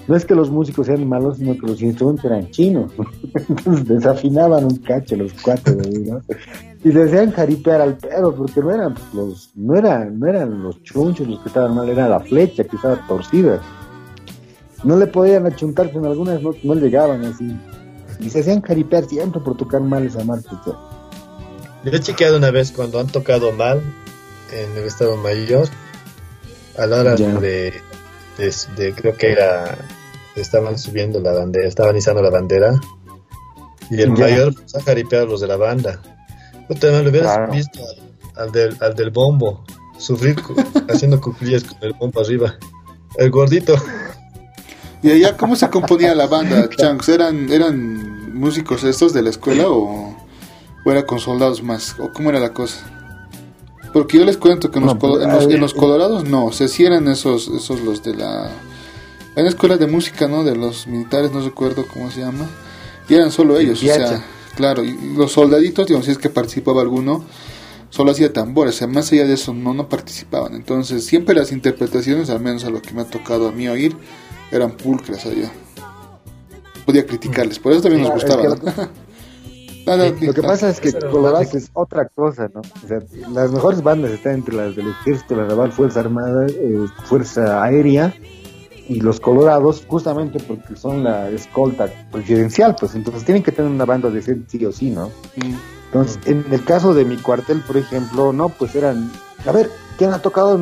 [0.08, 2.92] No es que los músicos sean malos, sino que los instrumentos eran chinos.
[3.48, 6.20] Entonces desafinaban un cacho los cuatro, ¿no?
[6.84, 10.82] Y se hacían jaripear al pedo, porque no eran los, no eran, no eran los
[10.82, 13.60] chunchos los que estaban mal, era la flecha que estaba torcida.
[14.84, 17.56] No le podían achuntar, en algunas no, no llegaban así.
[18.18, 20.74] Y se hacían jaripear siempre por tocar mal esa sea.
[21.84, 23.80] Yo he chequeado una vez cuando han tocado mal
[24.52, 25.68] en el Estado Mayor,
[26.78, 27.72] a la hora de,
[28.38, 29.78] de, de- creo que era,
[30.36, 32.78] estaban subiendo la bandera, estaban izando la bandera,
[33.90, 34.24] y el Ya.
[34.24, 36.00] mayor ha jaripeado a los de la banda.
[36.68, 37.52] Puta, no lo hubieras Claro.
[37.52, 37.80] visto
[38.36, 39.64] al, al del, al del bombo,
[39.98, 40.36] sufrir
[40.88, 42.54] haciendo cuclillas con el bombo arriba.
[43.16, 43.74] El gordito.
[45.02, 47.08] ¿Y allá cómo se componía la banda, Chanks?
[47.08, 50.14] ¿Eran, ¿Eran músicos estos de la escuela o,
[50.84, 51.96] o era con soldados más?
[51.98, 52.78] ¿O cómo era la cosa?
[53.92, 56.24] Porque yo les cuento que en los, No, pues, en los, ver, en los colorados
[56.24, 58.50] no, o sea, sí eran esos, esos los de la...
[59.36, 60.44] En la escuela de música, ¿no?
[60.44, 62.48] De los militares, no recuerdo cómo se llama.
[63.08, 64.08] Y eran solo ellos, o Piacha.
[64.08, 64.24] sea,
[64.56, 64.84] claro.
[64.84, 67.24] Y los soldaditos, digamos, si es que participaba alguno,
[67.90, 70.54] solo hacía tambores, o sea, más allá de eso no, no participaban.
[70.54, 73.96] Entonces, siempre las interpretaciones, al menos a lo que me ha tocado a mí oír,
[74.50, 75.50] eran pulcras allá.
[76.86, 78.72] Podía criticarles, por eso también nos Claro, gustaba.
[78.72, 78.88] es ¿no?
[79.86, 82.60] Nada, Lo que pasa es que Colorado es otra cosa, ¿no?
[82.60, 82.98] O sea,
[83.32, 88.14] las mejores bandas están entre las del Ejército, la Naval, Fuerza Armada, eh, Fuerza Aérea
[88.88, 93.84] y los Colorados, justamente porque son la escolta presidencial, pues entonces tienen que tener una
[93.86, 95.08] banda de ser sí o sí, ¿no?
[95.36, 95.54] Mm.
[95.86, 99.10] Entonces, en el caso de mi cuartel, por ejemplo, no, pues eran,
[99.46, 100.60] a ver, ¿quién ha tocado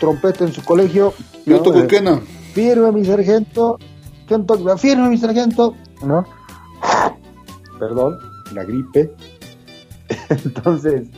[0.00, 1.14] trompeta en su colegio?
[1.46, 2.20] Yo No, toco eh, que no.
[2.54, 3.78] Firme mi sargento,
[4.26, 4.76] ¿quién toca?
[4.78, 5.74] Firme mi sargento,
[6.04, 6.24] ¿no?
[7.78, 8.18] Perdón,
[8.52, 9.12] la gripe.
[10.28, 11.08] Entonces,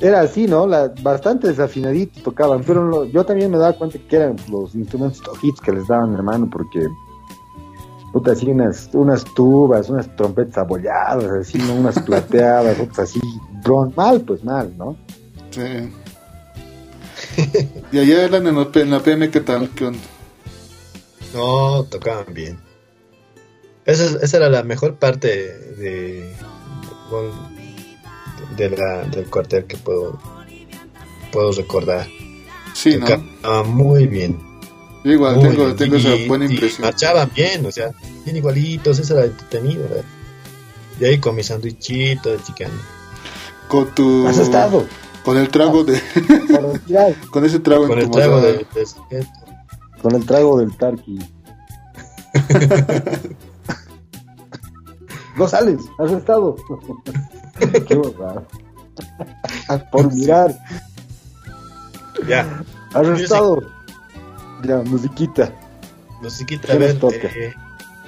[0.00, 0.66] era así, ¿no?
[0.66, 5.20] La, bastante desafinadito tocaban, pero lo- yo también me daba cuenta que eran los instrumentos
[5.42, 6.86] hits que les daban, hermano, porque,
[8.12, 11.74] puta, así unas, unas tubas, unas trompetas abolladas, así, ¿no?
[11.74, 13.20] Unas plateadas, otras así,
[13.64, 14.96] bron- mal, pues mal, ¿no?
[15.50, 15.90] Sí.
[17.90, 19.68] y allá eran en, P- en la PM, ¿qué tal?
[19.70, 19.98] ¿Qué onda?
[21.34, 22.58] No, tocaban bien.
[23.84, 26.34] Esa, es- esa era la mejor parte de,
[28.56, 30.18] de la, del cuartel que puedo,
[31.32, 32.06] puedo recordar.
[32.74, 33.06] Sí, ¿no?
[33.06, 34.38] Tocaban muy bien.
[35.04, 35.76] Yo igual muy tengo, bien.
[35.76, 36.82] tengo Y- esa buena y impresión.
[36.82, 37.90] marchaban bien, o sea,
[38.24, 39.82] bien igualitos, eso era entretenido.
[39.88, 40.04] ¿verdad?
[41.00, 42.74] Y ahí con mi sandwichito de chicano.
[43.68, 44.26] Con tu.
[44.26, 44.86] ¿Has estado?
[45.24, 46.00] Con el trago de.
[46.26, 48.52] Con el, trago- con ese trago Con en el tu trago de,
[49.10, 49.26] de.
[50.02, 51.18] Con el trago del tarqui.
[55.36, 56.56] González, has estado.
[57.86, 58.46] Qué borrado.
[59.92, 60.56] Por mirar,
[62.26, 62.62] Ya,
[62.94, 63.24] has Music.
[63.24, 63.62] estado.
[64.64, 65.52] Ya, musiquita.
[66.22, 67.28] musiquita, ¿Qué a nos ver, toca?
[67.36, 67.54] eh,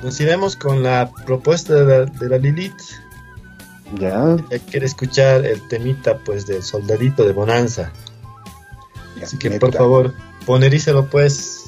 [0.03, 2.81] nos iremos con la propuesta de la, de la Lilith.
[3.95, 4.37] Ya.
[4.51, 7.93] Ella quiere escuchar el temita pues del soldadito de Bonanza.
[9.17, 9.67] ya, Así que neta.
[9.67, 10.15] por favor,
[10.47, 11.60] poneríselo pues.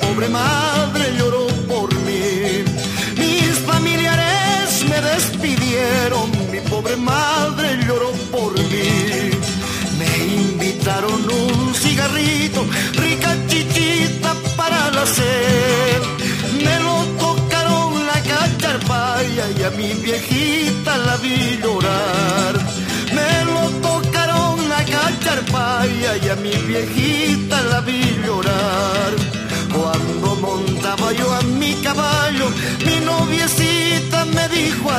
[0.00, 2.64] pobre madre lloró por mí.
[3.16, 9.30] Mis familiares me despidieron, mi pobre madre lloró por mí.
[9.98, 10.10] Me
[10.42, 12.64] invitaron un cigarrito,
[12.94, 16.00] rica chichita para la sed.
[16.64, 22.54] Me lo tocaron la cacharpaya y a mi viejita la vi llorar.
[23.16, 27.51] Me lo tocaron la cacharpaya y a mi viejita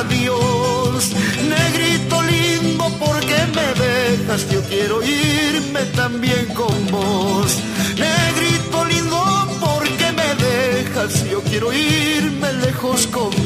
[0.00, 1.12] adiós.
[1.48, 4.50] Negrito lindo, ¿por qué me dejas?
[4.50, 7.58] Yo quiero irme también con vos.
[7.96, 11.24] Negrito lindo, ¿por qué me dejas?
[11.30, 13.43] Yo quiero irme lejos con vos.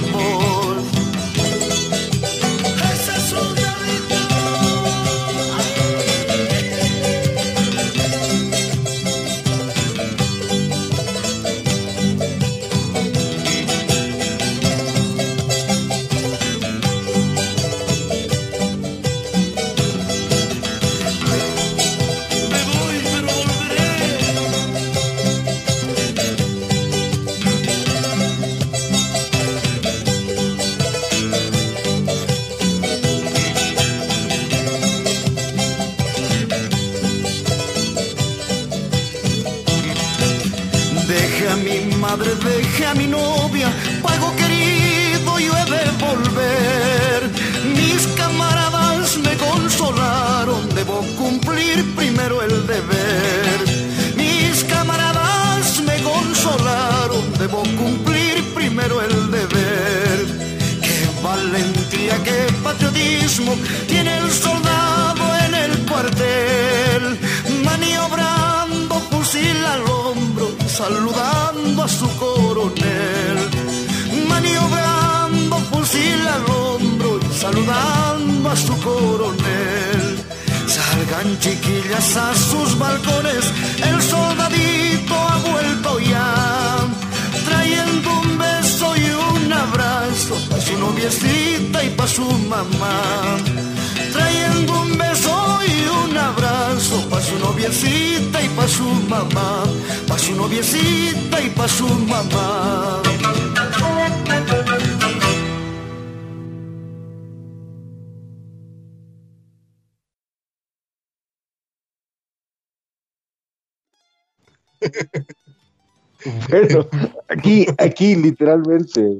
[117.98, 119.18] Aquí, literalmente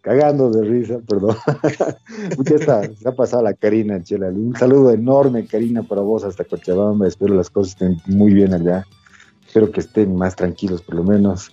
[0.00, 1.36] cagando de risa, perdón.
[2.44, 4.28] Ya está, se ha pasado la Karina, Chela.
[4.28, 7.06] Un saludo enorme, Karina, para vos hasta Cochabamba.
[7.06, 8.86] Espero las cosas estén muy bien allá.
[9.46, 11.52] Espero que estén más tranquilos, por lo menos.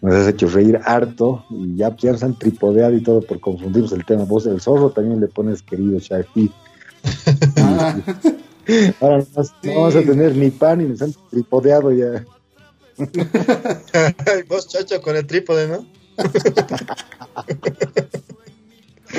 [0.00, 3.92] Nos has hecho reír harto y ya, ya nos han tripodeado y todo por confundirnos
[3.92, 4.24] el tema.
[4.24, 6.50] Vos, el zorro, también le pones querido Shahid.
[9.00, 12.24] Ahora no, vas- no vamos a tener ni pan y nos han tripodeado ya.
[14.48, 15.86] Vos, chacho, con el trípode, ¿no?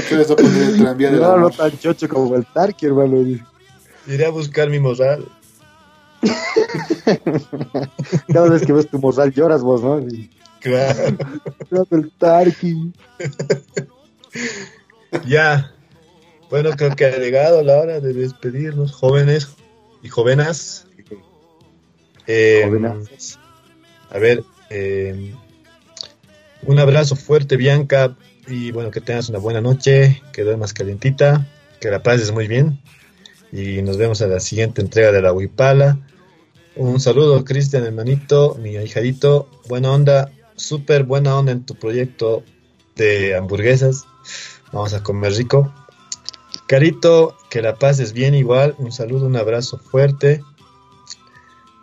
[0.08, 2.86] ¿Qué les va a poner el tranvía del No, no tan chocho como el Tarki,
[2.86, 3.18] hermano.
[4.08, 5.26] Iré a buscar mi morral.
[8.32, 10.00] Cada vez que ves tu morral lloras vos, ¿no?
[10.00, 10.30] Y,
[10.60, 11.18] Claro.
[11.72, 12.94] "Llora el Tarki.
[15.26, 15.74] Ya.
[16.52, 19.50] Bueno, creo que ha llegado la hora de despedirnos, jóvenes
[20.04, 20.86] y jovenas.
[22.28, 23.40] Eh, Jovenas.
[24.12, 25.34] A ver, eh,
[26.64, 31.48] un abrazo fuerte, Bianca, y bueno, que tengas una buena noche, que duermas calientita,
[31.80, 32.82] que la pases muy bien,
[33.54, 35.98] y nos vemos a la siguiente entrega de la Huipala.
[36.76, 42.44] Un saludo, Cristian, hermanito, mi ahijadito, buena onda, súper buena onda en tu proyecto
[42.98, 44.06] de hamburguesas,
[44.74, 45.74] vamos a comer rico.
[46.68, 50.42] Carito, que la pases bien igual, un saludo, un abrazo fuerte.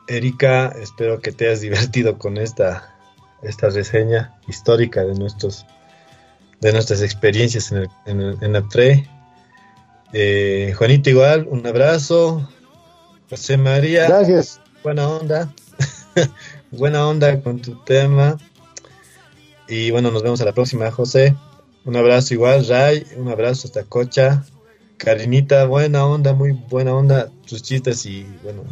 [0.09, 2.95] Erika, espero que te hayas divertido con esta,
[3.43, 5.67] esta reseña histórica de nuestros
[6.61, 9.09] de nuestras experiencias en, el, en, el- en la pre.
[10.13, 12.49] Eh, Juanito igual, un abrazo.
[13.31, 14.61] José María, Gracias.
[14.83, 15.55] buena onda.
[16.73, 18.39] buena onda con tu tema.
[19.69, 21.37] Y bueno, nos vemos a la próxima, José.
[21.85, 23.07] Un abrazo igual, Ray.
[23.17, 24.45] Un abrazo hasta Cocha.
[24.97, 27.31] Karinita, buena onda, muy buena onda.
[27.47, 28.65] Tus chistes y bueno,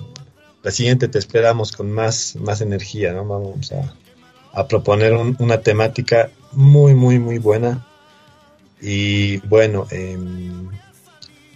[0.66, 3.24] la siguiente te esperamos con más, más energía, ¿no?
[3.24, 3.94] Vamos a,
[4.52, 7.86] a proponer un- una temática muy, muy, muy buena.
[8.80, 10.68] Y bueno, em,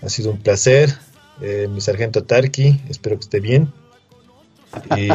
[0.01, 0.95] ha sido un placer.
[1.43, 3.73] Eh, mi sargento Tarki, espero que esté bien.
[4.97, 5.09] Y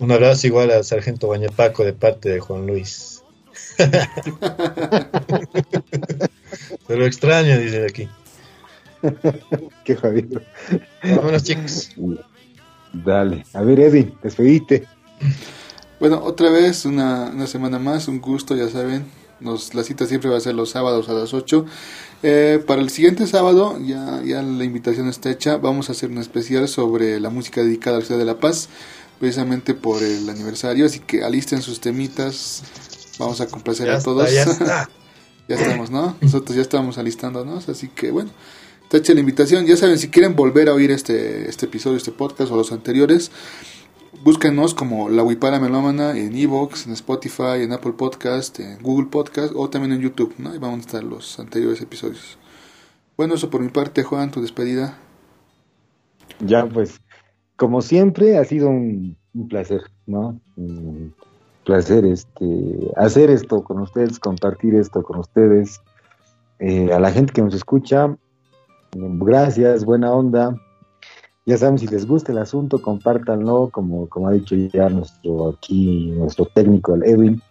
[0.00, 3.22] un abrazo igual al sargento Bañapaco de parte de Juan Luis.
[6.86, 8.08] Se lo extraño, dicen aquí.
[9.84, 10.42] Qué jodido.
[11.04, 11.90] Vámonos, chicos.
[12.92, 13.44] Dale.
[13.54, 14.86] A ver, Eddie, despedite.
[16.00, 19.06] Bueno, otra vez, una, una semana más, un gusto, ya saben.
[19.40, 21.64] Nos, la cita siempre va a ser los sábados a las 8.
[22.22, 26.18] Eh, para el siguiente sábado, ya, ya la invitación está hecha, vamos a hacer un
[26.18, 28.68] especial sobre la música dedicada a la ciudad de La Paz,
[29.18, 32.62] precisamente por el aniversario, así que alisten sus temitas,
[33.18, 34.32] vamos a complacer Ya a está, todos.
[34.32, 34.90] ya está.
[35.48, 36.16] ya estamos, ¿no?
[36.20, 38.30] Nosotros ya estamos alistándonos, así que bueno,
[38.92, 42.12] está hecha la invitación, ya saben, si quieren volver a oír este, este episodio, este
[42.12, 43.32] podcast o los anteriores,
[44.22, 49.54] búsquenos como La Huipala Melómana en Evox, en Spotify, en Apple Podcast, en Google Podcast
[49.56, 50.50] o también en YouTube, ¿no?
[50.50, 52.36] Ahí van a estar los anteriores episodios.
[53.16, 54.98] Bueno, eso por mi parte, Juan, tu despedida.
[56.40, 57.00] Ya, pues,
[57.56, 60.38] como siempre, ha sido un, un placer, ¿no?
[60.56, 61.14] Un
[61.64, 65.80] placer este, hacer esto con ustedes, compartir esto con ustedes.
[66.58, 68.18] Eh, a la gente que nos escucha,
[68.94, 70.56] gracias, buena onda.
[71.44, 76.12] Ya saben, si les gusta el asunto, compártanlo, como, como ha dicho ya nuestro aquí,
[76.12, 77.42] nuestro técnico, el Edwin.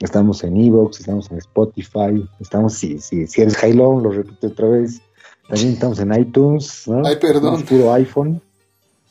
[0.00, 4.68] Estamos en Evox, estamos en Spotify, estamos, si, si, si eres Jailón, lo repito otra
[4.68, 5.00] vez,
[5.48, 7.06] también estamos en iTunes, ¿no?
[7.06, 7.60] Ay, perdón.
[7.60, 8.42] Es puro iPhone.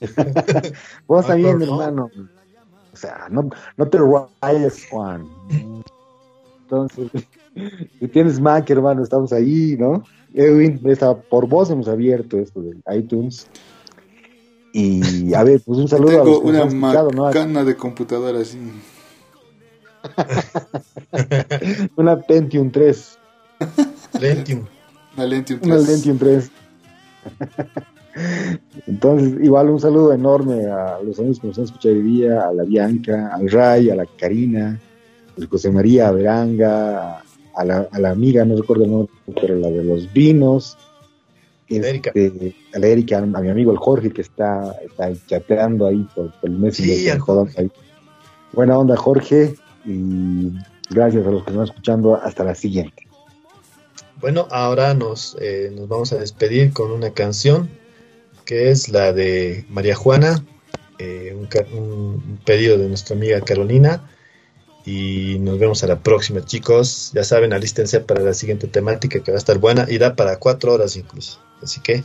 [1.07, 2.09] Vos también, hermano.
[2.93, 3.97] O sea, no, no te
[4.41, 5.25] rayes, Juan.
[6.63, 7.09] Entonces,
[7.99, 10.03] si tienes Mac, hermano, estamos ahí, ¿no?
[10.33, 13.47] Edwin, esta- por vos hemos abierto esto de iTunes.
[14.73, 18.39] Y a ver, pues un saludo a Tengo los que nos una macana de computadora
[18.39, 18.57] así.
[21.95, 23.17] Una Pentium 3.
[24.19, 24.65] Lentium.
[25.15, 25.87] Una Lentium Una 3.
[25.89, 26.51] Lentium 3.
[28.87, 32.53] Entonces, igual un saludo enorme a los amigos que nos han escuchado hoy día, a
[32.53, 34.79] la Bianca, al Ray, a la Karina,
[35.37, 37.23] al José María a Veranga,
[37.55, 40.77] a la, a la amiga, no recuerdo el nombre, pero la de los vinos,
[41.67, 42.11] Erika.
[42.13, 46.31] este, a la Erika, a mi amigo el Jorge que está, está chateando ahí por,
[46.39, 46.97] por el Messenger.
[46.97, 47.09] Sí,
[47.57, 47.71] ahí.
[48.53, 49.55] Buena onda, Jorge,
[49.85, 50.51] y
[50.89, 52.15] gracias a los que están escuchando.
[52.15, 53.07] Hasta la siguiente.
[54.19, 57.69] Bueno, ahora nos, eh, nos vamos a despedir con una canción
[58.45, 60.43] que es la de María Juana,
[60.99, 61.47] eh, un,
[61.77, 64.09] un pedido de nuestra amiga Carolina.
[64.85, 67.11] Y nos vemos a la próxima, chicos.
[67.13, 70.37] Ya saben, alístense para la siguiente temática que va a estar buena y da para
[70.37, 71.39] cuatro horas incluso.
[71.61, 72.03] Así que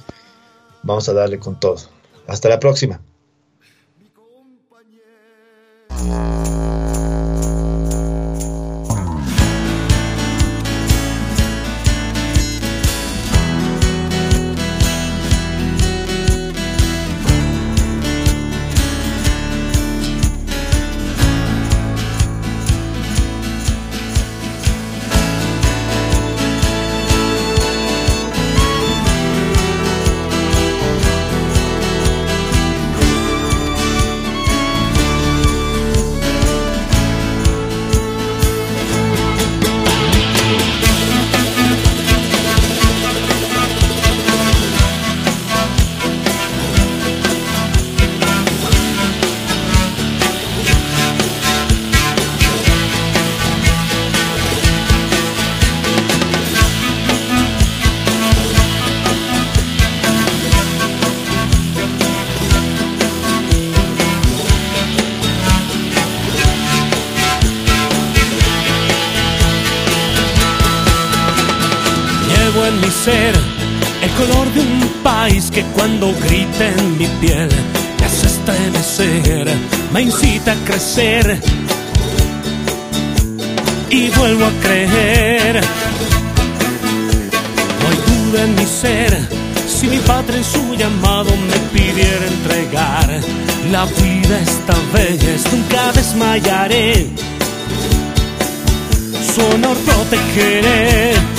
[0.82, 1.78] vamos a darle con todo.
[2.26, 3.00] Hasta la próxima.
[72.66, 73.32] En mi ser
[74.02, 77.48] el color de un país que cuando grita en mi piel
[78.00, 79.46] me hace estremecer,
[79.92, 81.40] me incita a crecer
[83.88, 85.60] y vuelvo a creer.
[87.80, 89.16] No hay duda en mi ser
[89.68, 93.20] si mi patria en su llamado me pidiera entregar
[93.70, 97.10] la vida esta vez, nunca desmayaré.
[99.34, 101.35] Su honor protegeré.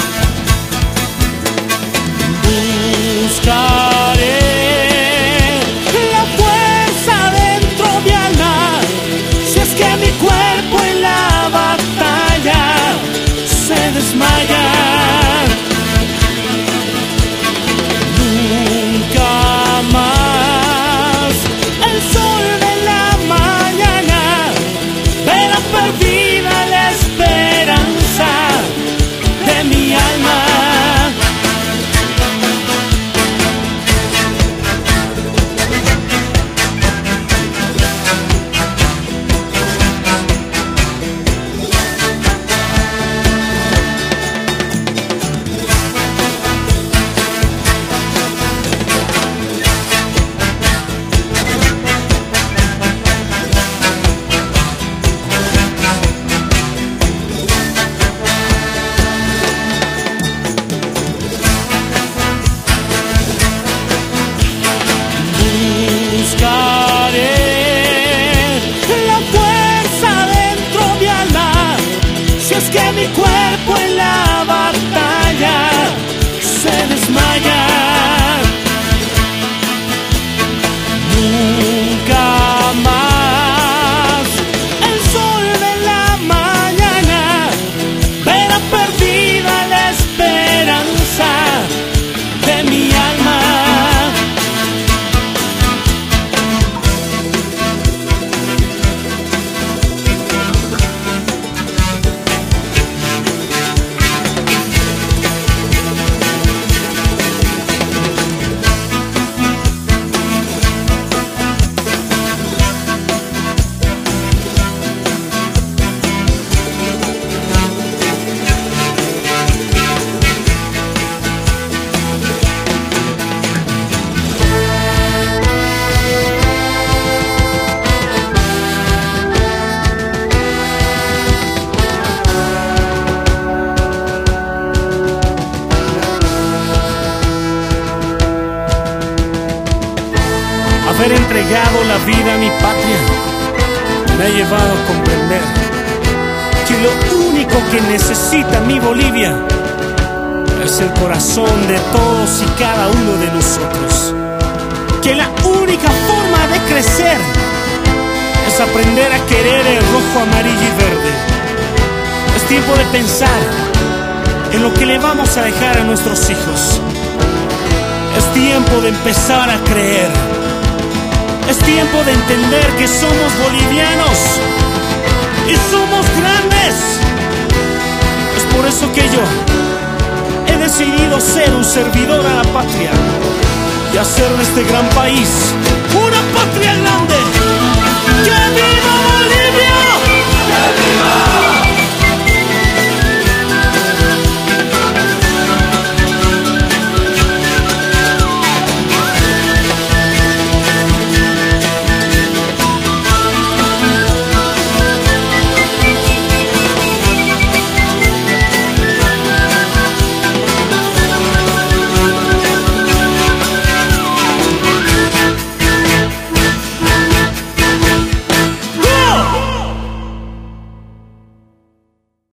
[2.48, 4.47] buscarei.